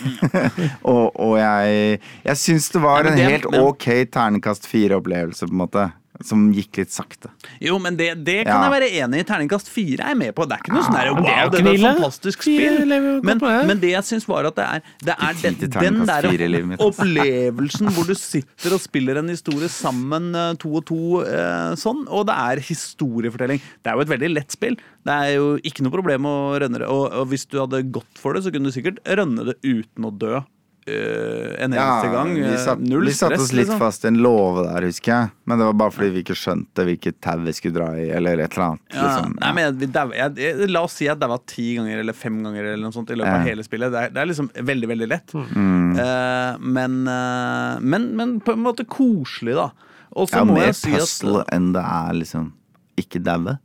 og, 0.90 1.12
og 1.14 1.36
jeg, 1.38 2.00
jeg 2.26 2.40
syns 2.40 2.66
det 2.74 2.82
var 2.82 3.04
Nei, 3.06 3.10
men 3.10 3.12
en 3.12 3.18
det- 3.20 3.30
helt 3.36 3.50
men- 3.52 3.60
ok 3.68 3.86
terningkast 4.10 4.66
fire-opplevelse, 4.66 5.46
på 5.46 5.54
en 5.54 5.62
måte. 5.62 5.86
Som 6.24 6.48
gikk 6.50 6.80
litt 6.80 6.90
sakte. 6.90 7.28
Jo, 7.62 7.76
men 7.78 7.94
det, 7.98 8.08
det 8.26 8.40
kan 8.48 8.56
Ja. 8.58 8.66
jeg 8.66 8.72
være 8.74 8.88
enig 9.04 9.20
i. 9.22 9.26
Terningkast 9.28 9.68
fire 9.70 10.02
er 10.02 10.08
jeg 10.14 10.18
med 10.18 10.34
på. 10.34 10.46
Det 10.50 10.56
er 10.56 10.62
ikke 10.64 10.74
noe 10.74 10.82
sånn 10.82 10.96
der, 10.98 11.10
men 11.14 11.22
det 11.22 11.30
er 11.34 11.50
det 11.52 11.60
er 11.60 11.68
et 11.70 11.84
fantastisk 11.84 12.42
spill. 12.42 12.94
Men, 13.22 13.38
men 13.70 13.78
det 13.82 13.92
jeg 13.92 14.06
syns 14.08 14.26
var 14.26 14.48
at 14.50 14.58
det 14.58 14.66
er, 14.66 14.82
det 15.06 15.14
er 15.14 15.38
den, 15.44 15.58
den 15.76 16.00
der 16.08 16.26
altså. 16.26 16.88
opplevelsen 16.88 17.92
hvor 17.94 18.08
du 18.10 18.14
sitter 18.18 18.74
og 18.74 18.82
spiller 18.82 19.20
en 19.22 19.30
historie 19.30 19.70
sammen 19.70 20.30
eh, 20.34 20.52
to 20.58 20.72
og 20.80 20.84
to 20.90 21.00
eh, 21.22 21.72
sånn, 21.78 22.04
og 22.10 22.26
det 22.28 22.34
er 22.34 22.64
historiefortelling. 22.66 23.62
Det 23.82 23.90
er 23.92 23.98
jo 23.98 24.06
et 24.06 24.12
veldig 24.16 24.32
lett 24.34 24.54
spill. 24.58 24.76
Det 25.06 25.14
er 25.14 25.36
jo 25.38 25.54
ikke 25.62 25.86
noe 25.86 25.94
problem 25.94 26.26
å 26.28 26.36
rønne 26.60 26.82
det. 26.82 26.88
Og, 26.90 27.06
og 27.14 27.30
hvis 27.30 27.46
du 27.48 27.60
hadde 27.62 27.84
gått 27.94 28.18
for 28.20 28.34
det, 28.34 28.42
så 28.44 28.52
kunne 28.54 28.68
du 28.70 28.74
sikkert 28.74 28.98
rønne 29.06 29.52
det 29.52 29.58
uten 29.64 30.08
å 30.08 30.12
dø. 30.14 30.40
Eh, 30.88 31.64
en 31.64 31.72
eneste 31.74 32.10
gang. 32.12 32.32
vi 32.34 32.42
Eh, 32.48 32.56
satt, 32.64 32.80
Null 32.80 33.06
vi 33.06 33.12
satte 33.16 33.38
oss 33.40 33.52
litt 33.52 33.66
liksom. 33.66 33.78
fast 33.82 34.04
i 34.04 34.08
en 34.08 34.18
låve 34.24 34.64
der, 34.66 34.86
husker 34.88 35.12
jeg. 35.12 35.30
Men 35.44 35.60
det 35.60 35.68
var 35.68 35.76
bare 35.82 35.94
fordi 35.94 36.10
vi 36.14 36.22
ikke 36.24 36.36
skjønte 36.38 36.86
hvilket 36.88 37.18
tau 37.24 37.38
vi 37.44 37.54
skulle 37.56 37.76
dra 37.78 37.88
i, 37.98 38.08
eller 38.18 38.42
et 38.44 38.56
eller 38.56 38.66
annet. 38.70 38.84
Ja, 38.94 39.02
Liksom. 39.08 39.36
nei, 39.40 39.52
men 39.56 39.64
jeg, 39.64 39.76
vi 39.80 39.90
jeg, 40.18 40.36
jeg, 40.44 40.70
La 40.72 40.82
oss 40.88 40.96
si 40.98 41.08
at 41.12 41.20
det 41.20 41.28
var 41.30 41.42
ti 41.48 41.68
ganger 41.78 42.02
eller 42.02 42.16
fem 42.16 42.40
ganger 42.44 42.64
eller 42.72 42.82
noe 42.86 42.96
sånt 42.96 43.12
i 43.14 43.18
løpet 43.18 43.40
av 43.40 43.46
hele 43.48 43.66
spillet. 43.66 43.92
Det 43.94 44.04
er, 44.06 44.14
det 44.16 44.22
er 44.24 44.30
liksom 44.32 44.50
veldig, 44.72 44.88
veldig 44.94 45.08
lett. 45.14 45.34
Mm. 45.34 45.98
Uh, 45.98 46.52
men, 46.78 46.98
uh, 47.08 47.78
men, 47.80 48.10
men 48.18 48.36
på 48.44 48.56
en 48.56 48.64
måte 48.64 48.84
koselig, 48.88 49.56
da. 49.58 49.70
Og 50.18 50.28
så 50.30 50.40
ja, 50.40 50.44
må 50.48 50.56
mer 50.56 50.70
jeg 50.70 50.78
si 50.80 50.92
at 50.94 51.02
puzzle 51.04 51.42
enn 51.52 51.72
det 51.76 51.82
er 51.84 52.14
liksom 52.22 52.52
ikke 52.98 53.20
daue. 53.22 53.58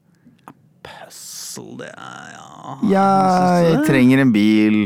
Puzzle, 0.84 1.78
det 1.80 1.92
er 1.94 2.34
ja 2.34 2.76
Ja, 2.92 3.08
jeg 3.64 3.86
trenger 3.88 4.24
en 4.24 4.34
bil. 4.36 4.78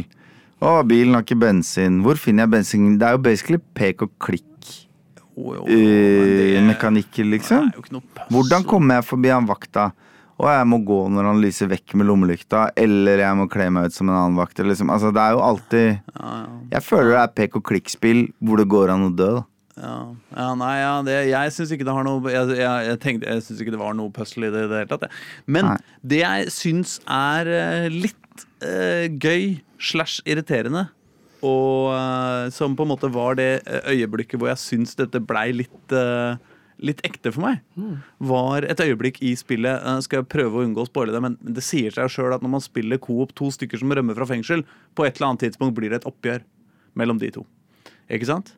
Å, 0.58 0.82
bilen 0.89 1.13
har 1.13 1.22
ikke 1.26 1.38
bensin. 1.38 2.02
Hvor 2.06 2.17
finner 2.17 2.46
jeg 2.48 2.54
bensin? 2.56 2.98
Det 2.98 3.06
er 3.06 3.17
jo 3.17 3.22
basically 3.22 3.60
pek 3.78 4.02
og 4.08 4.13
klikk. 4.24 4.43
Oh, 5.38 5.54
oh, 5.54 5.67
det- 5.70 6.63
mekanikker, 6.65 7.28
liksom. 7.30 7.67
Er 7.70 7.82
puzzle. 7.82 8.02
Hvordan 8.34 8.65
kommer 8.65 8.96
jeg 8.98 9.06
forbi 9.06 9.30
han 9.30 9.46
vakta? 9.46 9.91
Og 10.38 10.46
jeg 10.50 10.65
må 10.70 10.78
gå 10.86 10.98
når 11.10 11.24
han 11.32 11.41
lyser 11.41 11.70
vekk 11.70 11.96
med 11.98 12.08
lommelykta, 12.10 12.72
eller 12.78 13.22
jeg 13.24 13.38
må 13.38 13.48
kle 13.50 13.70
meg 13.74 13.89
ut 13.89 13.93
som 13.96 14.10
en 14.10 14.15
annen 14.15 14.38
vakt. 14.38 14.58
Liksom. 14.62 14.89
Altså, 14.93 15.10
det 15.13 15.22
er 15.22 15.34
jo 15.34 15.41
alltid. 15.41 16.02
Jeg 16.74 16.84
føler 16.86 17.13
det 17.15 17.22
er 17.22 17.36
pek 17.41 17.56
og 17.58 17.63
klikk-spill 17.65 18.28
hvor 18.41 18.62
det 18.62 18.67
går 18.70 18.93
an 18.93 19.08
å 19.10 19.13
dø. 19.13 19.30
da. 19.39 19.46
Ja, 19.78 19.96
ja 20.34 20.52
nei, 20.58 20.76
ja, 20.80 20.93
det, 21.06 21.15
jeg 21.30 21.54
syns 21.54 21.72
ikke 21.76 21.86
det 21.86 21.93
har 21.93 22.06
noe 22.08 22.32
Jeg, 22.34 22.48
jeg, 22.58 22.86
jeg, 22.88 22.98
tenkte, 23.04 23.28
jeg 23.30 23.43
synes 23.46 23.60
ikke 23.62 23.74
det 23.76 23.82
var 23.82 23.93
noe 23.93 24.10
puzzle 24.10 24.48
i 24.48 24.54
det 24.54 24.63
i 24.65 24.70
det 24.72 24.80
hele 24.82 24.89
tatt. 24.89 25.20
Men 25.46 25.70
Nei. 25.70 25.76
det 26.02 26.22
jeg 26.24 26.48
syns 26.56 26.96
er 27.06 27.52
eh, 27.54 27.89
litt 27.93 28.17
gøy 28.62 29.60
slash 29.78 30.24
irriterende, 30.26 30.88
og 31.46 31.93
eh, 31.93 32.50
som 32.54 32.76
på 32.76 32.86
en 32.86 32.91
måte 32.93 33.10
var 33.13 33.38
det 33.38 33.62
eh, 33.67 33.91
øyeblikket 33.93 34.39
hvor 34.39 34.50
jeg 34.50 34.62
syns 34.62 34.96
dette 34.98 35.22
blei 35.22 35.52
litt 35.56 35.93
eh, 35.96 36.38
Litt 36.78 37.00
ekte 37.02 37.32
for 37.34 37.41
meg, 37.41 37.63
var 38.22 38.62
et 38.70 38.78
øyeblikk 38.84 39.15
i 39.26 39.32
spillet 39.34 39.82
eh, 39.82 39.96
Skal 40.06 40.20
jeg 40.20 40.28
prøve 40.30 40.60
å 40.60 40.65
unngå 40.67 40.84
å 40.84 40.89
spoile 40.89 41.15
det, 41.15 41.22
men 41.26 41.38
det 41.41 41.63
sier 41.65 41.89
seg 41.96 42.12
sjøl 42.13 42.36
at 42.36 42.43
når 42.46 42.52
man 42.54 42.62
spiller 42.62 43.02
coop 43.02 43.34
to 43.38 43.50
stykker 43.50 43.82
som 43.82 43.89
rømmer 43.98 44.13
fra 44.13 44.28
fengsel, 44.30 44.62
på 44.93 45.08
et 45.08 45.17
eller 45.17 45.32
annet 45.32 45.48
tidspunkt 45.48 45.74
blir 45.80 45.89
det 45.89 46.04
et 46.04 46.06
oppgjør 46.06 46.46
mellom 47.02 47.17
de 47.17 47.32
to. 47.34 47.48
Ikke 48.13 48.30
sant? 48.30 48.54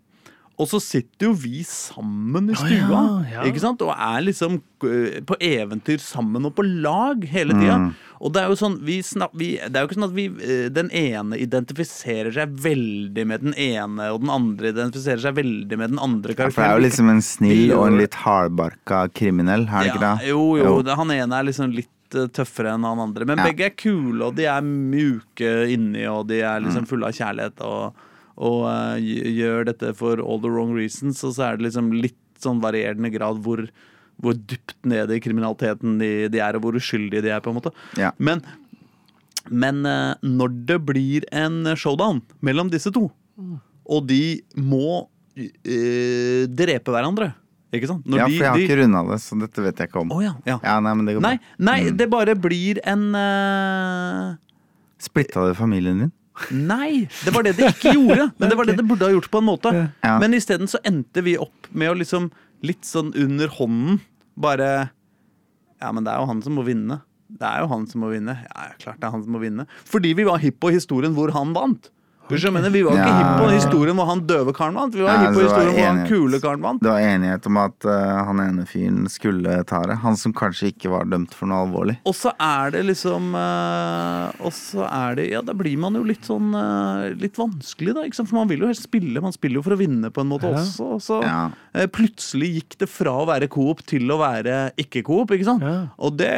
Og 0.60 0.67
så 0.67 0.80
sitter 0.84 1.30
jo 1.30 1.34
vi 1.39 1.62
sammen 1.63 2.50
i 2.52 2.56
stua, 2.60 3.00
ja, 3.24 3.38
ja. 3.38 3.43
ikke 3.48 3.62
sant? 3.63 3.80
Og 3.86 3.93
er 3.95 4.26
liksom 4.26 4.58
øh, 4.84 5.22
på 5.24 5.38
eventyr 5.39 6.02
sammen 6.04 6.43
og 6.50 6.52
på 6.58 6.65
lag 6.67 7.24
hele 7.32 7.56
tida. 7.56 7.78
Mm. 7.80 7.93
Og 8.19 8.34
det 8.36 8.41
er 8.41 8.50
jo 8.52 8.58
sånn 8.60 8.74
vi 8.84 8.98
snak, 9.08 9.32
vi, 9.39 9.54
Det 9.56 9.72
er 9.80 9.86
jo 9.86 9.88
ikke 9.88 9.95
sånn 9.95 10.08
at 10.10 10.15
vi 10.17 10.26
øh, 10.28 10.65
den 10.76 10.89
ene 10.91 11.39
identifiserer 11.39 12.34
seg 12.36 12.58
veldig 12.65 13.24
med 13.32 13.45
den 13.48 13.56
ene, 13.56 14.10
og 14.12 14.19
den 14.26 14.34
andre 14.36 14.74
identifiserer 14.74 15.24
seg 15.24 15.38
veldig 15.39 15.78
med 15.80 15.93
den 15.95 16.02
andre 16.04 16.36
For 16.36 16.52
det 16.52 16.65
er 16.67 16.76
jo 16.76 16.84
liksom 16.89 17.13
en 17.13 17.24
snill 17.24 17.72
og 17.78 17.86
en 17.88 18.02
litt 18.02 18.19
hardbarka 18.26 19.06
kriminell, 19.15 19.63
er 19.69 19.88
det 19.88 19.93
ikke 19.93 20.04
Ja, 20.04 20.12
det? 20.19 20.28
jo, 20.34 20.43
jo, 20.60 20.65
Jo. 20.65 20.76
Det, 20.84 21.00
han 21.00 21.15
ene 21.15 21.39
er 21.39 21.48
liksom 21.48 21.72
litt 21.72 22.19
eh, 22.19 22.28
tøffere 22.36 22.74
enn 22.76 22.84
han 22.84 23.00
andre. 23.00 23.24
Men 23.32 23.38
Ja. 23.39 23.48
begge 23.48 23.65
er 23.72 23.76
kule, 23.80 24.19
og 24.28 24.36
de 24.36 24.43
er 24.52 24.60
mjuke 24.65 25.56
inni, 25.72 26.04
og 26.12 26.28
de 26.28 26.41
er 26.41 26.60
Mm. 26.60 26.65
liksom 26.67 26.88
fulle 26.91 27.08
av 27.08 27.13
kjærlighet. 27.15 27.62
Og, 27.63 27.93
og 28.39 28.62
uh, 28.65 28.95
gjør 28.99 29.65
dette 29.67 29.91
for 29.99 30.21
all 30.23 30.39
the 30.39 30.47
wrong 30.52 30.71
reasons, 30.78 31.19
og 31.28 31.34
så 31.36 31.49
er 31.49 31.58
det 31.60 31.67
liksom 31.67 31.91
litt 31.95 32.15
sånn 32.39 32.62
varierende 32.63 33.12
grad 33.12 33.41
hvor, 33.43 33.65
hvor 34.23 34.38
dypt 34.38 34.78
nede 34.88 35.17
i 35.17 35.19
kriminaliteten 35.23 35.97
de, 35.99 36.12
de 36.32 36.39
er, 36.39 36.56
og 36.56 36.63
hvor 36.63 36.78
uskyldige 36.80 37.25
de 37.25 37.34
er. 37.36 37.41
på 37.43 37.52
en 37.52 37.58
måte. 37.60 37.73
Ja. 37.99 38.13
Men, 38.17 38.39
men 39.52 39.84
uh, 39.84 40.15
når 40.23 40.56
det 40.71 40.80
blir 40.88 41.28
en 41.36 41.62
showdown 41.75 42.21
mellom 42.45 42.71
disse 42.71 42.93
to, 42.95 43.10
og 43.89 44.08
de 44.08 44.21
må 44.56 45.04
uh, 45.04 46.43
drepe 46.47 46.91
hverandre 46.95 47.32
Ikke 47.75 47.88
sant? 47.91 48.08
Ja, 48.10 48.25
for 48.25 48.34
jeg 48.34 48.47
har 48.49 48.58
de- 48.58 48.65
ikke 48.67 48.78
runda 48.82 49.02
det, 49.12 49.19
så 49.21 49.36
dette 49.39 49.62
vet 49.67 49.78
jeg 49.84 49.89
ikke 49.91 50.02
om. 50.02 50.12
Oh, 50.15 50.23
ja, 50.23 50.32
ja. 50.47 50.56
Ja, 50.63 50.78
Nei, 50.82 50.93
men 50.97 51.06
det 51.10 51.17
går 51.17 51.21
Nei, 51.28 51.36
nei 51.60 51.80
Mm. 51.89 51.97
det 51.99 52.08
bare 52.10 52.34
blir 52.39 52.80
en 52.88 53.04
uh... 53.13 54.36
Splitta 54.99 55.43
det 55.47 55.54
familien 55.60 55.99
din? 56.06 56.12
Nei, 56.56 57.08
det 57.25 57.34
var 57.36 57.45
det 57.45 57.56
det 57.58 57.71
ikke 57.73 57.93
gjorde. 57.95 58.30
Men 58.39 58.52
det 58.52 58.58
var 58.60 58.69
det 58.69 58.78
det 58.80 58.86
burde 58.88 59.08
ha 59.08 59.13
gjort 59.13 59.30
på 59.32 59.41
en 59.41 59.47
måte. 59.49 59.73
Ja. 60.06 60.15
Men 60.21 60.36
isteden 60.38 60.69
så 60.71 60.82
endte 60.88 61.23
vi 61.25 61.38
opp 61.41 61.69
med 61.71 61.91
å 61.91 61.97
liksom 61.99 62.30
litt 62.65 62.88
sånn 62.88 63.13
under 63.15 63.52
hånden 63.60 64.02
bare 64.39 64.89
Ja, 65.80 65.93
men 65.95 66.04
det 66.04 66.12
er 66.12 66.19
jo 66.19 66.28
han 66.28 66.41
som 66.43 66.58
må 66.60 66.65
vinne. 66.67 66.97
Det 67.30 67.47
er 67.47 67.62
jo 67.63 67.69
han 67.71 67.86
som 67.88 68.02
må 68.04 68.10
vinne. 68.12 68.34
Ja, 68.43 68.65
klart 68.82 68.99
det 68.99 69.08
er 69.08 69.13
han 69.13 69.23
som 69.23 69.36
må 69.36 69.39
vinne. 69.39 69.63
Fordi 69.88 70.12
vi 70.17 70.25
var 70.28 70.41
hipp 70.43 70.58
på 70.60 70.71
historien 70.75 71.15
hvor 71.15 71.32
han 71.36 71.54
vant. 71.56 71.88
Mener? 72.30 72.70
Vi 72.70 72.82
var 72.86 72.94
ikke 72.94 73.10
Ja. 73.10 73.18
hipp 73.18 73.39
på 73.42 73.48
historien 73.50 73.96
hvor 73.98 74.06
han 74.06 74.20
døve 74.30 74.54
karen 74.54 74.76
vant. 74.78 74.94
Vi 74.94 75.02
var 75.02 75.15
ja, 75.15 75.22
hipp 75.26 75.34
på 75.34 75.42
historien 75.48 75.74
hvor 75.74 75.88
han 75.89 76.02
kule 76.08 76.39
karen 76.44 76.62
vant. 76.62 76.82
Det 76.84 76.92
var 76.92 77.00
enighet 77.02 77.48
om 77.50 77.58
at 77.58 77.86
uh, 77.89 78.24
han 78.28 78.39
ene 78.44 78.65
fyren 78.70 79.08
skulle 79.10 79.63
ta 79.65 79.82
det. 79.89 79.98
Han 80.04 80.15
som 80.15 80.34
kanskje 80.38 80.70
ikke 80.72 80.92
var 80.94 81.06
dømt 81.10 81.34
for 81.34 81.50
noe 81.50 81.65
alvorlig. 81.65 81.98
Og 82.06 82.13
så 82.13 82.32
er 82.39 82.72
det 82.78 82.84
liksom 82.86 83.34
uh, 83.34 84.30
Og 84.46 84.54
så 84.54 84.86
er 84.86 85.15
det 85.18 85.28
Ja, 85.32 85.42
da 85.42 85.54
blir 85.58 85.78
man 85.82 85.98
jo 85.98 86.04
litt 86.06 86.24
sånn 86.30 86.54
uh, 86.54 87.10
Litt 87.18 87.36
vanskelig, 87.42 87.96
da. 87.98 88.06
Ikke 88.06 88.15
sant? 88.22 88.30
For 88.30 88.39
man 88.44 88.48
vil 88.54 88.62
jo 88.62 88.70
helst 88.70 88.86
spille. 88.86 89.22
Man 89.26 89.34
spiller 89.36 89.60
jo 89.60 89.65
for 89.65 89.74
å 89.74 89.82
vinne 89.82 90.12
på 90.13 90.22
en 90.22 90.30
måte 90.30 90.50
Ja. 90.54 90.62
også. 90.62 90.94
Og 91.00 91.02
så 91.02 91.22
Ja. 91.26 91.50
plutselig 91.89 92.54
gikk 92.60 92.78
det 92.86 92.89
fra 92.89 93.12
å 93.12 93.26
være 93.28 93.50
Coop 93.50 93.82
til 93.89 94.06
å 94.13 94.18
være 94.22 94.72
ikke-Coop, 94.78 95.32
ikke 95.34 95.46
sant? 95.46 95.62
Ja. 95.65 95.88
Og 96.00 96.15
det, 96.18 96.30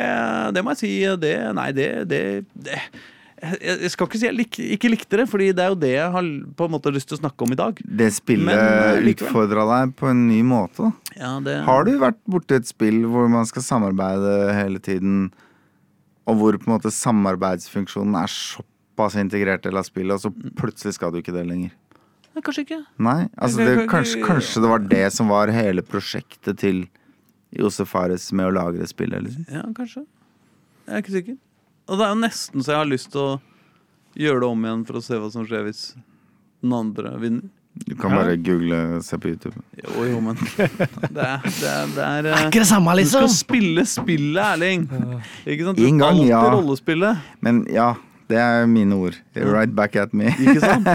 det 0.56 0.63
må 0.63 0.71
jeg 0.75 0.82
si 0.82 0.91
det, 1.19 1.36
Nei, 1.56 1.71
det, 1.75 2.08
det, 2.08 2.21
det 2.56 2.80
jeg, 3.41 3.89
skal 3.89 4.08
ikke 4.08 4.19
si 4.21 4.27
jeg 4.27 4.36
lik, 4.38 4.58
ikke 4.77 4.91
likte 4.91 5.17
det, 5.21 5.25
Fordi 5.32 5.49
det 5.58 5.63
er 5.63 5.73
jo 5.73 5.77
det 5.82 5.91
jeg 5.95 6.13
har 6.13 6.27
på 6.58 6.67
en 6.67 6.73
måte 6.75 6.93
lyst 6.93 7.10
til 7.10 7.17
å 7.17 7.21
snakke 7.23 7.45
om 7.45 7.56
i 7.56 7.60
dag. 7.60 7.82
Det 8.01 8.10
spillet 8.13 8.54
eh, 8.54 9.10
utfordra 9.13 9.65
deg 9.71 9.95
på 9.97 10.12
en 10.12 10.25
ny 10.30 10.41
måte. 10.45 10.91
Ja, 11.17 11.34
det, 11.43 11.58
Har 11.65 11.88
du 11.88 11.95
vært 12.01 12.19
borti 12.30 12.60
et 12.60 12.69
spill 12.69 13.04
hvor 13.10 13.30
man 13.32 13.49
skal 13.49 13.65
samarbeide 13.65 14.54
hele 14.58 14.82
tiden, 14.84 15.32
og 16.30 16.38
hvor 16.39 16.60
på 16.62 16.69
en 16.69 16.75
måte 16.75 16.93
samarbeidsfunksjonen 16.93 18.17
er 18.21 18.32
såpass 18.32 19.17
integrert 19.19 19.65
del 19.65 19.82
av 19.82 19.89
spillet, 19.89 20.15
og 20.15 20.21
så 20.21 20.54
plutselig 20.58 20.99
skal 20.99 21.13
du 21.13 21.21
ikke 21.23 21.36
det 21.36 21.47
lenger? 21.49 21.73
Nei, 22.32 22.45
Kanskje 22.45 22.63
ikke. 22.63 22.82
Nei, 23.04 23.19
altså 23.36 23.65
det, 23.65 23.77
kanskje, 23.91 24.23
kanskje 24.23 24.62
det 24.63 24.69
var 24.71 24.89
det 24.93 25.06
som 25.17 25.32
var 25.34 25.51
hele 25.51 25.84
prosjektet 25.84 26.62
til 26.62 26.86
Josef 27.51 27.89
Fares 27.91 28.30
med 28.32 28.47
å 28.47 28.54
lage 28.56 28.80
det 28.80 28.88
spillet. 28.93 29.25
Liksom. 29.25 29.49
Ja, 29.51 29.65
kanskje. 29.75 30.06
Jeg 30.86 30.93
er 30.93 31.04
ikke 31.04 31.17
sikker. 31.17 31.41
Og 31.91 31.99
det 31.99 32.06
er 32.08 32.13
jo 32.13 32.19
nesten 32.23 32.63
så 32.63 32.71
jeg 32.71 32.80
har 32.82 32.88
lyst 32.91 33.10
til 33.12 33.21
å 33.25 33.32
gjøre 34.21 34.43
det 34.43 34.47
om 34.54 34.62
igjen 34.67 34.86
for 34.88 34.99
å 34.99 35.04
se 35.04 35.17
hva 35.19 35.27
som 35.34 35.43
skjer 35.47 35.65
hvis 35.67 35.82
den 36.63 36.75
andre 36.77 37.12
vinner. 37.19 37.49
Du 37.88 37.93
kan 37.95 38.12
Ja. 38.12 38.17
bare 38.19 38.36
google 38.43 38.77
og 38.97 39.04
se 39.08 39.15
på 39.17 39.30
YouTube. 39.32 39.56
Jo, 39.80 40.04
jo, 40.04 40.19
men 40.23 40.36
det 40.58 40.65
er, 40.67 41.39
det 41.47 41.69
er, 41.71 41.91
det 41.95 42.04
er 42.04 42.25
er 42.27 42.47
Ikke 42.49 42.60
det 42.63 42.67
samme, 42.67 42.95
Du 42.99 43.06
skal 43.08 43.23
liksom! 43.23 43.36
spille 43.36 43.86
spillet, 43.88 44.41
Erling. 44.43 44.84
Ikke 45.47 45.67
sant? 45.69 45.77
Du 45.80 45.86
En 45.88 45.97
gang, 46.04 46.19
ja. 46.27 46.41
rollespillet. 46.51 47.21
Men 47.41 47.62
ja, 47.71 47.93
det 48.27 48.38
er 48.43 48.67
mine 48.67 48.95
ord. 48.99 49.15
Right 49.36 49.71
back 49.75 49.95
at 49.95 50.13
me. 50.13 50.27
Ikke 50.36 50.60
sant? 50.60 50.88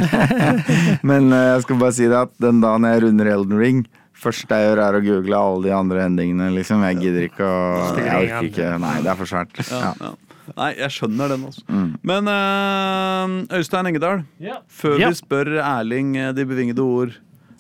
Men 1.11 1.33
eh, 1.33 1.47
jeg 1.57 1.65
skal 1.65 1.81
bare 1.81 1.97
si 1.97 2.09
det 2.13 2.21
at 2.27 2.37
den 2.45 2.61
dagen 2.65 2.85
jeg 2.89 3.03
runder 3.07 3.33
Elden 3.37 3.59
Ring 3.61 3.87
Første 4.17 4.49
jeg 4.49 4.71
gjør, 4.71 4.81
er 4.81 4.97
å 4.97 5.01
google 5.05 5.37
alle 5.37 5.67
de 5.67 5.73
andre 5.77 6.05
endingene. 6.09 6.47
Liksom. 6.57 6.81
Jeg 6.89 6.97
gidder 7.03 7.27
ikke 7.29 7.45
å 7.45 7.57
Jeg 8.01 8.15
orker 8.31 8.47
ikke. 8.49 8.69
Nei, 8.81 8.95
det 9.05 9.11
er 9.13 9.19
for 9.19 9.29
svært. 9.29 9.59
Ja, 9.69 9.91
Ja. 10.01 10.13
Ja. 10.47 10.55
Nei, 10.61 10.73
jeg 10.79 10.95
skjønner 10.95 11.33
den 11.35 11.47
også. 11.49 11.63
Mm. 11.67 11.89
Men 12.07 12.31
uh, 12.31 13.57
Øystein 13.59 13.91
Engedal, 13.91 14.23
yeah. 14.43 14.61
før 14.71 14.97
yeah. 15.01 15.11
vi 15.11 15.19
spør 15.19 15.51
Erling 15.59 16.15
eh, 16.21 16.33
de 16.37 16.47
bevingede 16.47 16.85
ord, 16.85 17.17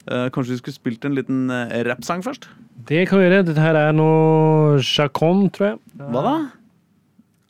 uh, 0.07 0.29
kanskje 0.35 0.55
vi 0.55 0.61
skulle 0.61 0.77
spilt 0.77 1.07
en 1.09 1.17
liten 1.19 1.47
uh, 1.51 1.73
rappsang 1.89 2.23
først? 2.25 2.49
Det 2.87 3.07
kan 3.11 3.19
vi 3.19 3.27
gjøre. 3.27 3.47
Dette 3.49 3.63
her 3.63 3.79
er 3.81 3.97
noe 3.97 4.79
Chacon, 4.87 5.49
tror 5.55 5.73
jeg. 5.73 5.81
Hva 5.99 6.23
da? 6.27 6.35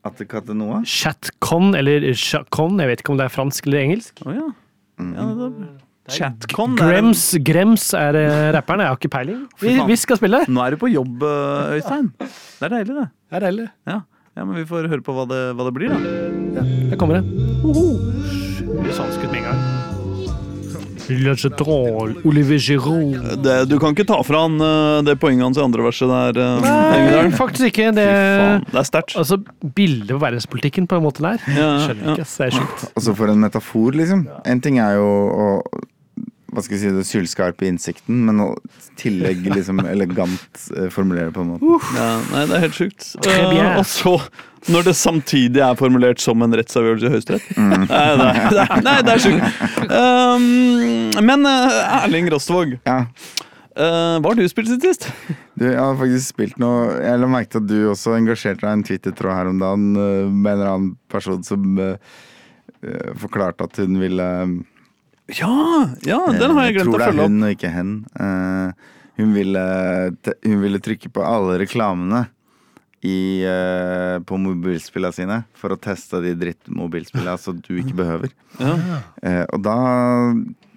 Attekatte 0.07 0.55
Noah? 0.57 0.85
Chatcon, 0.87 1.75
eller 1.77 2.07
Chacon. 2.17 2.81
Jeg 2.81 2.93
vet 2.93 3.03
ikke 3.03 3.13
om 3.13 3.21
det 3.21 3.27
er 3.27 3.35
fransk 3.35 3.69
eller 3.69 3.83
engelsk. 3.83 4.25
Oh, 4.25 4.33
ja. 4.33 4.47
Mm. 5.03 5.13
ja 5.13 5.29
det 5.37 5.51
er, 5.51 5.71
Chatcon. 6.17 6.77
er 6.79 6.93
Grems, 6.95 7.29
Grems 7.45 7.91
er 7.99 8.17
rapperen. 8.57 8.87
Jeg 8.87 8.95
har 8.95 9.01
ikke 9.01 9.13
peiling. 9.13 9.47
Vi, 9.61 9.77
vi 9.91 9.97
skal 10.01 10.21
spille. 10.23 10.45
Nå 10.49 10.63
er 10.65 10.77
du 10.77 10.81
på 10.81 10.93
jobb, 10.95 11.27
Øystein. 11.75 12.13
Det 12.23 12.71
er 12.71 12.79
deilig, 12.79 12.95
det. 13.03 13.09
Det 13.27 13.41
er 13.41 13.51
deilig. 13.51 13.73
Ja. 13.91 14.05
Ja, 14.37 14.45
Men 14.45 14.55
vi 14.61 14.67
får 14.69 14.91
høre 14.93 15.03
på 15.05 15.17
hva 15.17 15.25
det, 15.31 15.43
hva 15.57 15.67
det 15.69 15.75
blir, 15.77 15.93
da. 15.93 16.65
Her 16.93 17.01
kommer 17.01 17.21
det. 17.21 17.25
Det 18.67 18.91
er 18.91 18.97
sannskudd 18.97 19.33
med 19.33 19.43
en 19.43 19.51
gang. 19.51 19.67
Olivier 22.27 22.59
Giroud. 22.59 23.43
Det, 23.45 23.55
du 23.71 23.77
kan 23.79 23.95
ikke 23.95 24.07
ta 24.09 24.19
fra 24.27 24.41
han 24.43 24.59
eh, 24.59 25.03
det 25.07 25.15
poenget 25.23 25.47
hans 25.47 25.61
i 25.61 25.63
andre 25.63 25.85
verset 25.87 26.11
der, 26.11 26.41
uh, 26.43 26.65
Nei, 26.65 26.99
Engedal. 26.99 27.31
faktisk 27.39 27.69
ikke. 27.71 27.93
Det, 27.95 28.07
Faen, 28.11 28.65
det 28.73 28.81
er 28.81 28.89
sterkt. 28.89 29.17
altså, 29.23 29.39
bildet 29.77 30.11
på 30.11 30.19
verdenspolitikken 30.25 30.89
på 30.91 30.99
en 30.99 31.07
måte 31.07 31.23
der. 31.23 31.39
Ja, 31.47 31.61
ja, 31.61 31.77
Skjønner 31.85 32.17
ikke, 32.17 32.27
ass. 32.27 32.37
det 32.41 32.49
er 32.49 32.57
sjukt. 32.59 32.89
Altså 32.93 33.15
for 33.21 33.33
en 33.33 33.45
metafor, 33.45 34.01
liksom. 34.03 34.27
En 34.45 34.65
ting 34.65 34.81
er 34.83 34.99
jo 34.99 35.07
å 35.07 35.47
hva 36.57 36.63
skal 36.65 36.79
jeg 36.79 36.81
si, 36.87 36.91
det 36.97 37.05
sylskarpe 37.05 37.67
innsikten, 37.69 38.23
men 38.25 38.39
å 38.41 38.47
tillegg 38.97 39.43
liksom 39.51 39.83
elegant 39.85 40.63
eh, 40.73 40.87
formulere 40.93 41.29
på 41.35 41.43
en 41.45 41.51
måte. 41.53 41.73
Ja, 41.93 42.07
nei, 42.33 42.45
det 42.49 42.55
er 42.57 42.63
helt 42.65 42.79
sjukt. 42.79 43.09
Eh, 43.29 43.57
og 43.77 43.83
så, 43.91 44.15
når 44.73 44.87
det 44.89 44.95
samtidig 44.97 45.61
er 45.67 45.75
formulert 45.77 46.23
som 46.25 46.41
en 46.47 46.57
rettsavgjørelse 46.57 47.11
i 47.11 47.13
Høyesterett. 47.13 47.51
Mm. 47.61 47.75
Nei, 47.91 48.07
nei, 48.23 48.31
det 48.55 48.63
er- 48.63 48.85
nei, 48.87 48.95
det 49.05 49.13
er 49.13 49.21
sjukt. 49.27 49.59
Um, 49.91 50.47
men 51.29 51.45
uh, 51.45 51.83
Erling 52.03 52.31
Rostvåg, 52.33 52.79
Ja. 52.89 53.03
Uh, 53.77 54.17
hva 54.25 54.31
har 54.31 54.39
du 54.39 54.47
spilt 54.49 54.71
siden 54.71 54.87
sist? 54.87 55.11
Du, 55.61 55.67
jeg 55.67 55.77
har 55.77 55.99
faktisk 56.01 56.31
spilt 56.31 56.55
noe 56.57 56.95
Jeg 56.97 57.21
la 57.21 57.27
merke 57.29 57.51
til 57.53 57.61
at 57.61 57.67
du 57.69 57.91
også 57.91 58.15
engasjerte 58.17 58.63
deg 58.65 58.71
i 58.71 58.77
en 58.79 58.85
Twitter-tråd 58.89 59.37
her 59.37 59.51
om 59.51 59.59
dagen 59.61 59.85
med 59.93 60.49
en 60.49 60.49
eller 60.55 60.71
annen 60.71 60.95
person 61.13 61.45
som 61.45 61.77
forklarte 63.21 63.69
at 63.69 63.83
hun 63.83 64.01
ville 64.01 64.31
Ja, 65.35 65.89
ja 66.07 66.21
den 66.31 66.55
har 66.55 66.69
jeg 66.69 66.79
glemt 66.79 66.93
å 66.93 66.95
tror 66.95 67.03
det 67.03 67.07
er 67.07 67.13
følge 67.13 67.27
opp. 67.27 67.35
hun 67.35 67.49
og 67.49 67.55
ikke 67.57 67.73
hen. 67.75 67.93
Uh, 68.15 69.03
hun, 69.19 69.35
ville, 69.35 69.67
hun 70.47 70.63
ville 70.63 70.83
trykke 70.85 71.11
på 71.13 71.27
alle 71.27 71.59
reklamene 71.63 72.23
i, 73.07 73.19
uh, 73.47 74.23
på 74.27 74.39
mobilspillene 74.43 75.17
sine 75.17 75.43
for 75.59 75.75
å 75.75 75.81
teste 75.81 76.23
de 76.25 76.37
drittmobilspillene 76.39 77.37
som 77.43 77.59
du 77.59 77.75
ikke 77.83 77.99
behøver. 77.99 78.35
Ja. 78.61 78.77
Uh, 79.23 79.45
og 79.51 79.61
da 79.67 79.79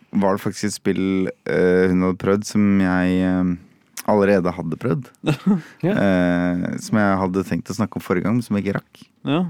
var 0.10 0.36
det 0.36 0.42
faktisk 0.42 0.72
et 0.72 0.74
spill 0.74 1.04
hun 1.46 2.02
hadde 2.02 2.18
prøvd 2.18 2.48
som 2.50 2.64
jeg 2.82 3.58
allerede 4.10 4.54
hadde 4.56 4.80
prøvd. 4.80 5.10
Ja. 5.86 5.94
Eh, 5.94 6.66
som 6.84 7.00
jeg 7.00 7.18
hadde 7.24 7.46
tenkt 7.48 7.72
å 7.72 7.78
snakke 7.78 8.00
om 8.00 8.04
forrige 8.04 8.28
gang, 8.28 8.38
men 8.40 8.46
som 8.46 8.58
jeg 8.58 8.68
ikke 8.68 8.80
rakk. 8.80 9.02
Ja. 9.28 9.42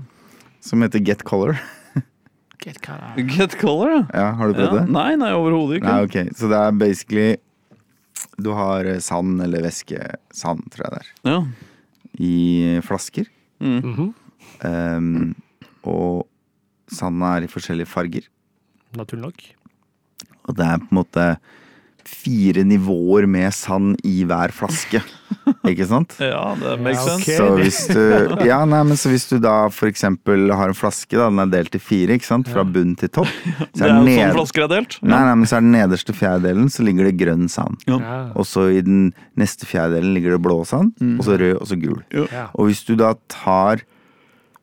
Som 0.63 0.83
heter 0.85 1.03
Get 1.03 1.23
Color. 1.27 1.57
Get 2.59 3.55
color, 3.59 3.91
ja. 3.93 4.01
Ja, 4.13 4.25
har 4.35 4.49
du 4.49 4.57
prøvd 4.57 4.73
ja. 4.73 4.79
det? 4.81 4.91
Nei, 4.91 5.11
nei, 5.19 5.29
overhodet 5.37 5.79
ikke. 5.79 5.91
Nei, 5.91 6.07
okay. 6.07 6.31
Så 6.35 6.49
det 6.51 6.59
er 6.59 6.75
basically 6.75 7.29
Du 8.41 8.51
har 8.55 8.87
eh, 8.87 8.99
sand 9.03 9.39
eller 9.45 9.63
væske 9.63 9.99
Sand, 10.35 10.65
tror 10.73 10.87
jeg 10.87 10.95
det 10.95 10.99
er. 10.99 11.13
Ja. 11.29 11.37
I 12.19 12.81
flasker. 12.83 13.29
Mm. 13.63 13.79
Mhm. 13.83 14.09
Um, 14.59 15.35
og 15.87 16.27
sanden 16.91 17.23
er 17.23 17.45
i 17.45 17.51
forskjellige 17.51 17.87
farger. 17.87 18.25
Naturlig 18.97 19.29
nok. 19.29 19.45
Og 20.49 20.57
det 20.57 20.65
er 20.65 20.81
på 20.81 20.89
en 20.89 20.99
måte 20.99 21.25
fire 22.07 22.63
nivåer 22.63 23.25
med 23.29 23.51
sand 23.53 23.97
i 24.07 24.23
hver 24.27 24.51
flaske. 24.55 25.01
Ikke 25.67 25.85
sant? 25.89 26.15
ja, 26.23 26.55
det 26.59 26.75
makes 26.81 27.03
sense. 27.05 27.23
Okay. 27.23 27.37
Så 27.37 27.47
hvis 27.59 27.79
du 27.89 28.45
Ja, 28.47 28.61
nei, 28.69 28.79
men 28.87 28.97
så 28.99 29.11
hvis 29.11 29.27
du 29.29 29.37
da 29.43 29.67
eksempel 29.87 30.49
har 30.55 30.71
en 30.71 30.77
flaske, 30.77 31.17
da, 31.17 31.27
den 31.29 31.41
er 31.43 31.51
delt 31.53 31.75
i 31.77 31.81
fire, 31.81 32.15
ikke 32.17 32.27
sant? 32.29 32.49
Fra 32.51 32.63
bunn 32.65 32.95
til 32.99 33.11
topp. 33.13 33.29
Så 33.73 33.83
Det 33.83 33.85
er 33.85 33.91
jo 33.91 33.97
sånn 33.99 34.05
ned- 34.09 34.37
flasker 34.37 34.65
er 34.65 34.71
delt. 34.75 34.97
Nei, 35.03 35.19
nei, 35.27 35.35
men 35.41 35.49
så 35.49 35.57
er 35.59 35.65
den 35.65 35.75
nederste 35.75 36.15
fjerdedelen, 36.17 36.69
så 36.73 36.85
ligger 36.87 37.09
det 37.09 37.15
grønn 37.19 37.49
sand. 37.51 37.83
Ja. 37.89 37.99
Og 38.35 38.47
så 38.49 38.67
i 38.73 38.81
den 38.85 39.11
neste 39.39 39.67
fjerdedelen 39.69 40.15
ligger 40.17 40.35
det 40.37 40.41
blå 40.45 40.59
sand, 40.67 40.95
og 41.17 41.23
så 41.27 41.37
rød, 41.39 41.57
og 41.61 41.67
så 41.69 41.77
gul. 41.79 42.01
Ja. 42.15 42.47
Og 42.55 42.69
hvis 42.71 42.81
du 42.87 42.95
da 42.99 43.13
tar 43.31 43.83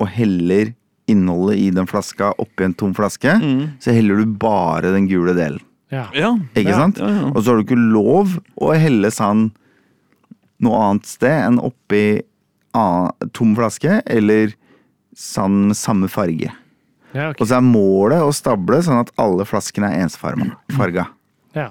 og 0.01 0.11
heller 0.13 0.75
innholdet 1.09 1.61
i 1.63 1.71
den 1.71 1.87
flaska 1.87 2.33
oppi 2.43 2.67
en 2.67 2.75
tom 2.75 2.93
flaske, 2.97 3.37
så 3.81 3.95
heller 3.95 4.19
du 4.25 4.33
bare 4.43 4.91
den 4.97 5.07
gule 5.09 5.33
delen. 5.39 5.63
Ja. 5.93 6.09
Ja. 6.15 6.33
Ikke 6.59 6.75
sant? 6.75 6.99
ja, 6.99 7.09
ja. 7.09 7.27
Og 7.31 7.43
så 7.45 7.53
har 7.53 7.61
du 7.61 7.65
ikke 7.67 7.79
lov 7.79 8.37
å 8.59 8.73
helle 8.77 9.11
sand 9.15 9.53
noe 10.63 10.79
annet 10.89 11.07
sted 11.07 11.31
enn 11.47 11.59
oppi 11.63 12.23
a- 12.75 13.13
tom 13.37 13.55
flaske 13.57 14.01
eller 14.07 14.55
sand 15.17 15.69
med 15.71 15.77
samme 15.79 16.09
farge. 16.13 16.51
Ja, 17.15 17.31
okay. 17.31 17.41
Og 17.41 17.49
så 17.49 17.57
er 17.57 17.65
målet 17.65 18.21
å 18.21 18.33
stable 18.35 18.83
sånn 18.85 19.01
at 19.01 19.13
alle 19.17 19.47
flaskene 19.49 19.89
er 19.95 20.03
ensfarga. 20.07 20.51
Farga. 20.77 21.07
ja. 21.57 21.71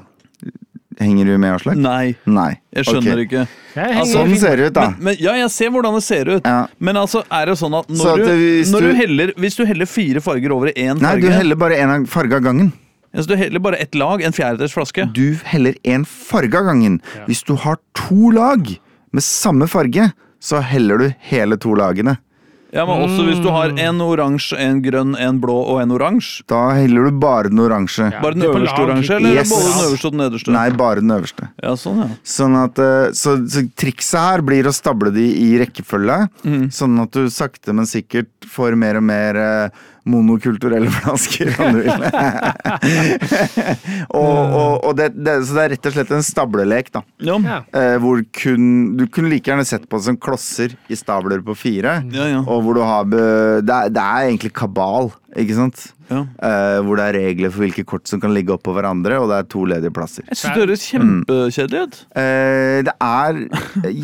Henger 0.96 1.26
du 1.28 1.34
med, 1.38 1.52
Aslak? 1.58 1.76
Nei, 1.76 2.14
Nei. 2.24 2.54
jeg 2.72 2.86
skjønner 2.88 3.20
okay. 3.20 3.26
ikke. 3.26 3.42
Jeg 3.76 3.96
Altså, 4.00 4.14
Sånn 4.22 4.36
ser 4.40 4.56
det 4.56 4.68
ut, 4.70 4.74
da. 4.78 4.86
Men, 4.94 5.02
men, 5.10 5.18
ja, 5.20 5.34
jeg 5.42 5.50
ser 5.52 5.74
hvordan 5.76 5.98
det 5.98 6.04
ser 6.06 6.30
ut. 6.38 6.46
Ja. 6.48 6.62
Men 6.80 6.96
altså, 7.02 7.20
er 7.36 7.50
det 7.52 7.56
sånn 7.60 7.76
at 7.76 7.90
Så 8.00 8.14
at 8.14 8.22
det, 8.24 8.36
hvis 8.40 8.72
når 8.72 8.80
du- 8.86 8.88
du 8.88 8.96
heller, 9.02 9.34
hvis 9.36 9.58
du 9.60 9.66
heller 9.68 9.86
fire 9.92 10.22
farger 10.24 10.54
over 10.56 10.72
i 10.72 10.74
én 10.86 11.02
Nei, 11.04 11.20
du 11.20 11.28
heller 11.28 11.56
bare 11.60 11.76
en 11.84 12.06
farge 12.08 12.38
av 12.40 12.46
gangen. 12.48 12.72
Altså, 13.16 13.28
Du 13.32 13.36
heller 13.40 13.60
bare 13.60 13.76
ett 13.82 13.96
lag, 13.96 14.22
en 14.22 14.32
fjerdedels 14.36 14.74
flaske. 14.76 15.08
Du 15.14 15.36
heller 15.46 15.76
en 15.84 16.06
farge 16.06 16.58
av 16.60 16.66
gangen. 16.66 17.02
Hvis 17.28 17.44
du 17.48 17.56
har 17.56 17.78
to 17.94 18.32
lag 18.36 18.68
med 19.12 19.24
samme 19.24 19.68
farge, 19.72 20.12
så 20.42 20.62
heller 20.62 20.98
du 20.98 21.14
hele 21.32 21.58
to 21.58 21.74
lagene. 21.76 22.18
Ja, 22.76 22.84
men 22.84 23.06
også 23.06 23.24
hvis 23.24 23.38
du 23.40 23.48
har 23.56 23.72
en 23.80 24.02
oransje, 24.04 24.58
en 24.60 24.82
grønn, 24.84 25.14
en 25.16 25.38
blå 25.40 25.54
og 25.72 25.78
en 25.80 25.94
oransje. 25.96 26.44
Da 26.52 26.74
heller 26.76 27.06
du 27.08 27.20
bare 27.24 27.48
den 27.48 27.62
oransje. 27.64 28.10
Ja. 28.12 28.20
Bare 28.20 28.36
den 28.36 28.44
er 28.44 28.52
øverste 28.52 28.82
oransje, 28.84 29.16
eller 29.16 29.32
Yes. 29.38 29.50
både 29.54 29.70
den 29.70 29.86
øverste 29.86 30.06
og 30.10 30.12
den 30.12 30.20
nederste? 30.26 30.52
Nei, 30.52 30.66
bare 30.76 30.96
den 31.00 31.14
øverste. 31.16 31.48
Ja, 31.64 31.72
sånn, 31.80 32.02
ja. 32.04 32.10
Sånn 32.28 32.58
at, 32.60 32.78
eh, 32.84 33.14
så, 33.16 33.38
så 33.48 33.64
trikset 33.80 34.20
her 34.20 34.44
blir 34.44 34.68
å 34.68 34.74
stable 34.76 35.14
de 35.16 35.24
i 35.24 35.54
rekkefølge, 35.64 36.18
Mm. 36.44 36.68
sånn 36.76 37.00
at 37.02 37.12
du 37.16 37.30
sakte, 37.32 37.72
men 37.74 37.86
sikkert 37.88 38.28
får 38.44 38.76
mer 38.76 38.98
og 39.00 39.04
mer 39.08 39.36
eh, 39.40 39.70
monokulturelle 40.06 40.92
flasker, 40.94 41.52
om 41.62 41.78
du 41.78 41.82
vil. 41.86 42.06
og, 44.20 44.38
og, 44.38 44.74
og 44.86 44.94
det, 45.00 45.10
det, 45.18 45.36
så 45.48 45.58
det 45.58 45.64
er 45.64 45.74
rett 45.76 45.90
og 45.90 45.98
slett 45.98 46.14
en 46.14 46.26
stablelek, 46.26 46.92
da. 46.94 47.02
Ja. 47.26 47.40
Eh, 47.74 47.96
hvor 48.04 48.22
kun, 48.38 48.70
du 49.00 49.08
kunne 49.10 49.32
like 49.34 49.50
gjerne 49.50 49.66
sett 49.68 49.90
på 49.90 50.00
det 50.00 50.10
som 50.12 50.20
klosser 50.22 50.78
i 50.92 51.00
stabler 51.00 51.42
på 51.46 51.58
fire. 51.58 52.00
Ja, 52.14 52.30
ja. 52.36 52.46
Og 52.46 52.64
hvor 52.66 52.78
du 52.78 52.84
har 52.86 53.10
be, 53.10 53.26
det, 53.66 53.76
er, 53.76 53.94
det 53.96 54.06
er 54.06 54.30
egentlig 54.30 54.54
kabal, 54.58 55.14
ikke 55.36 55.58
sant? 55.58 55.90
ja. 56.10 56.22
Uh, 56.22 56.80
hvor 56.86 57.00
det 57.00 57.06
er 57.08 57.18
regler 57.18 57.54
for 57.54 57.66
hvilke 57.66 57.86
kort 57.88 58.10
som 58.10 58.22
kan 58.22 58.34
ligge 58.36 58.54
oppå 58.56 58.76
hverandre, 58.76 59.18
og 59.22 59.32
det 59.32 59.40
er 59.40 59.48
to 59.52 59.64
ledige 59.70 59.94
plasser. 59.96 60.26
Jeg 60.30 60.40
synes 60.40 60.58
det 60.58 60.66
høres 60.66 60.86
kjempekjedelig 60.92 61.82
ut. 61.86 62.02
Eh, 62.22 62.82
det 62.86 62.96
er 63.02 63.42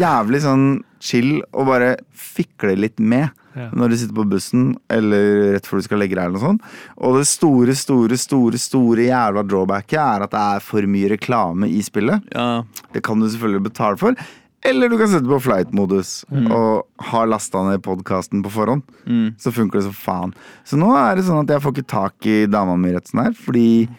jævlig 0.01 0.41
sånn 0.45 0.65
chill 1.01 1.31
å 1.53 1.65
bare 1.67 1.95
fikle 2.11 2.75
litt 2.79 3.01
med. 3.01 3.29
Ja. 3.55 3.69
Når 3.75 3.91
du 3.91 3.95
sitter 3.99 4.15
på 4.15 4.27
bussen 4.31 4.67
eller 4.91 5.55
rett 5.55 5.65
før 5.67 5.81
du 5.81 5.87
skal 5.87 5.99
legge 6.03 6.15
deg. 6.15 6.23
eller 6.23 6.37
noe 6.39 6.45
sånt 6.45 6.61
Og 6.97 7.17
det 7.19 7.25
store, 7.27 7.75
store, 7.75 8.19
store 8.19 8.61
store 8.61 9.07
jævla 9.09 9.43
drawbacket 9.43 9.99
er 9.99 10.27
at 10.27 10.31
det 10.31 10.43
er 10.57 10.63
for 10.63 10.87
mye 10.87 11.09
reklame 11.11 11.67
i 11.67 11.81
spillet. 11.83 12.23
Ja. 12.35 12.63
Det 12.93 13.03
kan 13.03 13.19
du 13.19 13.27
selvfølgelig 13.27 13.67
betale 13.71 13.99
for. 13.99 14.15
Eller 14.63 14.91
du 14.91 14.97
kan 14.99 15.09
sette 15.09 15.25
på 15.25 15.39
flight-modus 15.41 16.09
og 16.29 16.83
ha 17.09 17.21
lasta 17.25 17.63
ned 17.65 17.81
podkasten 17.81 18.43
på 18.45 18.51
forhånd. 18.53 18.83
Mm. 19.09 19.31
Så 19.41 19.49
funker 19.55 19.79
det 19.79 19.87
som 19.87 19.95
faen. 19.97 20.35
Så 20.69 20.77
nå 20.77 20.91
er 20.99 21.17
det 21.17 21.25
sånn 21.25 21.41
at 21.41 21.49
jeg 21.49 21.63
får 21.63 21.73
ikke 21.73 21.89
tak 21.89 22.27
i 22.29 22.35
dama 22.45 22.75
mi 22.77 22.93
rett 22.93 23.09
sånn 23.09 23.23
her, 23.25 23.33
fordi 23.33 23.89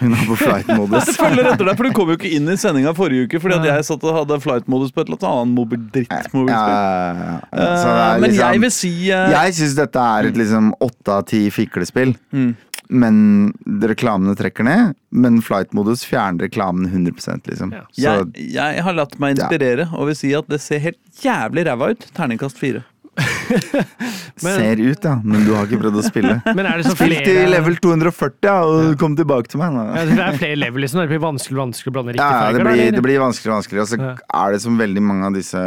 hun 0.00 0.12
er 0.16 0.24
på 0.28 0.36
flight-modus. 0.40 1.06
Jeg 1.10 1.16
følger 1.18 1.48
etter 1.52 1.64
deg, 1.70 1.76
for 1.78 1.88
Du 1.88 1.92
kom 1.96 2.08
jo 2.12 2.16
ikke 2.18 2.32
inn 2.36 2.48
i 2.52 2.56
sendinga 2.60 2.92
forrige 2.96 3.28
uke 3.28 3.40
fordi 3.42 3.58
at 3.60 3.68
jeg 3.70 3.86
satt 3.90 4.04
og 4.08 4.16
hadde 4.20 4.40
flight-modus 4.44 4.92
på 4.94 5.04
et 5.04 5.08
eller 5.12 5.28
annet 5.30 5.54
mobil 5.54 5.80
Ja, 5.80 5.90
drittmobilspill. 5.96 6.76
ja, 6.76 7.14
ja. 7.24 7.40
Det 7.54 7.64
Eh, 7.64 7.88
er 7.94 8.20
Men 8.20 8.30
liksom- 8.30 8.52
jeg 8.52 8.60
vil 8.60 8.70
si 8.70 8.92
uh... 9.12 9.30
Jeg 9.30 9.54
syns 9.54 9.74
dette 9.78 9.96
er 10.18 10.26
et 10.30 10.34
liksom 10.36 10.72
åtte 10.80 11.08
av 11.18 11.24
ti 11.26 11.50
fiklespill. 11.50 12.14
Mm. 12.32 12.54
Men 12.90 13.52
reklamene 13.80 14.34
trekker 14.36 14.64
ned. 14.66 14.94
Men 15.10 15.40
flight-modus 15.40 16.04
fjerner 16.04 16.44
reklamen 16.48 16.86
100 16.90 17.40
liksom. 17.48 17.72
Ja. 17.72 17.84
Så 17.90 18.02
jeg, 18.36 18.52
jeg 18.52 18.82
har 18.84 18.92
latt 18.98 19.18
meg 19.18 19.38
inspirere 19.38 19.88
og 19.94 20.06
vil 20.10 20.18
si 20.18 20.34
at 20.36 20.46
det 20.52 20.60
ser 20.60 20.82
helt 20.84 20.98
jævlig 21.22 21.64
ræva 21.66 21.90
ut. 21.94 22.04
Terningkast 22.14 22.58
fire. 22.60 22.84
Men- 24.44 24.58
ser 24.58 24.80
ut, 24.82 25.04
ja. 25.04 25.14
Men 25.24 25.44
du 25.46 25.52
har 25.54 25.66
ikke 25.68 25.80
prøvd 25.82 25.98
å 26.00 26.04
spille. 26.06 26.36
Men 26.58 26.66
er 26.66 26.80
det 26.80 26.86
så 26.88 26.96
flere 26.98 27.34
i 27.44 27.48
level 27.50 27.76
240, 27.82 28.38
ja, 28.48 28.56
og 28.66 28.94
kom 29.00 29.16
tilbake 29.18 29.50
til 29.52 29.62
meg. 29.62 29.76
ja, 29.78 30.04
Det 30.10 30.18
er 30.26 30.38
flere 30.40 30.60
level, 30.60 30.84
liksom. 30.84 31.02
Det 31.04 31.10
blir 31.14 31.22
vanskelig 31.24 31.60
vanskelig 31.62 31.92
å 31.92 31.96
blande 31.98 32.14
riktig 32.16 32.24
Ja, 32.24 32.40
ja, 32.46 32.52
det 32.56 32.64
blir, 32.64 32.72
eller? 32.84 32.96
det 32.98 33.04
blir 33.08 33.20
vanskeligere 33.22 33.54
og 33.54 33.60
vanskeligere. 33.62 33.86
Og 33.86 33.92
så 33.92 34.00
Ja. 34.00 34.44
er 34.46 34.52
det 34.56 34.62
som 34.66 34.78
veldig 34.80 35.02
mange 35.02 35.28
av 35.30 35.36
disse 35.38 35.64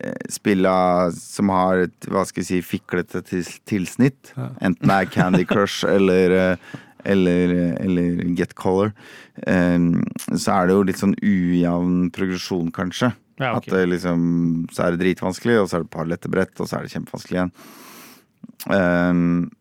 eh, 0.00 0.18
spilla 0.30 0.76
som 1.16 1.48
har 1.54 1.86
et 1.88 2.08
hva 2.12 2.24
skal 2.28 2.44
jeg 2.44 2.50
si, 2.52 2.60
fiklete 2.78 3.24
til, 3.26 3.42
tilsnitt. 3.66 4.34
Enten 4.62 4.86
det 4.86 4.98
er 5.02 5.10
Candy 5.14 5.44
Crush 5.48 5.84
eller, 5.96 6.30
eh, 6.30 6.76
eller, 7.04 7.54
eller 7.82 8.34
Get 8.38 8.54
Color. 8.54 8.92
eh, 9.46 9.78
så 10.34 10.54
er 10.60 10.66
det 10.68 10.76
jo 10.76 10.82
litt 10.86 11.00
sånn 11.02 11.16
ujevn 11.18 12.10
progresjon, 12.14 12.70
kanskje. 12.74 13.12
Ja, 13.38 13.52
okay. 13.56 13.70
At 13.70 13.74
det 13.74 13.84
liksom, 13.94 14.22
så 14.74 14.86
er 14.86 14.94
det 14.96 15.02
dritvanskelig, 15.04 15.60
og 15.62 15.68
så 15.70 15.78
er 15.78 15.84
det 15.84 15.88
et 15.90 15.96
par 15.96 16.08
lette 16.10 16.30
brett, 16.32 16.54
og 16.60 16.66
så 16.70 16.78
er 16.78 16.86
det 16.86 16.94
kjempevanskelig 16.96 17.38
igjen. 17.38 17.52
Um, 18.68 19.20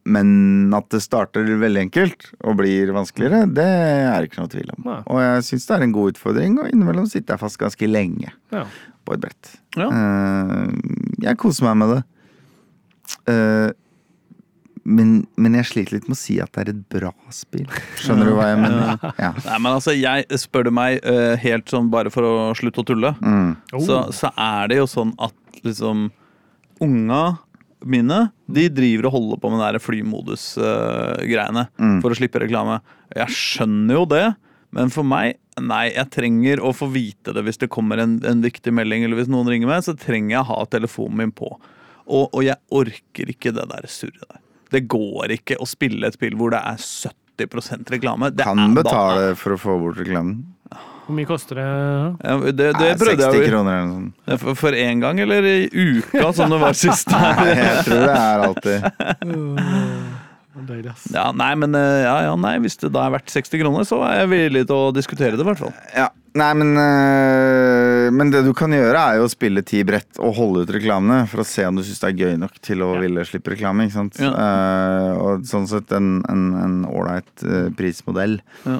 men 0.09 0.73
at 0.73 0.87
det 0.93 1.03
starter 1.05 1.45
veldig 1.61 1.83
enkelt 1.85 2.27
og 2.41 2.57
blir 2.59 2.89
vanskeligere, 2.95 3.45
det 3.53 3.65
er 3.67 4.25
ikke 4.25 4.41
noe 4.41 4.51
tvil 4.51 4.71
om. 4.73 4.87
Ja. 4.89 4.97
Og 5.13 5.21
jeg 5.21 5.45
syns 5.51 5.67
det 5.69 5.75
er 5.77 5.85
en 5.85 5.93
god 5.95 6.15
utfordring, 6.15 6.57
og 6.61 6.69
innimellom 6.73 7.07
sitter 7.09 7.35
jeg 7.35 7.43
fast 7.45 7.59
ganske 7.61 7.89
lenge 7.89 8.33
Ja. 8.53 8.63
på 9.05 9.13
et 9.15 9.21
brett. 9.23 9.51
Ja. 9.77 9.87
Uh, 9.93 10.73
jeg 11.23 11.37
koser 11.41 11.69
meg 11.69 11.77
med 11.83 11.93
det. 11.95 12.01
Uh, 13.29 13.69
men, 14.87 15.09
men 15.35 15.57
jeg 15.59 15.67
sliter 15.67 15.97
litt 15.97 16.05
med 16.07 16.15
å 16.15 16.19
si 16.19 16.37
at 16.39 16.51
det 16.55 16.61
er 16.63 16.69
et 16.71 16.83
bra 16.93 17.09
spill. 17.35 17.67
Skjønner 17.99 18.29
du 18.29 18.35
hva 18.37 18.45
jeg 18.53 18.59
mener? 18.61 19.01
Ja. 19.19 19.33
Nei, 19.43 19.57
men 19.59 19.71
altså, 19.73 19.91
jeg 19.97 20.39
Spør 20.39 20.69
du 20.69 20.71
meg 20.77 21.01
uh, 21.03 21.33
helt 21.43 21.67
sånn 21.73 21.89
bare 21.91 22.11
for 22.13 22.23
å 22.23 22.35
slutte 22.57 22.83
å 22.85 22.87
tulle, 22.87 23.11
Mm. 23.19 23.49
Oh. 23.75 23.83
så, 23.83 23.97
så 24.15 24.31
er 24.39 24.71
det 24.71 24.77
jo 24.79 24.87
sånn 24.87 25.11
at 25.19 25.35
liksom 25.67 26.07
Unga 26.85 27.23
mine 27.87 28.19
de 28.49 28.63
driver 28.73 29.07
og 29.09 29.13
holder 29.17 29.39
på 29.41 29.49
med 29.53 29.61
den 29.61 29.81
flymodus-greiene 29.83 31.67
Mm. 31.77 31.99
for 32.01 32.09
å 32.13 32.17
slippe 32.17 32.39
reklame. 32.41 32.79
Jeg 33.15 33.27
skjønner 33.33 33.93
jo 33.99 34.05
det, 34.09 34.25
men 34.71 34.89
for 34.93 35.03
meg 35.07 35.37
Nei, 35.57 35.87
jeg 35.89 36.11
trenger 36.13 36.59
å 36.61 36.69
få 36.69 36.85
vite 36.93 37.33
det 37.33 37.41
hvis 37.47 37.57
det 37.57 37.71
kommer 37.73 37.97
en, 37.97 38.19
en 38.29 38.43
viktig 38.43 38.69
melding, 38.77 39.01
eller 39.07 39.17
hvis 39.17 39.29
noen 39.33 39.47
ringer 39.49 39.65
meg, 39.65 39.79
så 39.81 39.95
trenger 39.97 40.35
jeg 40.35 40.43
å 40.43 40.49
ha 40.51 40.57
telefonen 40.69 41.17
min 41.17 41.31
på. 41.33 41.47
Og, 42.05 42.27
og 42.29 42.43
jeg 42.45 42.59
orker 42.77 43.31
ikke 43.33 43.49
det 43.57 43.63
der 43.71 43.87
surret 43.89 44.21
der. 44.29 44.37
Det 44.73 44.83
går 44.91 45.37
ikke 45.37 45.57
å 45.61 45.67
spille 45.69 46.09
et 46.09 46.17
spill 46.17 46.35
hvor 46.39 46.53
det 46.53 46.61
er 46.61 46.81
70 46.81 47.91
reklame. 47.93 48.31
Det 48.33 48.45
Kan 48.47 48.59
er, 48.63 48.75
betale 48.75 49.33
for 49.39 49.55
å 49.55 49.59
få 49.61 49.77
bort 49.81 49.99
reklamen. 50.01 50.45
Hvor 51.07 51.15
mye 51.15 51.27
koster 51.29 51.55
det? 51.55 51.65
Ja, 52.19 52.33
det, 52.51 52.51
det 52.75 52.87
Nei, 52.91 52.95
60 52.99 53.37
jeg 53.39 53.47
kroner 53.47 53.77
eller 53.77 53.85
noe 53.87 53.99
sånt. 54.01 54.41
For, 54.41 54.57
for 54.59 54.75
én 54.75 54.99
gang, 54.99 55.21
eller 55.23 55.45
i 55.47 55.69
uka, 55.71 56.33
som 56.35 56.51
det 56.51 56.59
var 56.59 56.75
sist? 56.75 57.07
Nei, 57.13 57.53
jeg 57.53 57.85
tror 57.87 58.01
det 58.03 58.17
er 58.17 58.47
alltid 58.49 58.79
Deilig, 60.65 60.89
ass. 60.91 61.03
Ja, 61.13 61.27
nei, 61.37 61.51
men 61.55 61.75
eh, 61.77 62.01
ja, 62.05 62.15
ja, 62.25 62.35
nei, 62.35 62.55
Hvis 62.63 62.77
det 62.81 62.89
da 62.95 63.03
er 63.05 63.11
verdt 63.17 63.29
60 63.29 63.59
kroner, 63.61 63.83
så 63.85 63.99
er 64.07 64.23
jeg 64.23 64.29
villig 64.31 64.63
til 64.67 64.75
å 64.75 64.93
diskutere 64.95 65.37
det. 65.37 65.43
i 65.45 65.47
hvert 65.51 65.59
fall 65.61 65.73
Ja, 65.93 66.07
nei, 66.33 66.47
men 66.57 66.71
øh, 66.81 68.07
Men 68.17 68.31
det 68.33 68.41
du 68.47 68.53
kan 68.57 68.71
gjøre, 68.73 68.97
er 68.97 69.19
jo 69.19 69.27
å 69.27 69.31
spille 69.31 69.61
ti 69.67 69.83
brett 69.87 70.17
og 70.17 70.33
holde 70.39 70.63
ut 70.65 70.71
reklamene 70.73 71.27
for 71.29 71.43
å 71.43 71.45
se 71.47 71.65
om 71.67 71.75
du 71.77 71.83
syns 71.85 71.99
det 72.01 72.09
er 72.09 72.19
gøy 72.23 72.37
nok 72.41 72.57
til 72.65 72.81
å 72.85 72.93
ville 73.01 73.25
slippe 73.27 73.53
reklame. 73.53 73.85
ikke 73.85 73.97
sant? 73.99 74.17
Ja. 74.23 74.31
Uh, 74.33 75.11
og 75.27 75.45
sånn 75.49 75.67
sett 75.69 75.91
en 75.97 76.23
en- 76.29 76.55
en 76.63 76.77
ålreit 76.89 77.43
eh, 77.45 77.67
prismodell. 77.77 78.39
Ja. 78.65 78.79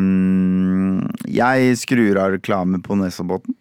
Um, 0.00 1.06
jeg 1.30 1.76
skrur 1.80 2.18
av 2.20 2.34
reklame 2.36 2.80
på 2.84 2.96
Nesodbotn. 2.98 3.54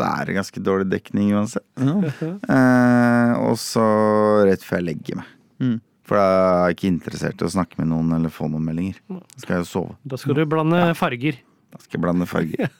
Det 0.00 0.06
er 0.08 0.32
ganske 0.38 0.62
dårlig 0.64 0.88
dekning 0.88 1.34
uansett. 1.36 1.64
Eh, 1.76 3.32
og 3.44 3.56
så 3.60 3.84
rett 4.48 4.62
før 4.64 4.80
jeg 4.80 4.86
legger 4.94 5.20
meg. 5.20 5.26
Mm. 5.60 5.78
For 6.10 6.18
da 6.18 6.22
er 6.26 6.72
jeg 6.72 6.74
ikke 6.74 6.88
interessert 6.90 7.38
i 7.38 7.46
å 7.46 7.52
snakke 7.54 7.78
med 7.78 7.86
noen 7.92 8.10
eller 8.16 8.32
få 8.34 8.48
noen 8.50 8.64
meldinger. 8.66 8.96
Da 9.06 9.44
skal 9.44 9.54
jeg 9.54 9.62
jo 9.62 9.68
sove. 9.70 9.92
Da 10.02 10.18
skal 10.18 10.34
du 10.34 10.42
blande 10.50 10.80
farger. 10.98 11.36
Da 11.70 11.78
skal 11.78 12.00
jeg 12.00 12.02
blande 12.02 12.26
farger. 12.26 12.72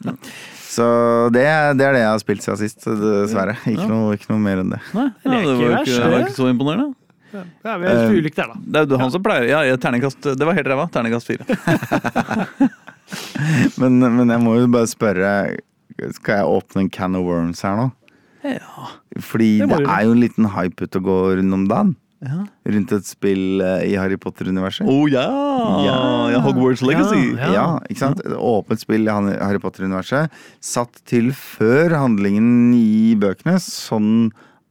Så 0.67 0.87
det, 1.31 1.45
det 1.79 1.87
er 1.87 1.95
det 1.95 2.01
jeg 2.03 2.09
har 2.11 2.19
spilt 2.25 2.43
siden 2.43 2.59
sist, 2.59 2.89
dessverre. 2.89 3.55
Ikke, 3.71 3.87
noe, 3.87 4.17
ikke 4.19 4.33
noe 4.33 4.43
mer 4.43 4.65
enn 4.65 4.75
det. 4.75 4.81
Nei, 4.99 5.07
Det 5.23 5.31
ja, 5.31 5.45
det 5.47 5.55
var 5.61 5.77
ikke, 5.79 5.95
det 5.95 6.11
var 6.11 6.25
ikke 6.25 6.39
så 6.41 6.51
imponerende. 6.51 6.89
Ja, 7.31 7.77
vi 7.79 7.87
er 7.87 8.01
ulikt 8.11 8.19
ulike 8.19 8.41
der, 8.43 8.51
da. 8.51 8.59
Det 8.59 8.81
er 8.81 8.91
jo 8.91 8.99
han 8.99 9.13
som 9.15 9.23
pleier 9.23 9.45
Ja, 9.47 9.61
ja, 9.63 9.77
terningkast 9.79 10.27
Det 10.35 10.47
var 10.49 10.57
helt 10.59 10.67
ræva. 10.67 10.89
Terningkast 10.91 11.31
fire. 11.31 11.47
Men, 13.81 13.99
men 13.99 14.31
jeg 14.31 14.43
må 14.43 14.57
jo 14.59 14.67
bare 14.71 14.87
spørre 14.91 15.31
Skal 16.19 16.41
jeg 16.41 16.51
åpne 16.51 16.85
en 16.85 16.91
can 16.93 17.17
of 17.19 17.25
worms 17.27 17.63
her 17.67 17.79
nå? 17.79 17.87
Ja. 18.47 18.91
Fordi 19.23 19.49
Det 19.63 19.69
det, 19.73 19.81
er 19.85 20.05
jo 20.07 20.15
en 20.15 20.23
liten 20.23 20.47
hype 20.55 20.87
ute 20.87 21.01
og 21.01 21.09
går 21.09 21.41
rundt 21.41 21.57
om 21.59 21.65
dagen. 21.69 21.91
Ja. 22.21 22.43
Rundt 22.69 22.91
et 22.93 23.07
spill 23.09 23.63
eh, 23.65 23.87
i 23.89 23.95
Harry 23.97 24.19
Potter-universet. 24.21 24.85
Oh 24.85 25.07
ja! 25.09 25.25
Ja. 25.87 25.97
ja! 26.35 26.43
Hogwarts 26.45 26.83
Legacy. 26.85 27.31
Ja. 27.39 27.49
Ja, 27.55 27.65
ikke 27.89 28.03
sant? 28.03 28.21
Et 28.27 28.35
åpent 28.37 28.83
spill 28.83 29.09
i 29.09 29.15
Harry 29.41 29.61
Potter-universet. 29.63 30.29
Satt 30.61 31.01
til 31.09 31.33
før 31.37 31.97
handlingen 31.97 32.75
i 32.77 33.17
bøkene, 33.21 33.57
sånn 33.65 34.31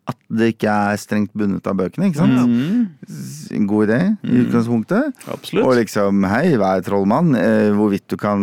at 0.09 0.17
det 0.29 0.47
ikke 0.55 0.71
er 0.91 0.97
strengt 1.01 1.33
bundet 1.37 1.65
av 1.69 1.75
bøkene. 1.79 2.05
ikke 2.09 2.21
sant? 2.21 2.39
Mm, 2.49 2.81
god 3.69 3.81
idé 3.87 3.99
i 4.25 4.27
utgangspunktet. 4.43 5.05
Og 5.27 5.31
absolutt. 5.37 5.77
liksom, 5.83 6.11
hei, 6.29 6.45
er 6.57 6.81
trollmann? 6.85 7.29
Eh, 7.37 7.69
hvorvidt 7.77 8.07
du 8.09 8.15
kan 8.19 8.39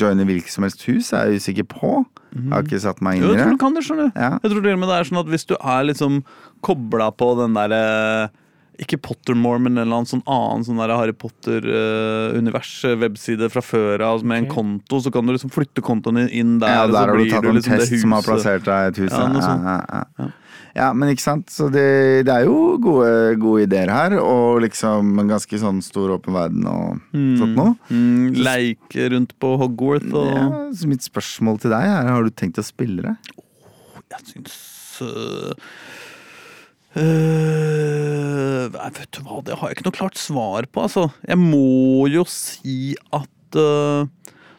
joine 0.00 0.24
hvilket 0.28 0.52
som 0.52 0.64
helst 0.66 0.80
hus, 0.88 1.06
er 1.16 1.22
jeg 1.32 1.38
usikker 1.42 1.66
på. 1.72 1.90
Jeg 2.32 2.52
har 2.52 2.62
ikke 2.64 2.80
satt 2.80 3.00
meg 3.04 3.12
inn 3.18 3.24
i 3.24 3.26
i 3.26 3.28
jeg 3.28 3.36
tror 3.42 3.50
det. 3.50 3.58
du 3.58 3.60
kan 3.60 3.74
det, 3.76 3.82
skjønner 3.84 4.06
du. 4.08 4.12
Ja. 4.16 4.32
Jeg 4.40 4.48
tror 4.52 4.62
og 4.72 4.88
det 4.88 4.96
er 4.96 5.04
sånn 5.08 5.20
at 5.20 5.30
hvis 5.32 5.48
du 5.48 5.54
er 5.58 5.82
liksom 5.84 6.12
kobla 6.64 7.06
på 7.12 7.26
den 7.42 7.52
derre 7.58 7.82
Ikke 8.80 8.96
Pottermore, 8.96 9.60
men 9.60 9.76
en 9.76 9.82
eller 9.84 9.96
annen 10.00 10.08
sånn 10.08 10.24
annen 10.26 10.64
sånn 10.64 10.80
Harry 10.80 11.12
Potter-univers-webside 11.12 13.50
fra 13.52 13.60
før 13.62 14.00
av 14.08 14.24
med 14.24 14.38
en 14.42 14.48
konto. 14.50 14.96
Så 15.04 15.10
kan 15.12 15.26
du 15.28 15.32
liksom 15.34 15.50
flytte 15.52 15.82
kontoen 15.84 16.18
inn 16.24 16.56
der, 16.62 16.68
Ja, 16.72 16.80
og 16.86 16.88
så 16.88 16.92
der 16.96 17.04
har 17.04 17.12
du 17.12 17.16
blir 17.20 17.28
tatt 17.34 17.44
du 17.44 17.48
en 17.52 17.58
liksom 17.60 17.76
det 17.76 17.84
test 17.84 18.00
som 18.00 18.16
har 18.16 18.24
plassert 18.26 18.64
deg 18.64 18.72
i 18.72 18.88
et 18.88 18.96
hus. 19.04 19.12
Ja, 19.12 19.28
noe 19.28 19.44
Ja, 19.44 19.76
ja, 19.92 20.02
ja. 20.18 20.26
Ja, 20.76 20.88
men 20.96 21.12
ikke 21.12 21.24
sant. 21.24 21.50
Så 21.52 21.68
det, 21.72 22.24
det 22.28 22.32
er 22.32 22.46
jo 22.48 22.76
gode, 22.82 23.12
gode 23.42 23.66
ideer 23.66 23.92
her, 23.92 24.16
og 24.22 24.62
liksom 24.64 25.14
en 25.22 25.32
ganske 25.34 25.60
sånn 25.60 25.82
stor 25.84 26.14
åpen 26.16 26.36
verden 26.36 26.66
og 26.68 27.00
sånt 27.12 27.56
noe. 27.58 27.74
Mm, 27.92 28.38
leik 28.40 28.98
rundt 29.14 29.36
på 29.42 29.54
Hogwarts 29.60 30.12
og 30.12 30.30
Ja, 30.32 30.46
så 30.76 30.90
mitt 30.90 31.04
spørsmål 31.04 31.60
til 31.62 31.74
deg 31.74 31.88
er, 31.88 32.12
har 32.14 32.24
du 32.24 32.32
tenkt 32.34 32.60
å 32.62 32.66
spille 32.66 33.04
det? 33.04 33.16
Jeg 34.12 34.26
syns 34.28 34.56
øh, 35.04 35.52
øh, 37.00 38.66
Vet 38.72 39.12
du 39.16 39.22
hva, 39.24 39.40
det 39.44 39.56
har 39.56 39.70
jeg 39.70 39.78
ikke 39.78 39.86
noe 39.88 39.96
klart 39.96 40.20
svar 40.20 40.68
på, 40.68 40.84
altså. 40.88 41.08
Jeg 41.28 41.40
må 41.40 42.08
jo 42.12 42.26
si 42.28 42.94
at 43.14 43.60
øh, 43.60 44.08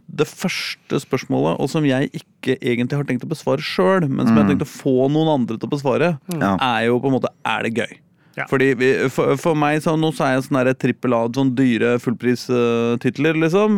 det 0.07 0.27
første 0.29 0.99
spørsmålet, 1.01 1.57
og 1.61 1.69
som 1.71 1.85
jeg 1.87 2.09
ikke 2.13 2.57
egentlig 2.59 2.99
har 2.99 3.07
tenkt 3.07 3.25
å 3.25 3.31
besvare 3.31 3.63
sjøl, 3.65 4.07
men 4.09 4.27
som 4.27 4.35
jeg 4.35 4.43
har 4.43 4.51
tenkt 4.51 4.65
å 4.65 4.69
få 4.69 5.09
noen 5.11 5.31
andre 5.39 5.57
til 5.57 5.69
å 5.69 5.73
besvare, 5.73 6.15
mm. 6.29 6.43
er 6.43 6.87
jo 6.89 6.99
på 7.01 7.09
en 7.09 7.15
måte 7.17 7.31
er 7.47 7.67
det 7.67 7.73
gøy. 7.77 7.93
Ja. 8.33 8.47
Fordi 8.49 8.71
vi, 8.77 8.89
for, 9.13 9.35
for 9.37 9.57
meg 9.57 9.83
så 9.85 9.93
nå 9.97 10.09
så 10.15 10.25
er 10.25 10.35
jeg 10.35 10.47
sånn 10.47 10.71
trippel 10.81 11.13
A, 11.13 11.25
sånn 11.33 11.53
dyre 11.57 11.95
fullpristitler, 12.01 13.37
liksom. 13.45 13.77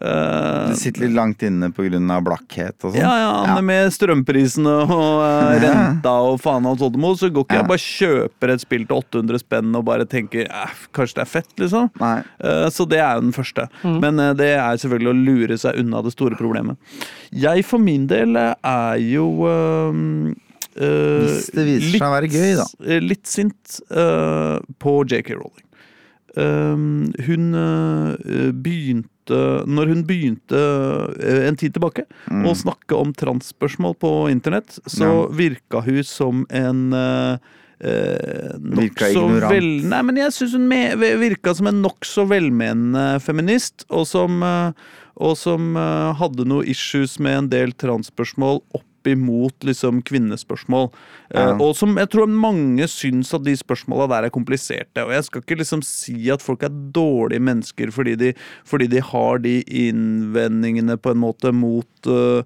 Eh, 0.00 0.68
Det 0.70 0.76
sitter 0.80 1.02
litt 1.04 1.12
langt 1.16 1.42
inne 1.44 1.68
pga. 1.76 2.20
blakkhet 2.24 2.84
og 2.84 2.94
sånn. 2.94 3.00
ja, 3.02 3.12
ja, 3.20 3.44
Ja. 3.56 3.60
med 3.60 3.90
strømprisene 3.92 4.88
og 4.88 5.20
eh, 5.26 5.60
renta 5.64 6.14
og 6.24 6.40
faen 6.40 6.64
alt 6.66 6.78
sånt 6.80 6.96
så 7.20 7.28
går 7.30 7.44
ikke 7.44 7.54
Ja. 7.54 7.60
jeg 7.60 7.68
bare 7.68 7.84
kjøper 7.84 8.48
et 8.54 8.60
spill 8.64 8.86
til 8.86 8.96
800 8.96 9.38
spenn 9.42 9.76
og 9.76 9.84
bare 9.84 10.06
tenker 10.06 10.46
kanskje 10.94 11.14
det 11.20 11.22
er 11.26 11.30
fett, 11.30 11.52
liksom. 11.58 11.90
Nei. 12.00 12.18
Eh, 12.40 12.68
Så 12.70 12.88
det 12.88 12.98
er 12.98 13.14
jo 13.16 13.20
den 13.28 13.32
første. 13.32 13.68
Men 13.84 14.18
eh, 14.18 14.32
det 14.34 14.56
er 14.56 14.76
selvfølgelig 14.80 15.12
å 15.12 15.24
lure 15.24 15.58
seg 15.58 15.78
unna 15.78 16.02
det 16.02 16.12
store 16.12 16.36
problemet. 16.36 16.76
Jeg 17.32 17.64
for 17.64 17.78
min 17.78 18.06
del 18.06 18.36
er 18.36 18.96
jo 18.98 19.26
Hvis 20.80 21.50
det 21.52 21.64
viser 21.66 21.98
seg 21.98 22.06
å 22.06 22.14
være 22.14 22.30
gøy, 22.30 22.52
da. 22.56 22.66
Litt 23.04 23.26
sint 23.26 23.80
eh, 23.90 24.58
på 24.80 25.02
JK 25.04 25.34
Rowling. 25.36 25.66
Um, 26.38 27.12
hun 27.26 27.48
uh, 27.58 28.14
begynte 28.54 29.09
Når 29.30 29.92
hun 29.92 30.04
begynte 30.08 30.56
eh, 31.20 31.48
en 31.48 31.56
tid 31.56 31.74
tilbake 31.76 32.06
Mm. 32.30 32.44
å 32.46 32.54
snakke 32.54 32.94
om 32.94 33.12
transspørsmål 33.12 33.94
på 33.98 34.30
internett, 34.30 34.78
så 34.86 35.28
virka 35.34 35.80
hun 35.84 36.04
som 36.04 36.46
en 36.50 36.92
eh, 36.94 37.38
nokså 38.60 39.10
ignorant. 39.10 39.52
vel... 39.52 39.68
Nei, 39.88 40.02
men 40.02 40.20
jeg 40.20 40.34
syns 40.36 40.54
hun 40.56 40.68
virka 41.20 41.54
som 41.56 41.70
en 41.70 41.82
nokså 41.82 42.26
velmenende 42.30 43.20
feminist, 43.24 43.84
og 43.88 44.06
som, 44.06 44.42
eh, 44.42 44.72
og 45.16 45.36
som 45.40 45.76
eh, 45.76 46.12
hadde 46.20 46.46
noe 46.48 46.64
issues 46.70 47.18
med 47.18 47.38
en 47.38 47.50
del 47.52 47.72
transspørsmål 47.72 48.62
opp 48.76 48.86
imot 49.08 49.64
liksom 49.64 50.02
kvinnespørsmål. 50.06 50.90
Ja. 51.32 51.52
Uh, 51.54 51.62
og 51.68 51.76
som 51.78 51.96
jeg 52.00 52.10
tror 52.12 52.30
mange 52.30 52.88
syns 52.90 53.32
at 53.36 53.46
de 53.46 53.54
spørsmåla 53.56 54.08
der 54.12 54.28
er 54.28 54.34
kompliserte. 54.34 55.04
Og 55.06 55.14
jeg 55.14 55.28
skal 55.28 55.44
ikke 55.44 55.60
liksom 55.62 55.84
si 55.86 56.18
at 56.32 56.44
folk 56.44 56.66
er 56.66 56.74
dårlige 56.94 57.44
mennesker 57.46 57.94
fordi 57.94 58.16
de, 58.20 58.34
fordi 58.68 58.90
de 58.90 59.00
har 59.04 59.40
de 59.44 59.60
innvendingene 59.64 60.98
på 61.00 61.14
en 61.14 61.22
måte 61.22 61.54
mot 61.56 62.10
uh, 62.10 62.42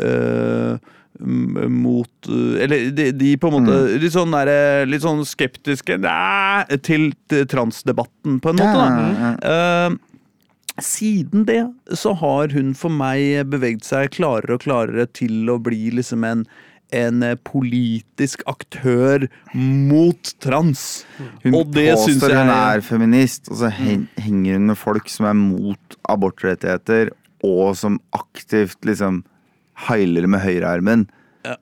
uh, 0.00 0.96
mot 1.20 2.28
Eller 2.60 2.90
de, 2.90 3.10
de 3.12 3.32
på 3.36 3.50
en 3.50 3.56
måte 3.58 3.78
litt 4.00 4.14
sånn 4.14 4.32
der, 4.32 4.86
litt 4.88 5.04
sånn 5.04 5.24
skeptiske 5.28 5.98
nei, 6.00 6.78
til, 6.86 7.10
transdebatten, 7.50 8.38
på 8.40 8.52
en 8.52 8.60
måte. 8.60 8.86
Da. 8.86 9.32
Eh, 9.50 9.98
siden 10.82 11.44
det 11.46 11.60
så 11.98 12.14
har 12.20 12.48
hun 12.54 12.74
for 12.74 12.90
meg 12.90 13.46
beveget 13.52 13.84
seg 13.84 14.10
klarere 14.16 14.56
og 14.56 14.60
klarere 14.64 15.06
til 15.12 15.48
å 15.52 15.58
bli 15.62 15.90
liksom 16.00 16.24
en 16.28 16.46
en 16.92 17.20
politisk 17.46 18.40
aktør 18.50 19.28
mot 19.54 20.32
trans. 20.42 21.04
Hun 21.44 21.54
Og 21.54 21.70
det 21.70 21.92
syns 22.02 22.18
jeg- 22.20 22.34
hun 22.34 22.48
er 22.50 22.80
feminist, 22.82 23.48
og 23.48 23.58
så 23.58 23.70
henger 23.70 24.54
hun 24.54 24.66
med 24.66 24.76
folk 24.76 25.08
som 25.08 25.26
er 25.26 25.34
mot 25.34 25.96
abortrettigheter, 26.08 27.10
og 27.44 27.76
som 27.76 28.00
aktivt 28.12 28.74
liksom 28.82 29.22
heiler 29.86 30.26
med 30.26 30.40
høyrearmen 30.40 31.06
Ja. 31.44 31.54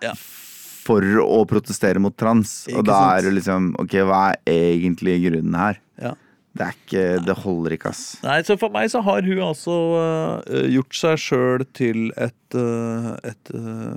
Ja. 0.00 0.14
for 0.14 1.02
å 1.02 1.44
protestere 1.46 1.98
mot 2.00 2.16
trans. 2.16 2.66
Ikke 2.68 2.78
og 2.78 2.84
da 2.86 3.18
er 3.18 3.22
det 3.28 3.34
liksom 3.34 3.74
Ok, 3.78 3.90
hva 4.00 4.32
er 4.32 4.38
egentlig 4.46 5.20
grunnen 5.30 5.54
her? 5.56 5.76
Ja. 6.00 6.14
Det 6.58 6.66
er 6.66 6.74
ikke 6.74 7.04
Det 7.22 7.36
holder 7.44 7.74
ikke, 7.76 7.92
ass. 7.92 8.02
Nei, 8.24 8.40
så 8.46 8.56
For 8.58 8.74
meg 8.74 8.90
så 8.90 9.02
har 9.06 9.22
hun 9.26 9.42
altså 9.46 9.76
uh, 9.94 10.66
gjort 10.72 10.98
seg 10.98 11.22
sjøl 11.22 11.64
til 11.76 12.08
et 12.18 12.58
uh, 12.58 13.14
et 13.28 13.52
uh, 13.54 13.94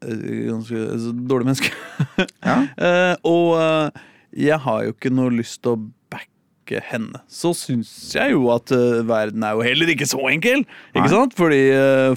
ganske 0.00 0.84
dårlig 1.28 1.50
menneske. 1.50 1.72
Ja. 2.50 2.56
Og 3.26 3.52
jeg 4.32 4.56
har 4.64 4.84
jo 4.84 4.92
ikke 4.94 5.10
noe 5.12 5.32
lyst 5.34 5.60
til 5.64 5.74
å 5.74 5.80
backe 6.12 6.80
henne. 6.86 7.20
Så 7.30 7.52
syns 7.56 7.90
jeg 8.14 8.32
jo 8.32 8.48
at 8.54 8.72
verden 9.06 9.44
er 9.46 9.58
jo 9.58 9.64
heller 9.66 9.90
ikke 9.92 10.08
så 10.08 10.22
enkel, 10.30 10.64
ikke 10.94 11.04
Nei. 11.04 11.12
sant? 11.12 11.36
Fordi, 11.38 11.60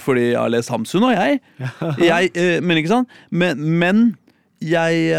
fordi 0.03 0.25
jeg 0.29 0.39
har 0.39 0.53
lest 0.53 0.71
Hamsun, 0.73 1.07
og 1.09 1.15
jeg. 1.15 1.41
jeg 2.09 2.61
men 2.63 2.79
ikke 2.79 2.93
sant? 2.93 3.17
Men, 3.31 3.61
men 3.81 4.03
jeg, 4.63 5.11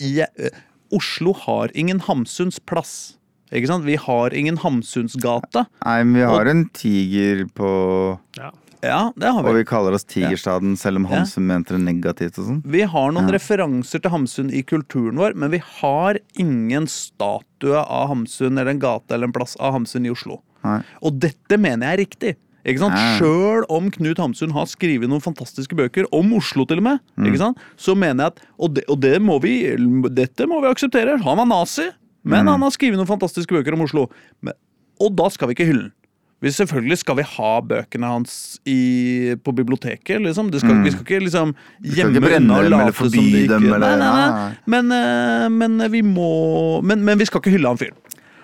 jeg 0.00 0.52
Oslo 0.94 1.34
har 1.44 1.74
ingen 1.76 2.00
Hamsuns 2.08 2.60
plass. 2.60 3.17
Ikke 3.52 3.66
sant? 3.70 3.84
Vi 3.88 3.96
har 3.96 4.34
ingen 4.36 4.58
Hamsunsgate. 4.60 5.66
Nei, 5.84 5.98
men 6.04 6.14
vi 6.20 6.26
har 6.28 6.46
en 6.50 6.64
tiger 6.76 7.44
på 7.56 8.18
Ja. 8.38 8.50
Ja, 8.80 9.10
det 9.18 9.26
har 9.34 9.42
vi. 9.42 9.48
Og 9.50 9.56
vi. 9.56 9.64
kaller 9.66 9.92
oss 9.96 10.04
Tigerstaden, 10.04 10.76
selv 10.78 10.96
om 11.00 11.04
Ja. 11.08 11.16
Hamsun 11.18 11.42
mente 11.48 11.74
det 11.74 11.80
negativt 11.82 12.38
og 12.38 12.44
sånn. 12.46 12.62
Vi 12.64 12.82
har 12.82 13.10
noen 13.10 13.26
Ja. 13.26 13.32
referanser 13.34 14.00
til 14.00 14.10
Hamsun 14.12 14.52
i 14.54 14.62
kulturen 14.62 15.16
vår, 15.18 15.34
men 15.34 15.50
vi 15.50 15.58
har 15.58 16.18
ingen 16.38 16.86
statue 16.86 17.74
av 17.74 18.08
Hamsun 18.10 18.56
eller 18.56 18.70
en 18.70 18.78
gate 18.78 19.10
eller 19.10 19.26
en 19.26 19.32
plass 19.32 19.56
av 19.58 19.72
Hamsun 19.74 20.06
i 20.06 20.10
Oslo. 20.10 20.42
Nei. 20.62 20.82
Og 21.02 21.18
dette 21.18 21.58
mener 21.58 21.86
jeg 21.88 21.98
er 21.98 22.04
riktig. 22.06 22.36
Ikke 22.66 22.78
sant? 22.78 22.94
Sjøl 23.18 23.64
om 23.70 23.90
Knut 23.90 24.18
Hamsun 24.18 24.52
har 24.52 24.66
skrevet 24.66 25.08
noen 25.08 25.22
fantastiske 25.22 25.74
bøker, 25.74 26.04
om 26.12 26.32
Oslo 26.34 26.64
til 26.66 26.76
og 26.78 26.82
med, 26.84 27.00
Mm. 27.16 27.26
ikke 27.26 27.38
sant? 27.38 27.58
så 27.78 27.96
mener 27.96 28.24
jeg 28.24 28.26
at 28.26 28.40
Og, 28.60 28.74
det, 28.74 28.84
og 28.88 29.00
det 29.00 29.22
må 29.22 29.40
vi, 29.40 29.74
dette 30.14 30.46
må 30.46 30.60
vi 30.60 30.68
akseptere. 30.68 31.20
Han 31.22 31.36
var 31.38 31.46
nazi, 31.46 31.90
men 32.28 32.44
Mm. 32.44 32.52
han 32.52 32.60
har 32.66 32.70
skrevet 32.76 32.98
noen 33.00 33.08
fantastiske 33.08 33.48
bøker 33.56 33.72
om 33.74 33.86
Oslo. 33.86 34.08
Men, 34.44 34.54
og 35.00 35.14
da 35.16 35.28
skal 35.32 35.48
vi 35.48 35.54
ikke 35.56 35.66
hylle 35.70 35.88
den. 35.88 35.92
Vi, 36.40 36.52
selvfølgelig 36.54 36.98
skal 37.00 37.16
vi 37.18 37.22
ha 37.26 37.52
bøkene 37.66 38.06
hans 38.12 38.60
i, 38.64 39.34
på 39.42 39.50
biblioteket. 39.58 40.20
Liksom. 40.22 40.52
Skal, 40.54 40.84
Vi 40.84 40.92
skal 40.94 41.02
ikke 41.02 41.22
liksom 41.24 41.50
Mm. 41.82 41.94
gjemme 41.96 42.20
unna 42.22 42.28
og 42.28 42.30
dem 42.30 42.50
eller 42.52 42.84
late 42.84 42.94
som 42.94 43.08
de 43.10 43.18
ikke 43.42 43.48
dem, 43.48 43.62
Nei, 43.72 43.78
nei, 43.78 43.96
nei. 43.96 44.28
nei. 44.30 44.52
Men, 44.66 44.92
eh, 44.92 45.48
men 45.48 45.90
vi 45.90 46.02
må 46.02 46.80
men, 46.84 47.02
men 47.04 47.18
vi 47.18 47.24
skal 47.26 47.40
ikke 47.42 47.50
hylle 47.56 47.66
han 47.72 47.76
fyren. 47.80 47.98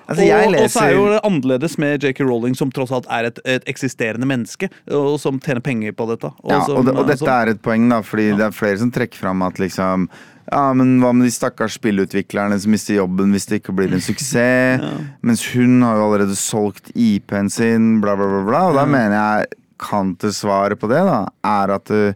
Altså, 0.06 0.20
jeg 0.26 0.48
og, 0.48 0.52
så 0.52 0.82
er 0.82 0.90
leser- 0.90 0.92
jo 0.98 1.04
det 1.14 1.20
annerledes 1.24 1.78
med 1.78 2.02
JK 2.02 2.20
Rowling, 2.26 2.54
som 2.58 2.68
tross 2.70 2.90
alt 2.92 3.06
er 3.08 3.24
et, 3.30 3.38
et 3.46 3.64
eksisterende 3.70 4.26
menneske, 4.28 4.68
og 4.90 5.18
som 5.18 5.38
tjener 5.40 5.62
penger 5.64 5.92
på 5.96 6.04
dette. 6.10 6.28
Og 6.42 6.50
Ja, 6.50 6.58
som, 6.66 6.76
og, 6.76 6.84
det, 6.84 6.92
og 6.98 7.04
eh, 7.08 7.14
dette 7.14 7.30
er 7.30 7.48
et 7.54 7.62
poeng, 7.62 7.88
da, 7.88 8.02
fordi 8.02 8.36
det 8.36 8.44
er 8.44 8.50
flere 8.50 8.76
som 8.82 8.90
trekker 8.90 9.16
fram 9.16 9.40
at 9.46 9.54
liksom 9.62 10.08
ja, 10.54 10.68
men 10.78 10.94
Hva 11.02 11.10
med 11.12 11.26
de 11.26 11.32
stakkars 11.34 11.76
spillutviklerne 11.80 12.56
som 12.62 12.70
mister 12.74 13.00
jobben 13.00 13.34
hvis 13.34 13.48
det 13.50 13.58
ikke 13.60 13.74
blir 13.76 13.90
en 13.92 14.04
suksess? 14.04 14.84
Mens 15.26 15.42
hun 15.54 15.80
har 15.82 15.98
jo 15.98 16.06
allerede 16.08 16.38
solgt 16.38 16.92
IP-en 16.94 17.50
sin, 17.50 17.96
bla, 18.04 18.14
bla, 18.16 18.30
bla. 18.36 18.44
bla 18.48 18.62
Og 18.70 18.78
da 18.78 18.86
mener 18.86 19.18
jeg 19.18 19.52
kantersvaret 19.84 20.78
på 20.80 20.88
det 20.92 21.02
da 21.04 21.24
er 21.44 21.72
at 21.74 21.90
eh, 21.92 22.14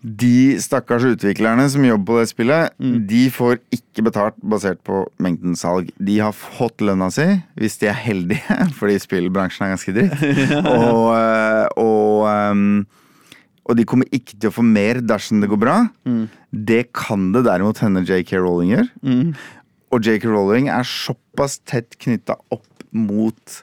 de 0.00 0.56
stakkars 0.62 1.04
utviklerne 1.04 1.66
som 1.68 1.84
jobber 1.84 2.06
på 2.14 2.20
det 2.22 2.28
spillet, 2.30 2.70
Mm. 2.80 3.06
de 3.08 3.22
får 3.30 3.58
ikke 3.76 4.04
betalt 4.06 4.36
basert 4.40 4.78
på 4.86 5.02
mengden 5.20 5.52
salg. 5.60 5.90
De 6.00 6.14
har 6.22 6.32
fått 6.32 6.80
lønna 6.80 7.10
si, 7.12 7.26
hvis 7.60 7.76
de 7.82 7.90
er 7.90 7.98
heldige, 8.00 8.56
fordi 8.78 8.96
spillbransjen 9.02 9.66
er 9.66 9.74
ganske 9.74 9.92
dritt. 9.92 10.22
Og, 10.78 11.10
eh, 11.18 11.66
og, 11.76 12.24
ehm, 12.30 12.86
og 13.70 13.76
de 13.78 13.84
kommer 13.86 14.10
ikke 14.10 14.34
til 14.36 14.50
å 14.50 14.54
få 14.58 14.64
mer 14.66 14.98
dersom 15.06 15.40
det 15.40 15.48
går 15.52 15.60
bra. 15.62 15.78
Det 16.50 16.82
kan 16.96 17.30
det 17.32 17.44
derimot 17.46 17.78
hende 17.84 18.02
JK 18.04 18.32
Rowling 18.42 18.72
gjør. 18.74 18.88
Mm. 19.06 19.34
Og 19.94 20.02
JK 20.06 20.24
Rowling 20.30 20.68
er 20.74 20.82
såpass 20.86 21.60
tett 21.66 21.94
knytta 22.02 22.34
opp 22.50 22.66
mot 22.90 23.60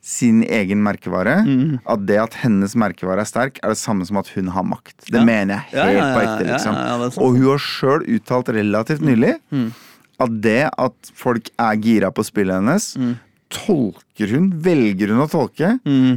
sin 0.00 0.40
egen 0.48 0.80
merkevare 0.82 1.42
Mm. 1.44 1.78
at 1.86 2.06
det 2.08 2.16
at 2.18 2.34
hennes 2.40 2.72
merkevare 2.74 3.20
er 3.20 3.28
sterk, 3.28 3.58
er 3.62 3.68
det 3.74 3.78
samme 3.78 4.06
som 4.08 4.16
at 4.16 4.28
hun 4.34 4.48
har 4.48 4.64
makt. 4.64 4.96
Det 5.10 5.20
Ja. 5.20 5.24
mener 5.24 5.54
jeg 5.54 5.62
helt 5.76 5.92
ja, 5.92 5.92
ja, 5.92 6.14
på 6.16 6.22
ekte, 6.24 6.46
liksom. 6.48 6.74
og 7.22 7.36
hun 7.36 7.44
har 7.50 7.58
sjøl 7.58 8.06
uttalt 8.08 8.48
relativt 8.48 9.00
nylig 9.04 9.34
Mm. 9.52 9.72
at 10.20 10.40
det 10.40 10.70
at 10.78 10.94
folk 11.14 11.50
er 11.58 11.76
gira 11.76 12.10
på 12.10 12.24
spillet 12.24 12.54
hennes, 12.56 12.96
Mm. 12.96 13.18
Tolker 13.50 14.30
hun, 14.30 14.46
velger 14.62 15.10
hun 15.10 15.24
å 15.24 15.28
tolke, 15.30 15.72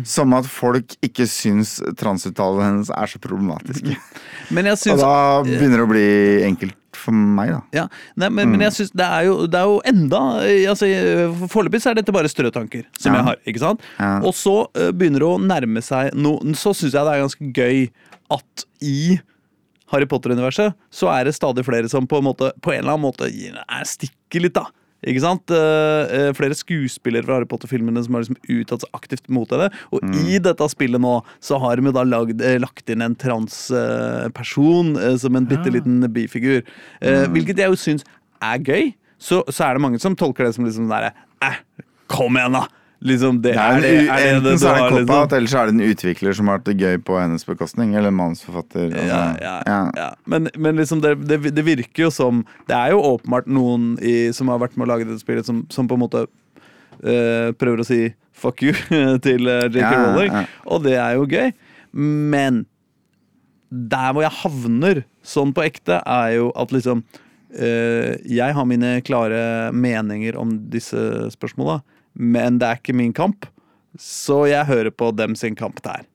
som 0.07 0.33
at 0.37 0.45
folk 0.49 0.93
ikke 1.05 1.25
syns 1.29 1.79
transuttalene 1.99 2.67
hennes 2.67 2.91
er 2.93 3.09
så 3.09 3.21
problematiske. 3.23 3.95
Men 4.53 4.69
jeg 4.69 4.93
Og 4.93 5.01
da 5.01 5.15
begynner 5.47 5.81
det 5.81 5.87
å 5.87 5.91
bli 5.91 6.07
enkelt 6.45 6.77
for 7.03 7.15
meg, 7.15 7.49
da. 7.49 7.59
Ja, 7.73 7.83
Nei, 8.21 8.29
men, 8.29 8.51
men 8.53 8.61
jeg 8.67 8.75
synes 8.77 8.91
det 8.93 9.07
det 9.49 9.59
er 9.59 9.65
jo 9.65 9.79
enda 9.89 10.19
altså, 10.69 10.87
Foreløpig 11.51 11.81
så 11.81 11.89
er 11.91 11.97
dette 11.97 12.13
bare 12.15 12.29
strøtanker 12.31 12.85
som 13.01 13.09
Ja. 13.11 13.17
jeg 13.17 13.27
har. 13.27 13.39
ikke 13.49 13.63
sant? 13.63 13.81
Ja. 13.97 14.11
Og 14.21 14.35
så 14.37 14.53
eh, 14.77 14.91
begynner 14.93 15.25
det 15.25 15.29
å 15.31 15.41
nærme 15.41 15.81
seg 15.83 16.13
noe 16.15 16.53
Så 16.55 16.71
syns 16.77 16.93
jeg 16.93 17.03
det 17.09 17.15
er 17.17 17.23
ganske 17.25 17.49
gøy 17.57 17.81
at 18.37 18.65
i 18.85 19.17
Harry 19.91 20.07
Potter-universet 20.09 20.77
så 20.93 21.09
er 21.13 21.27
det 21.27 21.35
stadig 21.35 21.65
flere 21.67 21.89
som 21.91 22.07
på 22.09 22.21
en, 22.21 22.27
måte, 22.29 22.53
på 22.63 22.71
en 22.73 22.83
eller 22.85 22.95
annen 22.95 23.07
måte 23.09 23.27
er 23.29 23.89
stikker 23.89 24.45
litt, 24.45 24.55
da. 24.57 24.69
Ikke 25.09 25.23
sant? 25.23 25.51
Eh, 25.53 26.31
flere 26.37 26.55
skuespillere 26.57 27.25
fra 27.25 27.37
Harry 27.37 27.49
Potter-filmene 27.49 28.03
som 28.05 28.15
har 28.15 28.23
liksom 28.23 28.39
uttatt 28.55 28.85
seg 28.85 28.97
aktivt 28.97 29.29
mot 29.33 29.49
det. 29.51 29.69
Og 29.95 30.03
i 30.23 30.39
dette 30.43 30.67
spillet 30.71 31.01
nå 31.01 31.15
så 31.43 31.59
har 31.63 31.79
de 31.79 31.93
da 31.95 32.05
lagd, 32.07 32.43
eh, 32.43 32.59
lagt 32.61 32.89
inn 32.91 33.03
en 33.03 33.17
transperson 33.19 34.93
uh, 34.99 35.15
som 35.19 35.39
en 35.39 35.47
bitte 35.49 35.73
liten 35.73 36.03
bifigur. 36.13 36.61
Eh, 37.01 37.25
Hvilket 37.33 37.63
jeg 37.63 37.73
jo 37.73 37.79
syns 37.79 38.07
er 38.43 38.63
gøy. 38.63 38.93
Så, 39.23 39.41
så 39.47 39.67
er 39.67 39.77
det 39.77 39.83
mange 39.85 39.99
som 40.03 40.15
tolker 40.19 40.47
det 40.47 40.55
som 40.57 40.65
liksom 40.67 40.89
derre 40.91 41.13
Kom 42.11 42.35
igjen, 42.37 42.55
da! 42.55 42.67
Liksom, 43.03 43.41
det 43.43 43.51
Det 43.53 43.59
er, 43.59 43.81
det, 43.83 43.89
er 44.07 44.21
det 44.23 44.27
enten 44.37 44.59
så 44.61 44.69
er 44.69 44.77
det 44.77 44.83
en 44.83 44.93
liksom? 44.93 45.07
cop-out, 45.09 45.33
eller 45.35 45.51
så 45.51 45.57
er 45.59 45.69
det 45.69 45.73
en 45.75 45.91
utvikler 45.91 46.35
som 46.37 46.47
har 46.47 46.59
hatt 46.59 46.67
det 46.69 46.75
gøy 46.79 46.97
på 47.03 47.17
hennes 47.19 47.43
bekostning. 47.45 47.95
Eller 47.99 48.13
manusforfatter. 48.15 48.85
altså. 48.93 49.07
Ja, 49.09 49.23
ja, 49.43 49.55
Ja. 49.67 49.79
ja. 49.97 50.09
Men, 50.25 50.47
men 50.55 50.79
liksom 50.79 51.01
det, 51.03 51.15
det, 51.27 51.65
virker 51.67 52.05
jo 52.05 52.11
som 52.11 52.45
Det 52.69 52.75
er 52.77 52.93
jo 52.95 53.01
åpenbart 53.03 53.49
noen 53.51 53.97
i, 53.99 54.31
som 54.31 54.47
har 54.53 54.61
vært 54.63 54.77
med 54.79 54.87
å 54.87 54.91
lage 54.93 55.07
dette 55.09 55.19
spillet, 55.19 55.45
som, 55.45 55.65
som 55.69 55.87
på 55.91 55.97
en 55.99 56.03
måte 56.05 56.23
øh, 57.03 57.51
prøver 57.59 57.83
å 57.83 57.87
si 57.87 58.01
fuck 58.33 58.63
you 58.63 58.73
til 59.25 59.47
uh, 59.51 59.67
JK 59.67 59.81
Ja, 59.83 59.91
ja, 59.91 60.05
Rowling. 60.07 60.31
ja. 60.39 60.45
Og 60.71 60.83
det 60.87 60.95
er 60.99 61.17
jo 61.19 61.27
gøy. 61.27 61.51
Men 61.93 62.63
der 63.73 64.13
hvor 64.13 64.23
jeg 64.25 64.37
havner 64.43 65.03
sånn 65.25 65.51
på 65.55 65.63
ekte, 65.65 65.99
er 66.05 66.35
jo 66.37 66.51
at 66.59 66.71
liksom 66.73 67.03
øh, 67.57 68.15
Jeg 68.29 68.53
har 68.53 68.65
mine 68.69 68.95
klare 69.05 69.71
meninger 69.73 70.37
om 70.39 70.55
disse 70.71 71.29
spørsmåla, 71.33 71.81
men 72.13 72.59
det 72.61 72.69
er 72.69 72.81
ikke 72.81 72.95
min 72.97 73.13
kamp. 73.15 73.47
Så 73.99 74.45
jeg 74.49 74.65
hører 74.65 74.89
på 74.93 75.11
dem 75.13 75.35
sin 75.37 75.55
kamp 75.55 75.81
der. 75.85 76.07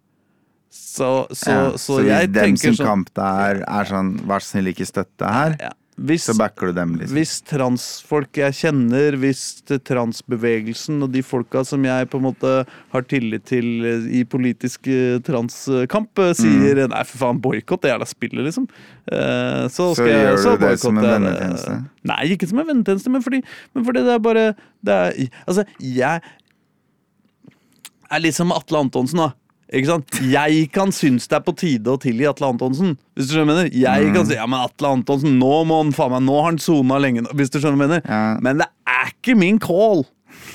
Så, 0.68 1.26
så, 1.32 1.50
Ja, 1.50 1.60
så, 1.76 1.78
så 1.78 2.00
jeg 2.04 2.32
dem 2.34 2.56
sin 2.60 2.76
sånn 2.76 2.86
kamp 2.86 3.12
der 3.16 3.62
er 3.64 3.88
sånn 3.88 4.16
vær 4.28 4.42
så 4.44 4.52
snill, 4.56 4.72
ikke 4.72 4.86
støtte 4.88 5.30
her, 5.32 5.56
ja. 5.62 5.70
Hvis, 5.98 6.28
så 6.28 6.34
backer 6.38 6.70
du 6.70 6.76
dem, 6.76 6.92
liksom. 7.00 7.16
hvis 7.16 7.32
transfolk 7.48 8.38
jeg 8.38 8.54
kjenner, 8.54 9.16
hvis 9.18 9.40
transbevegelsen 9.66 11.02
og 11.02 11.10
de 11.10 11.22
folka 11.26 11.64
som 11.66 11.82
jeg 11.82 12.06
på 12.12 12.20
en 12.20 12.26
måte 12.28 12.52
har 12.92 13.06
tillit 13.10 13.44
til 13.50 13.66
eh, 13.88 14.06
i 14.20 14.22
politisk 14.28 14.86
eh, 14.92 15.18
transkamp, 15.26 16.12
eh, 16.22 16.34
sier 16.38 16.78
Mm. 16.78 16.92
nei, 16.92 17.02
for 17.08 17.18
faen, 17.24 17.40
boikott 17.42 17.82
det 17.82 17.90
jævla 17.90 18.06
spillet, 18.06 18.44
liksom. 18.44 18.68
Så, 19.08 19.94
Så 19.96 20.04
jeg, 20.06 20.20
gjør 20.20 20.36
så 20.42 20.52
du 20.54 20.66
det 20.66 20.74
som 20.78 20.98
en 21.00 21.06
vennetjeneste? 21.08 21.76
Nei, 22.06 22.20
ikke 22.34 22.48
som 22.50 22.60
en 22.60 22.68
vennetjeneste, 22.68 23.10
men 23.10 23.24
fordi, 23.24 23.40
men 23.74 23.86
fordi 23.88 24.04
det 24.04 24.14
er 24.14 24.22
bare 24.22 24.44
det 24.84 24.94
er, 24.94 25.28
Altså, 25.48 25.64
jeg 25.80 26.20
er 28.10 28.22
litt 28.22 28.36
som 28.36 28.52
Atle 28.54 28.84
Antonsen, 28.84 29.24
da. 29.24 29.32
Ikke 29.72 29.90
sant? 29.90 30.18
Jeg 30.38 30.68
kan 30.72 30.92
synes 30.96 31.28
det 31.28 31.36
er 31.40 31.44
på 31.44 31.52
tide 31.60 31.92
å 31.92 31.98
tilgi 32.00 32.28
Atle 32.30 32.48
Antonsen. 32.54 32.94
Hvis 33.18 33.28
du 33.28 33.34
skjønner 33.36 33.50
mener 33.52 33.72
Jeg 33.74 34.12
kan 34.14 34.24
si 34.28 34.36
ja, 34.38 34.46
men 34.48 34.62
Atle 34.64 34.94
Antonsen, 34.96 35.38
nå 35.40 35.64
må 35.68 35.82
han 35.82 35.90
faen 35.96 36.14
meg 36.16 36.22
Nå 36.28 36.36
har 36.40 36.50
han 36.52 36.60
sona 36.62 37.00
lenge. 37.02 37.26
nå», 37.26 37.34
Hvis 37.36 37.50
du 37.52 37.58
skjønner 37.60 37.80
mener 37.86 38.00
Ja. 38.08 38.22
Men 38.40 38.62
det 38.62 38.68
er 38.88 39.10
ikke 39.12 39.36
min 39.36 39.58
call. 39.60 40.06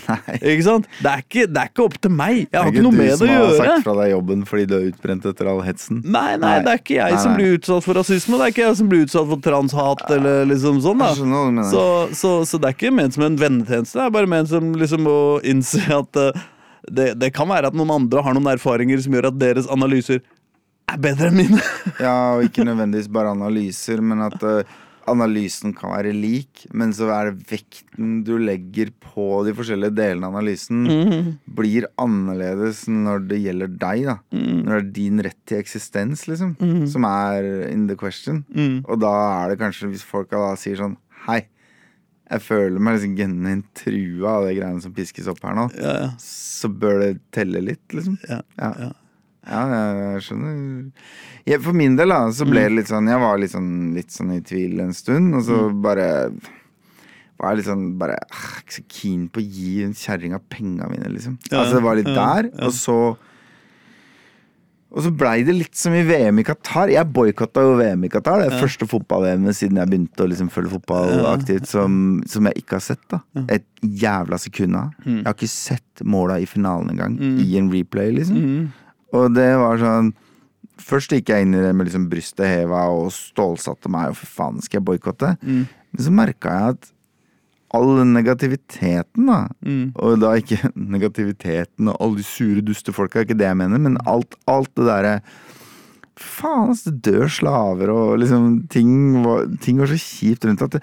Nei. 0.08 0.18
Ikke 0.54 0.64
sant? 0.66 0.86
Det 1.04 1.10
er 1.12 1.22
ikke, 1.24 1.44
det 1.52 1.60
er 1.62 1.70
ikke 1.70 1.84
opp 1.86 1.96
til 2.04 2.12
meg. 2.14 2.38
Jeg 2.44 2.56
har 2.56 2.68
er 2.70 2.74
ikke 2.74 2.84
noe 2.86 2.96
med 2.96 3.08
det 3.08 3.14
å 3.14 3.18
du 3.18 3.24
som 3.24 3.30
har 3.30 3.38
gjøre. 3.42 3.58
sagt 3.60 3.86
fra 3.88 3.94
deg 4.00 4.10
jobben 4.14 4.44
fordi 4.48 4.66
du 4.70 4.74
er 4.78 4.86
utbrent 4.90 5.26
etter 5.30 5.50
all 5.52 5.62
hetsen. 5.66 6.00
Nei, 6.06 6.32
nei, 6.42 6.54
det 6.66 6.72
er 6.74 6.82
ikke 6.82 6.96
jeg 6.98 7.16
Nei, 7.16 7.22
som 7.24 7.34
nei. 7.34 7.38
blir 7.40 7.58
utsatt 7.58 7.86
for 7.86 8.00
rasisme. 8.00 8.40
Det 8.40 8.46
er 8.48 8.54
ikke 8.56 8.64
jeg 8.66 8.78
som 8.80 8.90
blir 8.92 9.04
utsatt 9.06 9.30
for 9.32 9.44
transhat 9.46 10.04
eller 10.18 10.48
liksom 10.52 10.80
sånn. 10.86 11.04
da 11.04 11.12
Jeg 11.12 11.20
skjønner 11.22 11.38
hva 11.38 11.46
du 11.52 11.56
mener. 11.60 11.70
så, 11.72 11.86
så, 12.22 12.34
så 12.50 12.60
det 12.64 12.72
er 12.72 12.78
ikke 12.78 12.94
ment 12.96 13.18
som 13.18 13.26
en 13.28 13.38
vennetjeneste. 13.44 14.00
Det 14.00 14.06
er 14.08 14.16
bare 14.18 14.32
ment 14.36 14.52
som 14.52 14.72
liksom 14.84 15.10
å 15.14 15.18
innse 15.54 15.84
at 16.00 16.22
eh, 16.22 16.44
det, 16.92 17.14
det 17.20 17.34
kan 17.36 17.48
være 17.48 17.68
at 17.72 17.76
noen 17.78 17.92
andre 18.02 18.24
har 18.26 18.34
noen 18.36 18.52
erfaringer 18.56 19.00
som 19.04 19.14
gjør 19.16 19.30
at 19.32 19.40
deres 19.40 19.68
analyser 19.72 20.22
er 20.92 20.98
bedre 21.00 21.30
enn 21.32 21.38
mine. 21.40 21.62
Ja, 22.04 22.36
og 22.36 22.44
ikke 22.50 22.66
nødvendigvis 22.68 23.08
bare 23.14 23.32
analyser, 23.32 24.02
men 24.04 24.20
at 24.26 24.42
uh, 24.44 24.64
analysen 25.08 25.74
kan 25.76 25.92
være 25.92 26.12
lik, 26.16 26.66
men 26.76 26.92
så 26.96 27.10
er 27.12 27.30
det 27.32 27.48
vekten 27.50 28.22
du 28.28 28.38
legger 28.40 28.92
på 29.04 29.42
de 29.48 29.52
forskjellige 29.56 29.96
delene 29.98 30.28
av 30.28 30.36
analysen, 30.38 30.84
Mhm. 30.88 31.32
blir 31.60 31.88
annerledes 32.00 32.86
når 32.88 33.26
det 33.28 33.42
gjelder 33.44 33.68
deg, 33.80 34.06
da. 34.08 34.18
Mm. 34.32 34.62
Når 34.64 34.72
det 34.74 34.80
er 34.84 34.92
din 35.00 35.24
rett 35.28 35.40
til 35.50 35.60
eksistens, 35.60 36.24
liksom, 36.32 36.54
som 36.88 37.04
er 37.10 37.68
in 37.72 37.88
the 37.88 37.96
question. 38.00 38.44
Mhm. 38.54 38.84
Og 38.88 39.00
da 39.04 39.12
er 39.44 39.50
det 39.54 39.60
kanskje, 39.60 39.90
hvis 39.92 40.04
folk 40.08 40.30
da 40.32 40.54
sier 40.60 40.80
sånn 40.80 40.98
Hei, 41.28 41.46
jeg 42.34 42.42
føler 42.48 42.82
meg 42.84 42.98
liksom 42.98 43.14
genuint 43.20 43.68
trua 43.78 44.34
av 44.40 44.48
de 44.50 44.56
greiene 44.58 44.82
som 44.84 44.94
piskes 44.96 45.30
opp 45.32 45.40
her 45.46 45.56
nå, 45.58 45.68
Ja, 45.78 45.94
ja. 46.04 46.10
så 46.22 46.70
bør 46.72 47.00
det 47.04 47.12
telle 47.36 47.62
litt, 47.64 47.86
liksom. 47.94 48.18
Ja, 48.30 48.42
Ja. 48.60 48.92
jeg 49.44 50.22
skjønner. 50.24 50.92
Jeg, 51.46 51.60
for 51.66 51.76
min 51.76 51.98
del 52.00 52.14
da, 52.14 52.22
så 52.32 52.46
ble 52.48 52.62
det 52.70 52.76
litt 52.78 52.88
sånn 52.88 53.10
Jeg 53.12 53.20
var 53.20 53.38
litt 53.42 53.52
sånn, 53.52 53.72
litt 53.98 54.14
sånn 54.16 54.30
i 54.38 54.42
tvil 54.48 54.80
en 54.80 54.94
stund, 54.96 55.36
og 55.36 55.44
så 55.44 55.58
bare 55.84 56.06
var 57.42 57.52
jeg 57.52 57.58
litt 57.60 57.68
sånn 57.68 57.86
bare 58.00 58.16
ah, 58.24 58.46
Ikke 58.62 58.78
så 58.78 58.84
keen 58.88 59.26
på 59.34 59.42
å 59.42 59.48
gi 59.58 59.74
en 59.84 59.94
kjerringa 59.98 60.40
penga 60.50 60.88
mine, 60.88 61.10
liksom. 61.12 61.36
Altså 61.52 61.76
det 61.80 61.84
var 61.84 62.00
litt 62.00 62.12
der, 62.16 62.50
og 62.64 62.72
så 62.78 62.98
og 64.94 65.02
så 65.02 65.10
blei 65.10 65.40
det 65.46 65.56
litt 65.58 65.78
som 65.78 65.94
i 65.98 66.04
VM 66.06 66.38
i 66.38 66.46
Qatar. 66.46 66.92
Jeg 66.94 67.10
boikotta 67.16 67.64
jo 67.66 67.74
VM 67.80 68.04
i 68.06 68.12
Qatar. 68.14 68.44
Det 68.44 68.52
er 68.52 68.62
første 68.62 68.86
fotball-VM 68.90 69.48
siden 69.50 69.80
jeg 69.82 69.90
begynte 69.90 70.22
å 70.26 70.30
liksom 70.30 70.52
følge 70.54 70.76
fotball 70.76 71.26
aktivt, 71.32 71.66
som, 71.72 71.96
som 72.30 72.50
jeg 72.50 72.62
ikke 72.62 72.78
har 72.78 72.86
sett. 72.86 73.02
da 73.10 73.24
Et 73.58 73.66
jævla 73.82 74.38
sekund 74.38 74.78
av. 74.78 74.92
Mm. 75.02 75.16
Jeg 75.16 75.26
har 75.26 75.38
ikke 75.38 75.50
sett 75.50 76.04
måla 76.06 76.38
i 76.38 76.46
finalen 76.50 76.94
engang. 76.94 77.18
I 77.42 77.58
en 77.58 77.72
replay, 77.74 78.14
liksom. 78.20 78.38
Mm. 78.38 79.00
Og 79.18 79.34
det 79.38 79.50
var 79.62 79.82
sånn 79.82 80.14
Først 80.82 81.12
gikk 81.14 81.30
jeg 81.30 81.46
inn 81.46 81.54
i 81.54 81.60
det 81.62 81.70
med 81.78 81.86
liksom 81.86 82.08
brystet 82.10 82.48
heva 82.50 82.88
og 82.92 83.12
stålsatte 83.14 83.92
meg, 83.94 84.10
og 84.10 84.18
for 84.18 84.32
faen 84.40 84.58
skal 84.64 84.80
jeg 84.80 84.86
boikotte? 84.88 85.30
Mm. 85.46 85.68
Men 85.94 86.02
så 86.02 86.14
merka 86.18 86.54
jeg 86.56 86.74
at 86.74 86.88
all 87.74 87.96
den 88.00 88.14
negativiteten, 88.16 89.28
da 89.28 89.48
Mm. 89.64 89.94
Og 89.96 90.20
da 90.22 90.34
ikke 90.38 90.72
negativiteten 90.96 91.90
og 91.90 91.98
alle 92.00 92.22
de 92.22 92.28
sure, 92.28 92.62
duste 92.62 92.94
folka, 92.94 93.24
ikke 93.24 93.38
det 93.40 93.48
jeg 93.48 93.58
mener, 93.58 93.82
men 93.82 93.98
alt, 94.06 94.36
alt 94.48 94.72
det 94.76 94.88
derre 94.90 95.18
Faen, 96.14 96.70
altså, 96.70 96.92
det 96.92 97.10
dør 97.10 97.28
slaver, 97.28 97.90
og 97.90 98.20
liksom 98.22 98.68
ting 98.70 99.24
var, 99.24 99.48
ting 99.64 99.80
var 99.82 99.90
så 99.90 99.98
kjipt 99.98 100.46
rundt 100.46 100.62
at 100.62 100.76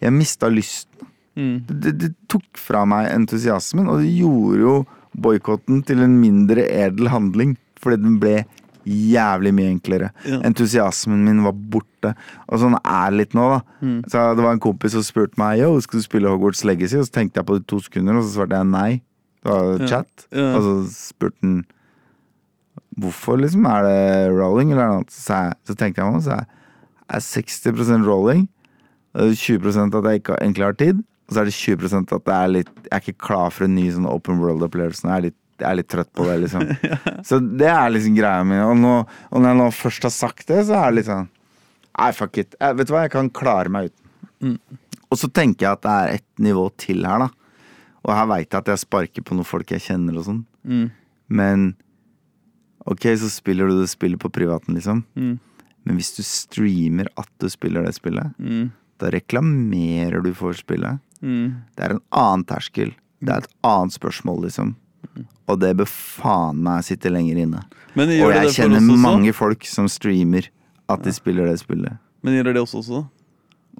jeg 0.00 0.14
mista 0.16 0.48
lysten. 0.48 1.10
Mm. 1.36 1.58
Det, 1.68 1.92
det 2.00 2.08
tok 2.32 2.56
fra 2.56 2.86
meg 2.88 3.10
entusiasmen, 3.12 3.84
og 3.84 4.00
det 4.00 4.14
gjorde 4.16 4.62
jo 4.62 4.72
boikotten 5.12 5.82
til 5.84 6.00
en 6.06 6.16
mindre 6.22 6.64
edel 6.72 7.10
handling. 7.12 7.58
Fordi 7.78 8.00
den 8.00 8.16
ble 8.22 8.40
jævlig 8.88 9.52
mye 9.54 9.70
enklere. 9.72 10.10
Ja. 10.26 10.38
Entusiasmen 10.48 11.24
min 11.26 11.42
var 11.44 11.52
borte. 11.52 12.14
Og 12.48 12.60
sånn 12.62 12.76
er 12.80 13.10
det 13.12 13.18
litt 13.20 13.34
nå, 13.36 13.46
da. 13.54 13.60
Mm. 13.84 13.98
Så 14.08 14.22
Det 14.38 14.44
var 14.46 14.52
en 14.56 14.62
kompis 14.64 14.92
som 14.96 15.02
spurte 15.06 15.38
meg 15.40 15.60
Yo, 15.60 15.72
skal 15.84 16.00
du 16.00 16.06
spille 16.06 16.28
Hogwarts 16.32 16.64
Legacy, 16.64 16.96
og 17.00 17.06
så 17.08 17.12
tenkte 17.18 17.40
jeg 17.42 17.46
på 17.48 17.58
det 17.58 17.64
i 17.66 17.70
to 17.74 17.80
sekunder, 17.84 18.18
og 18.20 18.24
så 18.26 18.36
svarte 18.38 18.56
jeg 18.60 18.70
nei. 18.72 19.02
Det 19.44 19.54
var 19.54 19.86
chat. 19.90 20.28
Ja. 20.34 20.52
Og 20.58 20.62
så 20.66 20.74
spurte 21.12 21.38
han 21.44 21.58
hvorfor, 22.98 23.38
liksom. 23.40 23.66
Er 23.70 23.82
det 23.86 24.32
rolling, 24.38 24.72
eller 24.72 24.84
er 24.84 24.94
noe? 24.98 25.08
Så, 25.12 25.34
jeg, 25.36 25.58
så 25.68 25.76
tenkte 25.78 26.02
jeg 26.02 26.08
meg 26.08 26.18
om, 26.18 26.24
så 26.24 26.38
jeg 26.38 26.46
er 27.18 27.24
60 27.24 28.06
rolling. 28.06 28.48
og 29.14 29.20
det 29.22 29.36
er 29.36 29.42
20 29.58 29.96
at 29.98 30.04
jeg 30.10 30.22
ikke 30.22 30.38
egentlig 30.42 30.64
har 30.66 30.78
tid. 30.78 31.04
Og 31.28 31.34
så 31.36 31.40
er 31.42 31.44
det 31.50 31.54
20% 31.54 32.12
at 32.16 32.30
jeg 32.32 32.44
er 32.44 32.48
litt, 32.54 32.70
jeg 32.86 32.92
er 32.96 33.02
ikke 33.04 33.20
klar 33.26 33.50
for 33.52 33.66
en 33.68 33.74
ny 33.76 33.90
sånn 33.92 34.06
open 34.08 34.38
world-opplevelse. 34.40 35.04
Jeg, 35.04 35.16
er 35.18 35.26
litt- 35.28 35.42
jeg 35.60 35.68
er 35.70 35.76
litt 35.78 35.88
trøtt 35.90 36.10
på 36.14 36.24
det, 36.28 36.36
liksom. 36.44 36.64
Så 37.28 37.38
det 37.42 37.68
er 37.72 37.90
liksom 37.94 38.14
greia 38.16 38.44
mi. 38.46 38.58
Og, 38.62 38.84
og 39.30 39.40
når 39.42 39.48
jeg 39.52 39.58
nå 39.60 39.66
først 39.74 40.06
har 40.08 40.14
sagt 40.14 40.46
det, 40.50 40.62
så 40.68 40.76
er 40.78 40.90
det 40.92 41.00
litt 41.00 41.08
sånn 41.10 41.28
Nei, 41.98 42.12
fuck 42.14 42.36
it. 42.38 42.54
Jeg, 42.60 42.76
vet 42.78 42.86
du 42.86 42.92
hva, 42.94 43.00
jeg 43.08 43.10
kan 43.16 43.28
klare 43.34 43.70
meg 43.74 43.88
uten. 43.90 44.52
Og 45.10 45.18
så 45.18 45.26
tenker 45.34 45.64
jeg 45.66 45.72
at 45.72 45.82
det 45.82 45.94
er 45.98 46.12
et 46.20 46.26
nivå 46.46 46.68
til 46.78 47.02
her, 47.08 47.24
da. 47.24 47.30
Og 48.06 48.12
her 48.14 48.28
veit 48.30 48.46
jeg 48.54 48.60
at 48.60 48.70
jeg 48.70 48.82
sparker 48.84 49.24
på 49.26 49.34
noen 49.34 49.48
folk 49.48 49.72
jeg 49.74 49.82
kjenner 49.82 50.20
og 50.20 50.26
sånn. 50.28 50.44
Mm. 50.62 50.84
Men 51.40 51.64
ok, 52.86 53.08
så 53.18 53.26
spiller 53.32 53.66
du 53.68 53.80
det 53.80 53.90
spillet 53.90 54.20
på 54.22 54.30
privaten, 54.32 54.78
liksom. 54.78 55.02
Mm. 55.18 55.34
Men 55.88 55.98
hvis 55.98 56.12
du 56.16 56.22
streamer 56.26 57.10
at 57.18 57.28
du 57.42 57.48
spiller 57.50 57.82
det 57.88 57.96
spillet, 57.98 58.30
Mm. 58.38 58.70
da 59.02 59.10
reklamerer 59.14 60.22
du 60.22 60.32
for 60.34 60.52
spillet. 60.54 61.00
Mm. 61.22 61.64
Det 61.74 61.84
er 61.84 61.96
en 61.96 62.04
annen 62.12 62.44
terskel. 62.46 62.94
Det 63.20 63.34
er 63.34 63.42
et 63.42 63.54
annet 63.66 63.94
spørsmål, 63.98 64.44
liksom. 64.46 64.76
Og 65.48 65.60
det 65.62 65.72
bør 65.78 65.88
faen 65.88 66.60
meg 66.64 66.84
sitte 66.86 67.10
lenger 67.12 67.40
inne. 67.44 67.62
Men 67.98 68.12
Og 68.22 68.32
jeg 68.34 68.54
kjenner 68.56 68.84
mange 69.00 69.32
folk 69.36 69.64
som 69.68 69.88
streamer 69.90 70.50
at 70.88 71.04
de 71.04 71.12
spiller 71.12 71.48
det 71.48 71.58
spillet. 71.62 71.98
Men 72.22 72.36
gjelder 72.38 72.58
det 72.58 72.62
oss 72.62 72.74
også, 72.78 73.02
da? 73.02 73.17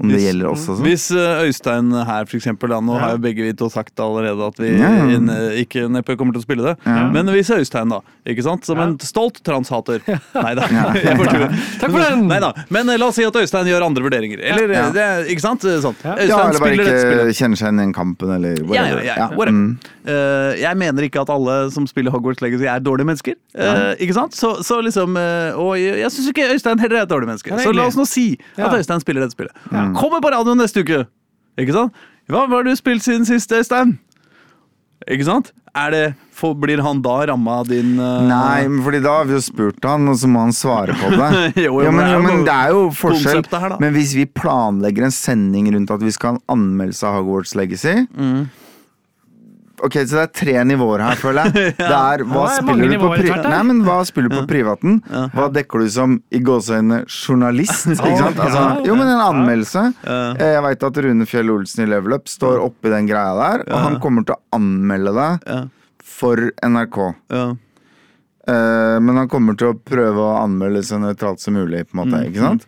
Om 0.00 0.08
det 0.08 0.14
Hvis- 0.20 0.26
gjelder 0.28 0.46
oss 0.52 0.64
også. 0.68 0.82
Hvis 0.84 1.04
eh, 1.10 1.42
Øystein 1.48 1.90
her, 2.06 2.24
for 2.30 2.36
eksempel, 2.38 2.68
da, 2.70 2.78
nå 2.80 2.94
Ja. 2.94 2.98
har 3.00 3.10
jo 3.16 3.18
begge 3.18 3.42
vi 3.42 3.52
to 3.52 3.68
sagt 3.68 3.96
allerede 3.98 4.46
at 4.46 4.56
vi 4.56 4.68
Ja, 4.78 4.90
ja. 4.94 5.06
inn- 5.16 5.32
ikke 5.58 5.88
neppe 5.90 6.16
kommer 6.16 6.32
til 6.32 6.40
å 6.42 6.46
spille 6.46 6.62
det. 6.62 6.76
Ja. 6.86 7.08
Men 7.10 7.26
hvis 7.26 7.50
Øystein, 7.50 7.88
da, 7.90 7.98
ikke 8.24 8.42
sant, 8.44 8.64
som 8.64 8.78
Ja. 8.78 8.84
en 8.84 8.98
stolt 8.98 9.42
transhater 9.42 9.98
Nei 10.34 10.54
da, 10.54 10.62
jeg 10.68 11.18
tulle. 11.18 11.48
Takk 11.80 11.90
for 11.90 11.98
den! 11.98 12.28
Neida. 12.28 12.52
Men 12.70 12.88
eh, 12.90 12.96
la 12.96 13.06
oss 13.08 13.16
si 13.16 13.24
at 13.24 13.32
Øystein 13.34 13.66
gjør 13.66 13.82
andre 13.86 14.02
vurderinger. 14.06 14.38
Eller, 14.38 14.70
Ja. 14.70 14.86
eh, 14.86 14.92
det, 14.92 15.30
ikke 15.34 15.40
sant? 15.42 15.62
Sånn. 15.62 15.96
Ja. 16.04 16.14
Øystein 16.14 16.28
Ja, 16.28 16.48
eller 16.48 16.60
bare 16.60 16.74
spiller 16.76 17.26
ikke 17.26 17.34
kjenner 17.34 17.56
seg 17.58 17.72
igjen 17.74 17.90
i 17.90 17.92
kampen, 17.92 18.30
eller 18.36 18.54
Ja, 18.54 18.64
whatever. 18.64 19.02
ja, 19.04 19.14
ja, 19.16 19.28
whatever. 19.34 19.58
Mm. 19.58 19.78
Eh, 20.06 20.56
jeg 20.62 20.76
mener 20.78 21.02
ikke 21.02 21.20
at 21.22 21.28
alle 21.30 21.70
som 21.72 21.86
spiller 21.86 22.10
Hogwarts 22.12 22.40
Legacy 22.40 22.64
er 22.70 22.78
dårlige 22.80 23.04
mennesker. 23.10 23.34
Uh, 23.58 23.94
ikke 23.98 24.14
sant? 24.14 24.32
Så, 24.32 24.62
så 24.62 24.78
liksom 24.84 25.16
uh, 25.18 25.50
Og 25.58 25.74
jeg, 25.76 25.98
jeg 25.98 26.10
syns 26.14 26.28
ikke 26.30 26.46
Øystein 26.54 26.78
heller 26.78 26.98
er 26.98 27.02
et 27.02 27.08
dårlig 27.10 27.26
menneske. 27.26 27.50
Ja, 27.50 27.56
det 27.56 27.66
er 27.66 27.72
Så 27.72 27.74
la 27.74 27.86
oss 27.90 27.96
nå 27.98 28.06
si 28.06 28.38
at 28.56 28.70
Øystein 28.72 29.00
spiller 29.02 29.20
dette 29.26 29.34
spillet. 29.34 29.50
Kommer 29.96 30.20
på 30.24 30.32
radioen 30.34 30.60
neste 30.60 30.84
uke! 30.84 31.04
Ikke 31.58 31.74
sant? 31.74 31.94
Hva 32.28 32.44
har 32.50 32.66
du 32.66 32.74
spilt 32.76 33.02
siden 33.06 33.24
sist, 33.26 33.52
Øystein? 33.56 33.96
Ikke 35.08 35.24
sant? 35.24 35.52
Er 35.78 35.92
det, 35.94 36.02
for, 36.34 36.56
blir 36.58 36.80
han 36.82 37.00
da 37.04 37.14
ramma 37.30 37.58
av 37.62 37.68
din 37.70 37.94
uh... 38.00 38.22
Nei, 38.26 38.66
fordi 38.84 39.00
da 39.04 39.12
har 39.20 39.28
vi 39.28 39.36
jo 39.36 39.40
spurt 39.44 39.84
han, 39.86 40.08
og 40.10 40.16
så 40.18 40.28
må 40.30 40.42
han 40.46 40.54
svare 40.56 40.96
på 40.98 41.10
det. 41.14 41.28
Jo, 41.64 41.78
jo, 41.78 41.82
Ja, 41.86 41.92
men 41.94 42.10
jo, 42.12 42.20
men 42.24 42.44
det 42.46 42.54
er 42.54 42.72
jo 42.74 42.86
forskjell. 42.98 43.44
her. 43.52 43.76
Men 43.82 43.94
hvis 43.96 44.14
vi 44.18 44.26
planlegger 44.26 45.06
en 45.08 45.14
sending 45.14 45.70
rundt 45.74 45.92
at 45.94 46.02
vi 46.04 46.12
skal 46.14 46.34
ha 46.34 46.38
en 46.38 46.44
anmeldelse 46.58 47.06
av 47.08 47.20
Hogwarts 47.20 47.54
Legacy 47.58 47.94
Mm. 48.08 48.48
Ok, 49.84 49.94
så 50.08 50.16
det 50.18 50.22
er 50.24 50.30
tre 50.34 50.54
nivåer 50.66 51.02
her, 51.06 51.18
føler 51.20 51.48
jeg. 51.52 51.74
Det 51.78 51.86
er 51.88 52.24
hva 52.26 52.44
Ja, 52.44 52.54
er 52.54 52.62
spiller 52.62 52.90
du 52.92 52.96
på 53.02 53.10
pri. 53.14 53.30
Nei, 53.46 53.60
men 53.68 53.82
hva 53.86 53.98
spiller 54.08 54.32
du 54.32 54.36
på 54.40 54.46
privaten? 54.50 54.96
Hva 55.34 55.46
dekker 55.54 55.84
du 55.84 55.88
som 55.94 56.16
i 56.34 56.40
gåseøynene 56.44 57.04
journalist? 57.06 57.86
Ikke 57.94 58.16
sant? 58.18 58.40
Altså, 58.42 58.64
jo, 58.88 58.96
men 58.98 59.12
en 59.14 59.22
anmeldelse. 59.28 59.84
Eh, 60.08 60.42
Jeg 60.56 60.64
veit 60.66 60.88
at 60.90 61.00
Rune 61.06 61.28
Fjell 61.30 61.54
Olsen 61.54 61.84
i 61.84 61.88
Level 61.92 62.16
Up 62.18 62.26
står 62.28 62.58
oppi 62.66 62.90
den 62.92 63.06
greia 63.10 63.32
der, 63.38 63.64
og 63.70 63.78
han 63.86 64.00
kommer 64.02 64.26
til 64.26 64.34
å 64.38 64.42
anmelde 64.58 65.14
deg 65.20 65.70
for 66.18 66.48
NRK. 66.66 67.00
ja. 67.36 67.46
Eh, 68.48 68.96
men 69.04 69.12
han 69.20 69.28
kommer 69.28 69.52
til 69.60 69.74
å 69.74 69.76
prøve 69.76 70.22
å 70.24 70.38
anmelde 70.40 70.80
så 70.86 70.96
nøytralt 70.96 71.42
som 71.42 71.52
mulig, 71.58 71.82
på 71.90 71.98
en 71.98 72.00
måte. 72.00 72.20
ikke 72.30 72.40
sant? 72.40 72.62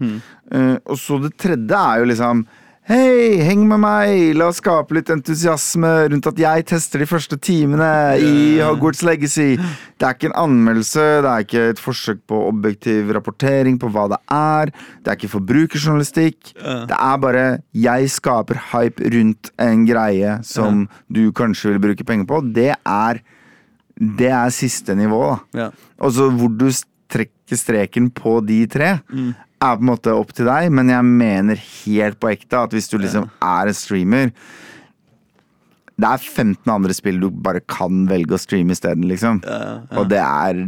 Eh, 0.52 0.74
og 0.84 0.98
så 1.00 1.16
det 1.22 1.30
tredje 1.40 1.78
er 1.80 2.02
jo 2.02 2.08
liksom 2.10 2.42
Hei, 2.90 3.36
heng 3.46 3.68
med 3.70 3.78
meg! 3.84 4.32
La 4.34 4.48
oss 4.50 4.56
skape 4.58 4.96
litt 4.96 5.12
entusiasme 5.14 6.08
rundt 6.10 6.26
at 6.26 6.40
jeg 6.42 6.64
tester 6.66 6.98
de 6.98 7.06
første 7.06 7.36
timene 7.38 7.86
i 8.18 8.56
Hogwarts 8.58 9.04
Legacy. 9.06 9.52
Det 9.94 10.06
er 10.08 10.16
ikke 10.16 10.26
en 10.32 10.34
anmeldelse, 10.40 11.04
det 11.22 11.30
er 11.30 11.44
ikke 11.44 11.60
et 11.70 11.78
forsøk 11.78 12.24
på 12.26 12.40
objektiv 12.48 13.12
rapportering 13.14 13.76
på 13.78 13.92
hva 13.94 14.08
det 14.10 14.18
er. 14.34 14.72
Det 15.04 15.12
er 15.12 15.18
ikke 15.20 15.30
forbrukerjournalistikk. 15.36 16.50
Det 16.90 16.96
er 16.98 17.20
bare 17.22 17.44
jeg 17.78 18.08
skaper 18.10 18.58
hype 18.72 19.12
rundt 19.14 19.52
en 19.62 19.84
greie 19.86 20.32
som 20.50 20.88
du 21.06 21.28
kanskje 21.30 21.76
vil 21.76 21.84
bruke 21.84 22.06
penger 22.08 22.26
på. 22.26 22.40
Det 22.58 22.72
er 22.74 23.20
det 24.00 24.32
er 24.34 24.50
siste 24.56 24.98
nivå, 24.98 25.36
da. 25.54 25.68
Og 26.02 26.16
så 26.18 26.26
hvor 26.34 26.50
du 26.58 26.66
trekker 27.10 27.54
streken 27.62 28.10
på 28.10 28.40
de 28.50 28.58
tre, 28.70 28.96
er 29.60 29.76
på 29.76 29.84
en 29.84 29.90
måte 29.90 30.12
opp 30.16 30.32
til 30.32 30.46
deg, 30.48 30.70
men 30.72 30.88
jeg 30.88 31.04
mener 31.04 31.54
helt 31.84 32.18
på 32.20 32.30
ekte 32.32 32.62
at 32.64 32.70
hvis 32.76 32.88
du 32.90 32.98
liksom 32.98 33.28
er 33.44 33.68
en 33.70 33.74
streamer 33.76 34.32
Det 36.00 36.08
er 36.08 36.16
15 36.22 36.70
andre 36.72 36.94
spill 36.96 37.18
du 37.20 37.26
bare 37.30 37.60
kan 37.68 38.06
velge 38.08 38.32
å 38.32 38.40
streame 38.40 38.72
isteden, 38.72 39.04
liksom. 39.04 39.42
Og 39.98 40.08
det 40.08 40.16
er 40.22 40.62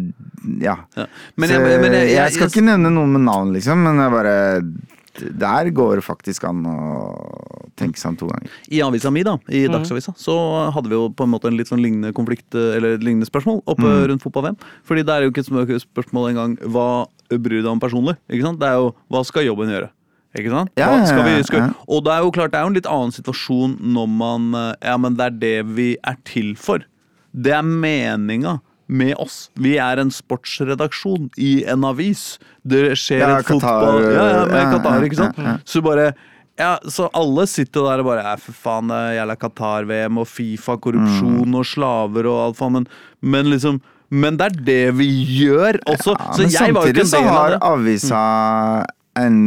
Ja. 0.61 0.77
Ja. 0.97 1.07
Men 1.37 1.49
Så 1.49 1.53
jeg- 1.55 1.81
men 1.81 1.93
jeg- 1.93 2.09
jeg- 2.09 2.17
jeg 2.17 2.33
skal 2.35 2.49
ikke 2.49 2.65
nevne 2.67 2.93
noen 2.93 3.13
med 3.13 3.23
navn, 3.23 3.53
liksom, 3.55 3.79
men 3.83 3.97
jeg 3.97 4.11
bare 4.11 4.63
Der 5.15 5.71
går 5.71 5.97
det 5.97 6.05
faktisk 6.05 6.43
an 6.49 6.65
å 6.65 7.71
tenke 7.77 7.97
seg 7.99 8.07
om 8.09 8.17
to 8.17 8.27
ganger. 8.27 8.49
I 8.71 8.79
avisa 8.81 9.11
mi, 9.13 9.23
da, 9.23 9.37
i 9.51 9.67
Dagsavisa, 9.69 10.15
så 10.17 10.73
hadde 10.73 10.89
vi 10.89 10.95
jo 10.95 11.11
på 11.11 11.25
en 11.25 11.31
måte 11.31 11.49
en 11.49 11.57
litt 11.57 11.69
sånn 11.69 11.81
lignende 11.83 12.15
konflikt, 12.15 12.55
eller 12.55 12.95
et 12.95 13.01
lignende 13.03 13.29
spørsmål 13.29 13.63
oppe 13.67 13.83
rundt 14.09 14.23
fotball-VM. 14.23 14.57
Fordi 14.87 15.05
det 15.05 15.09
er 15.11 15.23
jo 15.23 15.31
ikke 15.31 15.39
et 15.39 15.47
små- 15.47 15.85
spørsmål 15.85 16.31
engang 16.31 16.57
hva 16.61 17.07
bryr 17.39 17.63
deg 17.63 17.71
om 17.73 17.81
personlig? 17.81 18.17
Ikke 18.31 18.45
sant? 18.49 18.61
Det 18.61 18.69
er 18.69 18.81
jo 18.83 18.95
hva 19.11 19.23
skal 19.25 19.47
jobben 19.47 19.71
gjøre? 19.73 19.91
Ikke 20.39 20.49
sant? 20.51 20.71
Ja, 20.81 20.87
Hva 20.89 20.99
ja, 21.03 21.07
skal 21.07 21.25
vi, 21.27 21.33
ja, 21.37 21.43
skal, 21.45 21.59
ja. 21.61 21.71
Og 21.93 22.05
det 22.05 22.13
er 22.15 22.21
jo 22.25 22.31
klart, 22.33 22.53
det 22.53 22.59
er 22.59 22.63
jo 22.65 22.71
en 22.73 22.77
litt 22.79 22.87
annen 22.89 23.13
situasjon 23.13 23.75
når 23.93 24.07
man 24.09 24.55
eh, 24.57 24.75
Ja, 24.89 24.97
men 24.97 25.17
det 25.19 25.25
er 25.27 25.39
det 25.43 25.57
vi 25.77 25.89
er 26.03 26.17
til 26.25 26.55
for. 26.57 26.85
Det 27.33 27.53
er 27.53 27.63
meninga 27.63 28.59
med 28.93 29.15
oss. 29.21 29.51
Vi 29.57 29.77
er 29.81 30.01
en 30.01 30.11
sportsredaksjon 30.13 31.31
i 31.41 31.65
en 31.69 31.85
avis. 31.85 32.39
Det 32.65 32.93
skjer 32.99 33.23
Ja, 33.25 33.39
et 33.41 33.47
fotball 33.49 34.03
Ja, 34.09 34.27
ja, 34.33 34.45
med 34.49 34.59
ja, 34.61 34.69
Qatar, 34.75 35.05
ikke 35.07 35.17
sant? 35.21 35.39
ja, 35.39 35.55
ja. 35.55 35.57
Så 35.65 35.83
bare 35.85 36.13
ja, 36.61 36.75
så 36.93 37.07
alle 37.17 37.47
sitter 37.49 37.87
der 37.89 38.03
og 38.03 38.11
bare 38.11 38.25
Ja, 38.27 38.35
for 38.37 38.53
faen, 38.53 38.89
det 38.93 38.97
er 38.97 39.15
jævla 39.21 39.37
Qatar-VM 39.41 40.19
og 40.21 40.29
Fifa, 40.29 40.77
korrupsjon 40.77 41.47
Mm. 41.49 41.55
og 41.57 41.65
slaver 41.67 42.27
og 42.29 42.41
alt 42.49 42.57
faen, 42.59 42.73
men, 42.77 42.87
men 43.23 43.49
liksom 43.53 43.81
Men 44.13 44.37
det 44.41 44.49
er 44.51 44.59
det 44.71 44.81
vi 44.99 45.09
gjør 45.41 45.81
også. 45.89 46.17
Ja, 46.19 46.33
så 46.37 46.49
jeg 46.53 46.75
var 46.77 46.85
jo 46.89 46.93
ikke 46.93 47.01
samtidig 47.01 47.05
en 47.07 47.13
så 47.13 47.23
del 47.23 47.29
av 47.29 47.39
har 47.39 47.55
avisa 47.73 48.25
en 49.21 49.39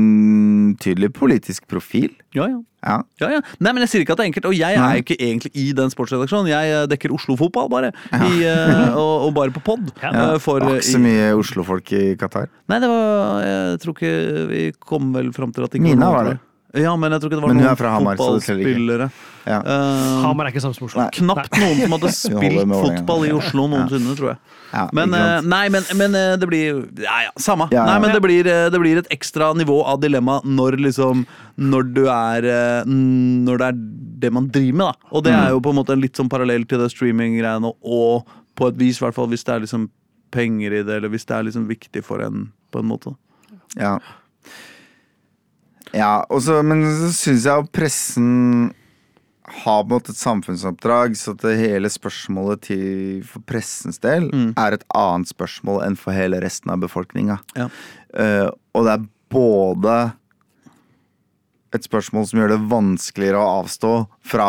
tydelig 0.82 1.12
politisk 1.14 1.68
profil. 1.70 2.12
Ja, 2.36 2.48
ja. 2.50 2.62
Ja. 2.86 3.00
Ja, 3.18 3.30
ja. 3.34 3.42
Nei, 3.58 3.72
men 3.74 3.82
Jeg 3.82 3.90
sier 3.92 4.04
ikke 4.04 4.14
at 4.14 4.20
det 4.22 4.26
er 4.28 4.30
enkelt, 4.30 4.48
og 4.52 4.54
jeg 4.54 4.78
Nei. 4.78 4.90
er 4.94 5.02
ikke 5.02 5.16
egentlig 5.18 5.52
i 5.58 5.72
den 5.74 5.90
sportsredaksjonen. 5.90 6.52
Jeg 6.52 6.74
eh, 6.76 6.84
dekker 6.92 7.14
Oslo-fotball, 7.16 7.70
bare. 7.72 7.90
I, 8.14 8.44
eh, 8.46 8.94
og, 8.94 9.26
og 9.28 9.32
bare 9.38 9.54
på 9.56 9.64
pod. 9.66 9.90
Ja. 10.06 10.12
eh, 10.14 10.38
for, 10.44 10.62
Det 10.62 10.70
var 10.70 10.82
ikke 10.84 10.92
så 10.94 11.02
mye 11.02 11.32
Oslo-folk 11.40 11.94
i 11.98 12.04
Qatar. 12.20 12.52
Nei, 12.70 12.82
det 12.84 12.92
var 12.92 13.42
Jeg 13.46 13.80
tror 13.82 13.98
ikke 13.98 14.14
vi 14.52 14.66
kom 14.78 15.10
vel 15.16 15.32
fram 15.34 15.56
til 15.56 15.66
at 15.66 15.74
det 15.74 15.82
ikke 15.82 15.90
Mina 15.96 16.12
var 16.14 16.30
det. 16.30 16.38
Ja, 16.76 16.96
men 17.00 17.12
jeg 17.16 17.22
tror 17.22 17.30
ikke 17.32 17.38
det 17.40 17.44
var 17.46 17.54
Men 17.54 17.58
hun 17.58 17.66
er 17.66 17.70
noen 17.72 17.80
fra 17.80 17.92
Hamar, 17.96 18.18
så 18.20 18.34
det 18.36 18.44
teller 18.44 18.60
ikke. 18.60 18.74
fotballspillere. 18.76 19.08
Ja. 19.46 19.58
Eh, 19.62 20.22
Hamar 20.26 20.48
er 20.48 20.52
ikke 20.52 20.62
samme 20.64 20.76
som 20.76 20.86
Oslo. 20.88 21.02
Nei. 21.04 21.10
Knapt 21.14 21.58
noen 21.62 21.78
som 21.80 21.94
hadde 21.96 22.10
holder 22.10 22.16
spilt 22.16 22.42
med 22.42 22.74
Vålerenga. 22.76 22.98
fotball 22.98 23.26
i 23.28 23.32
Oslo 23.38 23.66
noensinne, 23.72 24.16
tror 24.18 24.30
jeg. 24.32 24.40
Ja, 24.74 24.86
Men, 24.98 25.10
ikke 25.14 25.20
sant? 25.22 25.46
eh, 25.46 25.50
nei, 25.54 25.66
men, 25.76 25.84
men 26.02 26.16
eh, 26.20 26.32
det 26.42 26.48
blir 26.50 26.80
Ja, 27.06 27.18
ja, 27.28 27.32
samme. 27.40 27.68
Ja, 27.72 27.78
ja. 27.80 27.86
Nei, 27.92 28.00
men 28.04 28.16
det 28.18 28.22
blir, 28.26 28.50
eh, 28.52 28.66
det 28.74 28.82
blir 28.82 28.98
et 29.04 29.08
ekstra 29.14 29.52
nivå 29.56 29.78
av 29.88 30.02
dilemma 30.04 30.40
når 30.44 30.80
liksom 30.90 31.22
Når 31.62 31.94
du 31.96 32.02
er 32.12 32.48
eh, 32.50 32.90
Når 32.90 33.62
det 33.62 33.68
er 33.70 33.80
det 34.26 34.32
man 34.34 34.50
driver 34.50 34.80
med, 34.82 34.88
da. 34.90 35.10
Og 35.16 35.24
det 35.24 35.32
Mm. 35.36 35.44
er 35.46 35.50
jo 35.52 35.60
på 35.62 35.70
en 35.72 35.76
måte 35.80 35.94
en 35.94 36.02
litt 36.02 36.16
sånn 36.18 36.30
parallell 36.32 36.66
til 36.66 36.80
det 36.80 36.90
streaminggreiene, 36.92 37.72
og 37.84 38.26
på 38.56 38.68
et 38.72 38.78
vis, 38.80 38.98
i 39.00 39.06
hvert 39.06 39.14
fall 39.14 39.28
hvis 39.28 39.44
det 39.46 39.54
er 39.54 39.60
liksom 39.66 39.90
penger 40.32 40.72
i 40.80 40.84
det, 40.88 40.96
eller 40.98 41.10
hvis 41.12 41.26
det 41.28 41.36
er 41.38 41.44
liksom 41.44 41.68
viktig 41.68 42.02
for 42.04 42.24
en, 42.24 42.50
på 42.72 42.80
en 42.80 42.88
måte. 42.90 43.14
Ja. 43.78 43.98
Ja 45.96 46.16
også, 46.30 46.62
men 46.68 46.84
så 46.86 47.12
syns 47.16 47.48
jeg 47.48 47.62
jo 47.64 47.70
pressen 47.74 48.74
har 49.46 49.84
på 49.84 49.86
en 49.86 49.94
måte 49.94 50.14
et 50.14 50.20
samfunnsoppdrag, 50.20 51.16
så 51.18 51.36
det 51.38 51.56
hele 51.60 51.90
spørsmålet 51.92 52.64
til, 52.66 53.22
for 53.30 53.46
pressens 53.46 54.02
del 54.04 54.28
er 54.58 54.76
et 54.76 54.86
annet 54.98 55.30
spørsmål 55.30 55.84
enn 55.86 55.98
for 56.00 56.18
hele 56.18 56.40
resten 56.44 56.74
av 56.74 56.82
befolkninga. 56.82 57.38
Ja. 57.58 57.70
Uh, 58.16 58.50
og 58.74 58.88
det 58.88 58.96
er 58.96 59.06
både 59.36 59.98
et 61.76 61.86
spørsmål 61.88 62.26
som 62.30 62.40
gjør 62.42 62.52
det 62.56 62.60
vanskeligere 62.72 63.40
å 63.42 63.54
avstå 63.62 63.92
fra 64.26 64.48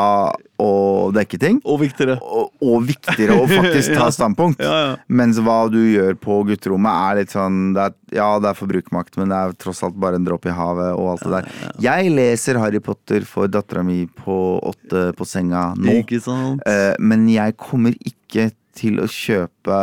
å 0.62 0.68
dekke 1.12 1.38
ting, 1.42 1.58
Og 1.68 1.82
viktigere. 1.82 2.14
og, 2.24 2.48
og 2.64 2.86
viktigere 2.88 3.34
å 3.42 3.44
faktisk 3.50 3.92
ta 3.98 4.06
standpunkt. 4.16 4.62
Ja, 4.64 4.76
ja. 4.86 4.92
Mens 5.12 5.36
hva 5.44 5.58
du 5.68 5.76
gjør 5.82 6.16
på 6.22 6.38
gutterommet 6.48 6.88
er 7.10 7.18
litt 7.20 7.34
sånn 7.34 7.74
det 7.76 7.84
er, 7.90 7.96
Ja, 8.16 8.28
det 8.40 8.48
er 8.52 8.56
forbrukermakt, 8.62 9.18
men 9.20 9.34
det 9.34 9.36
er 9.42 9.52
tross 9.60 9.82
alt 9.84 9.98
bare 10.00 10.16
en 10.16 10.24
dråpe 10.24 10.48
i 10.48 10.56
havet 10.56 10.94
og 10.96 11.10
alt 11.12 11.26
det 11.26 11.34
der. 11.36 11.50
Jeg 11.84 12.14
leser 12.16 12.60
Harry 12.62 12.80
Potter 12.80 13.26
for 13.28 13.52
dattera 13.52 13.84
mi 13.84 14.06
på 14.22 14.38
åtte 14.64 15.10
på 15.18 15.28
senga 15.28 15.68
nå. 15.76 15.98
Ikke 16.00 16.22
sant? 16.24 16.64
Eh, 16.64 16.94
men 17.04 17.28
jeg 17.28 17.58
kommer 17.60 17.92
ikke 18.00 18.48
til 18.76 19.02
å 19.04 19.10
kjøpe 19.12 19.82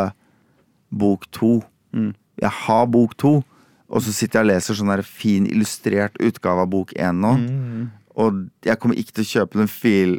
bok 0.94 1.26
to. 1.34 1.60
Mm. 1.94 2.12
Jeg 2.42 2.50
har 2.66 2.86
bok 2.90 3.14
to, 3.20 3.36
og 3.94 4.02
så 4.02 4.12
sitter 4.14 4.40
jeg 4.40 4.44
og 4.44 4.50
leser 4.50 4.78
sånn 4.78 4.90
der 4.90 5.04
fin 5.06 5.46
illustrert 5.46 6.16
utgave 6.22 6.64
av 6.64 6.70
bok 6.72 6.94
én 6.98 7.20
nå. 7.22 7.34
Mm. 7.38 7.84
Og 8.24 8.44
jeg 8.66 8.78
kommer 8.82 8.98
ikke 8.98 9.16
til 9.16 9.24
å 9.24 9.30
kjøpe 9.30 9.60
den 9.60 9.70
fil, 9.70 10.16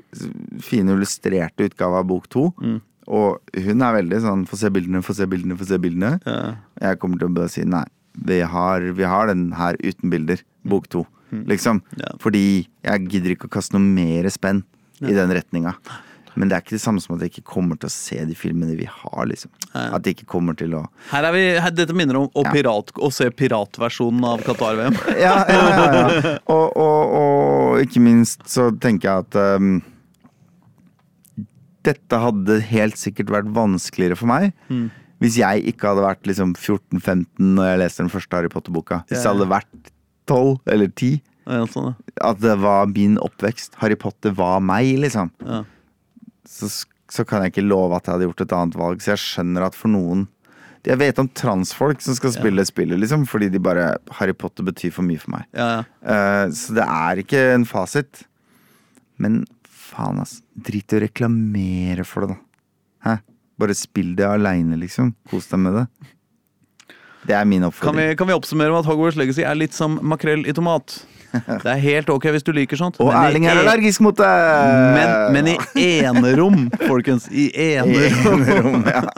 fine 0.64 0.96
illustrerte 0.96 1.68
utgave 1.68 2.00
av 2.00 2.08
bok 2.08 2.30
to. 2.32 2.50
Mm. 2.64 2.80
Og 3.16 3.60
hun 3.68 3.84
er 3.86 3.98
veldig 4.00 4.22
sånn 4.24 4.46
få 4.50 4.60
se 4.60 4.72
bildene, 4.74 5.04
få 5.06 5.16
se 5.18 5.28
bildene, 5.30 5.58
få 5.60 5.68
se 5.70 5.80
bildene. 5.82 6.16
Ja. 6.26 6.56
Jeg 6.82 7.02
kommer 7.02 7.22
til 7.22 7.30
å 7.30 7.36
bare 7.36 7.52
si 7.52 7.66
nei. 7.68 7.86
Vi 8.16 8.40
har, 8.48 8.88
vi 8.96 9.08
har 9.12 9.28
den 9.28 9.50
her 9.60 9.78
uten 9.84 10.12
bilder. 10.14 10.42
Bok 10.66 10.88
to. 10.92 11.04
Liksom. 11.52 11.84
Mm. 11.84 12.02
Ja. 12.02 12.16
Fordi 12.24 12.46
jeg 12.64 13.08
gidder 13.12 13.36
ikke 13.36 13.50
å 13.50 13.56
kaste 13.58 13.76
noe 13.76 13.84
mer 13.86 14.32
spenn 14.34 14.64
i 15.04 15.16
den 15.16 15.34
retninga. 15.36 15.76
Men 16.36 16.50
det 16.52 16.56
er 16.58 16.64
ikke 16.66 16.76
det 16.76 16.82
samme 16.84 17.00
som 17.04 17.16
at 17.16 17.22
jeg 17.24 17.32
ikke 17.34 17.46
kommer 17.54 17.78
til 17.80 17.88
å 17.88 17.94
se 17.94 18.18
de 18.28 18.36
filmene 18.36 18.76
vi 18.76 18.88
har. 18.92 19.26
liksom 19.30 19.52
At 19.74 20.04
jeg 20.08 20.18
ikke 20.18 20.28
kommer 20.36 20.56
til 20.60 20.74
å 20.76 20.84
Her 21.14 21.28
er 21.30 21.36
vi, 21.36 21.44
her, 21.64 21.72
dette 21.72 21.96
minner 21.96 22.20
om 22.20 22.30
å, 22.34 22.44
pirat, 22.52 22.92
å 23.00 23.10
se 23.16 23.30
piratversjonen 23.32 24.24
av 24.28 24.44
Qatar-VM. 24.46 24.96
Ja, 25.26 25.36
ja, 25.48 25.66
ja, 25.72 25.86
ja. 25.96 26.34
Og, 26.52 26.76
og, 26.76 27.16
og 27.20 27.84
ikke 27.86 28.04
minst 28.04 28.44
så 28.52 28.68
tenker 28.84 29.10
jeg 29.10 29.26
at 29.28 29.40
um, 29.60 29.78
dette 31.86 32.18
hadde 32.20 32.60
helt 32.72 32.98
sikkert 33.00 33.30
vært 33.34 33.50
vanskeligere 33.56 34.18
for 34.18 34.30
meg 34.32 34.52
Mm. 34.72 34.88
hvis 35.22 35.36
jeg 35.40 35.62
ikke 35.72 35.92
hadde 35.92 36.04
vært 36.06 36.26
liksom 36.28 36.56
14-15 36.58 37.54
når 37.56 37.68
jeg 37.70 37.80
leste 37.84 38.04
den 38.04 38.10
første 38.14 38.36
Harry 38.40 38.50
Potter-boka. 38.52 39.04
Hvis 39.08 39.22
jeg 39.24 39.32
hadde 39.32 39.48
vært 39.52 39.92
12 40.28 40.74
eller 40.74 40.90
10, 40.92 41.22
Ja, 41.46 41.62
sånn. 41.70 41.94
At 42.26 42.40
det 42.42 42.56
var 42.58 42.88
min 42.90 43.20
oppvekst. 43.22 43.76
Harry 43.78 43.94
Potter 44.02 44.34
var 44.34 44.58
meg, 44.66 44.96
liksom. 44.98 45.30
Ja. 45.46 45.60
Så, 46.50 46.70
så 47.12 47.26
kan 47.28 47.44
jeg 47.44 47.54
ikke 47.54 47.66
love 47.66 47.98
at 47.98 48.08
jeg 48.08 48.16
hadde 48.16 48.30
gjort 48.30 48.46
et 48.46 48.56
annet 48.58 48.80
valg. 48.80 49.04
Så 49.04 49.14
jeg 49.14 49.24
skjønner 49.24 49.68
at 49.68 49.78
for 49.78 49.94
noen 49.94 50.28
Jeg 50.86 51.00
vet 51.02 51.18
om 51.18 51.30
transfolk 51.34 52.04
som 52.06 52.14
skal 52.14 52.36
spille 52.36 52.62
spillet, 52.70 53.00
liksom, 53.02 53.24
fordi 53.26 53.48
de 53.50 53.58
bare 53.58 53.96
Harry 54.20 54.36
Potter 54.38 54.68
betyr 54.68 54.92
for 54.94 55.02
mye 55.08 55.18
for 55.18 55.34
meg. 55.34 55.48
Ja, 55.58 55.70
ja. 55.80 55.86
Uh, 56.06 56.52
så 56.54 56.76
det 56.78 56.86
er 56.86 57.22
ikke 57.24 57.42
en 57.56 57.66
fasit. 57.66 58.22
Men 59.18 59.40
faen, 59.66 60.20
ass. 60.22 60.44
Drit 60.54 60.94
i 60.94 61.00
å 61.00 61.02
reklamere 61.08 62.06
for 62.06 62.28
det, 62.28 62.36
da. 62.36 62.68
Hæ? 63.08 63.16
Bare 63.58 63.78
spill 63.78 64.14
det 64.20 64.28
aleine, 64.30 64.78
liksom. 64.78 65.16
Kos 65.32 65.50
deg 65.50 65.64
med 65.64 65.80
det. 65.80 65.86
Det 67.26 67.34
er 67.34 67.46
min 67.50 67.62
Kan, 67.62 67.66
vi, 67.66 67.68
oppfordring. 67.72 68.18
kan 68.20 68.28
vi 68.30 68.34
oppsummere 68.38 68.70
med 68.74 68.80
at 68.84 68.88
Hogwarts 68.90 69.18
Legacy 69.18 69.42
er 69.42 69.56
litt 69.58 69.74
som 69.74 69.98
makrell 70.06 70.44
i 70.46 70.54
tomat? 70.54 71.00
Det 71.36 71.68
er 71.68 71.80
helt 71.84 72.08
ok 72.14 72.30
hvis 72.32 72.46
du 72.48 72.54
liker 72.56 72.78
sånt. 72.80 72.96
Og 73.04 73.10
Erling 73.12 73.44
er 73.50 73.58
allergisk 73.60 74.00
mot 74.06 74.16
det! 74.16 74.30
Men, 74.96 75.10
men 75.36 75.50
i 75.76 75.88
enerom, 76.06 76.70
folkens. 76.86 77.26
I 77.32 77.50
enerom. 77.76 78.46
Enerom, 78.46 78.86
ja. 78.88 79.02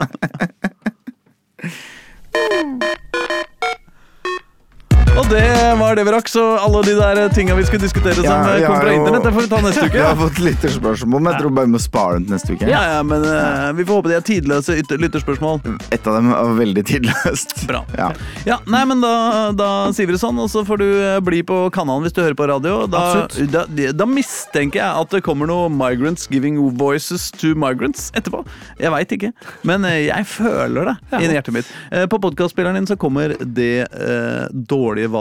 Det 5.30 5.74
var 5.78 5.96
det 5.96 6.04
vi 6.04 6.12
rakk, 6.12 6.28
så 6.28 6.42
alle 6.56 6.80
de 6.82 6.92
der 6.96 7.28
tinga 7.28 7.54
vi 7.54 7.64
skulle 7.66 7.82
diskutere 7.82 8.14
som 8.14 8.24
Ja, 8.24 8.54
eh, 8.56 8.66
kom 8.66 8.76
fra 8.80 8.92
internett, 8.94 9.24
det 9.24 9.32
får 9.32 9.42
vi 9.44 9.48
ta 9.48 9.58
neste 9.60 9.82
uke. 9.84 9.96
Jeg 9.98 10.06
har 10.06 10.16
fått 10.16 10.38
lytterspørsmål, 10.40 11.20
men 11.20 11.32
jeg 11.32 11.42
tror 11.42 11.52
bare 11.58 11.68
vi 11.68 11.72
må 11.74 11.80
spare 11.82 12.14
den 12.16 12.24
til 12.24 12.34
neste 12.36 12.54
uke. 12.56 12.68
Ja, 12.70 12.80
ja, 12.94 13.02
men 13.04 13.26
uh, 13.28 13.68
vi 13.76 13.84
får 13.84 13.98
håpe 13.98 14.08
de 14.08 14.16
er 14.16 14.24
tidløse 14.24 14.76
lytterspørsmål. 15.02 15.60
Et 15.92 16.08
av 16.08 16.16
dem 16.16 16.30
var 16.32 16.54
veldig 16.56 16.84
tidløst. 16.88 17.52
Bra. 17.68 17.82
Ja. 17.98 18.06
Ja, 18.48 18.56
nei, 18.72 18.80
men 18.88 19.04
da, 19.04 19.12
da 19.52 19.68
sier 19.92 20.08
vi 20.08 20.16
det 20.16 20.22
sånn, 20.22 20.40
og 20.40 20.48
så 20.48 20.62
får 20.64 20.80
du 20.80 20.86
eh, 20.86 21.18
bli 21.24 21.42
på 21.44 21.60
kanalen 21.76 22.06
hvis 22.06 22.16
du 22.16 22.22
hører 22.22 22.38
på 22.38 22.48
radio. 22.48 22.78
Da, 22.88 23.28
da, 23.52 23.66
da 23.68 24.08
mistenker 24.08 24.80
jeg 24.80 25.04
at 25.04 25.12
det 25.12 25.20
kommer 25.28 25.50
noe 25.50 25.68
Migrants 25.68 26.24
Giving 26.32 26.56
Voices 26.80 27.28
to 27.36 27.52
Migrants 27.52 28.08
etterpå. 28.16 28.46
Jeg 28.80 28.94
veit 28.96 29.12
ikke, 29.18 29.34
men 29.68 29.84
jeg 29.92 30.24
føler 30.32 30.94
det 30.94 30.96
inni 31.20 31.36
hjertet 31.36 31.58
mitt. 31.60 31.76
På 32.08 32.22
podkastspilleren 32.22 32.80
din 32.80 32.88
så 32.88 32.96
kommer 32.96 33.36
det 33.44 33.72
eh, 33.84 34.48
dårlige 34.48 35.12
valget 35.12 35.17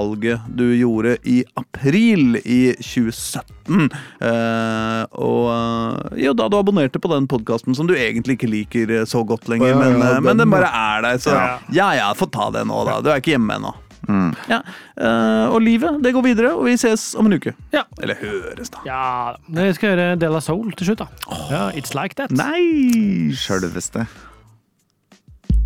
du 0.58 0.66
gjorde 0.78 1.18
i 1.28 1.44
april 1.60 2.40
i 2.44 2.74
2017. 2.78 3.90
Eh, 4.22 5.02
og 5.20 5.50
eh, 5.54 6.22
jo, 6.26 6.36
da 6.38 6.48
du 6.50 6.58
abonnerte 6.60 7.02
på 7.04 7.12
den 7.12 7.28
podkasten 7.30 7.76
som 7.78 7.90
du 7.90 7.96
egentlig 7.98 8.38
ikke 8.38 8.52
liker 8.52 8.94
eh, 9.02 9.08
så 9.10 9.24
godt 9.28 9.50
lenger, 9.52 9.74
ja, 9.74 9.80
men, 9.80 10.00
ja, 10.00 10.14
eh, 10.14 10.22
men 10.22 10.32
den, 10.34 10.46
den 10.46 10.56
bare 10.56 10.72
er 10.72 11.04
der, 11.08 11.20
så 11.24 11.36
Ja. 11.36 11.50
ja 11.74 11.90
ja, 12.00 12.14
få 12.18 12.30
ta 12.32 12.50
det 12.56 12.66
nå, 12.68 12.84
da. 12.88 13.02
Du 13.04 13.12
er 13.12 13.22
ikke 13.22 13.36
hjemme 13.36 13.60
ennå. 13.60 13.74
Mm. 14.08 14.30
Ja. 14.48 14.62
Uh, 15.02 15.52
og 15.52 15.62
livet, 15.62 16.00
det 16.04 16.14
går 16.16 16.24
videre, 16.24 16.54
og 16.56 16.66
vi 16.70 16.78
ses 16.80 17.10
om 17.20 17.28
en 17.28 17.36
uke. 17.36 17.54
Ja. 17.74 17.84
Eller 18.02 18.16
høres, 18.22 18.72
da. 18.72 18.84
Ja, 18.88 19.36
Vi 19.48 19.74
skal 19.76 19.94
gjøre 19.94 20.16
Del 20.22 20.38
av 20.38 20.46
Soul 20.46 20.72
til 20.78 20.92
slutt, 20.92 21.04
da. 21.04 21.42
Ja, 21.52 21.66
It's 21.76 21.96
Like 21.98 22.16
That. 22.20 22.32
Nei! 22.32 23.34
Sjølveste. 23.36 24.08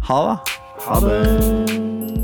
Ha 0.09 0.19
det. 0.27 0.57
Ha 0.87 0.99
det. 1.05 2.20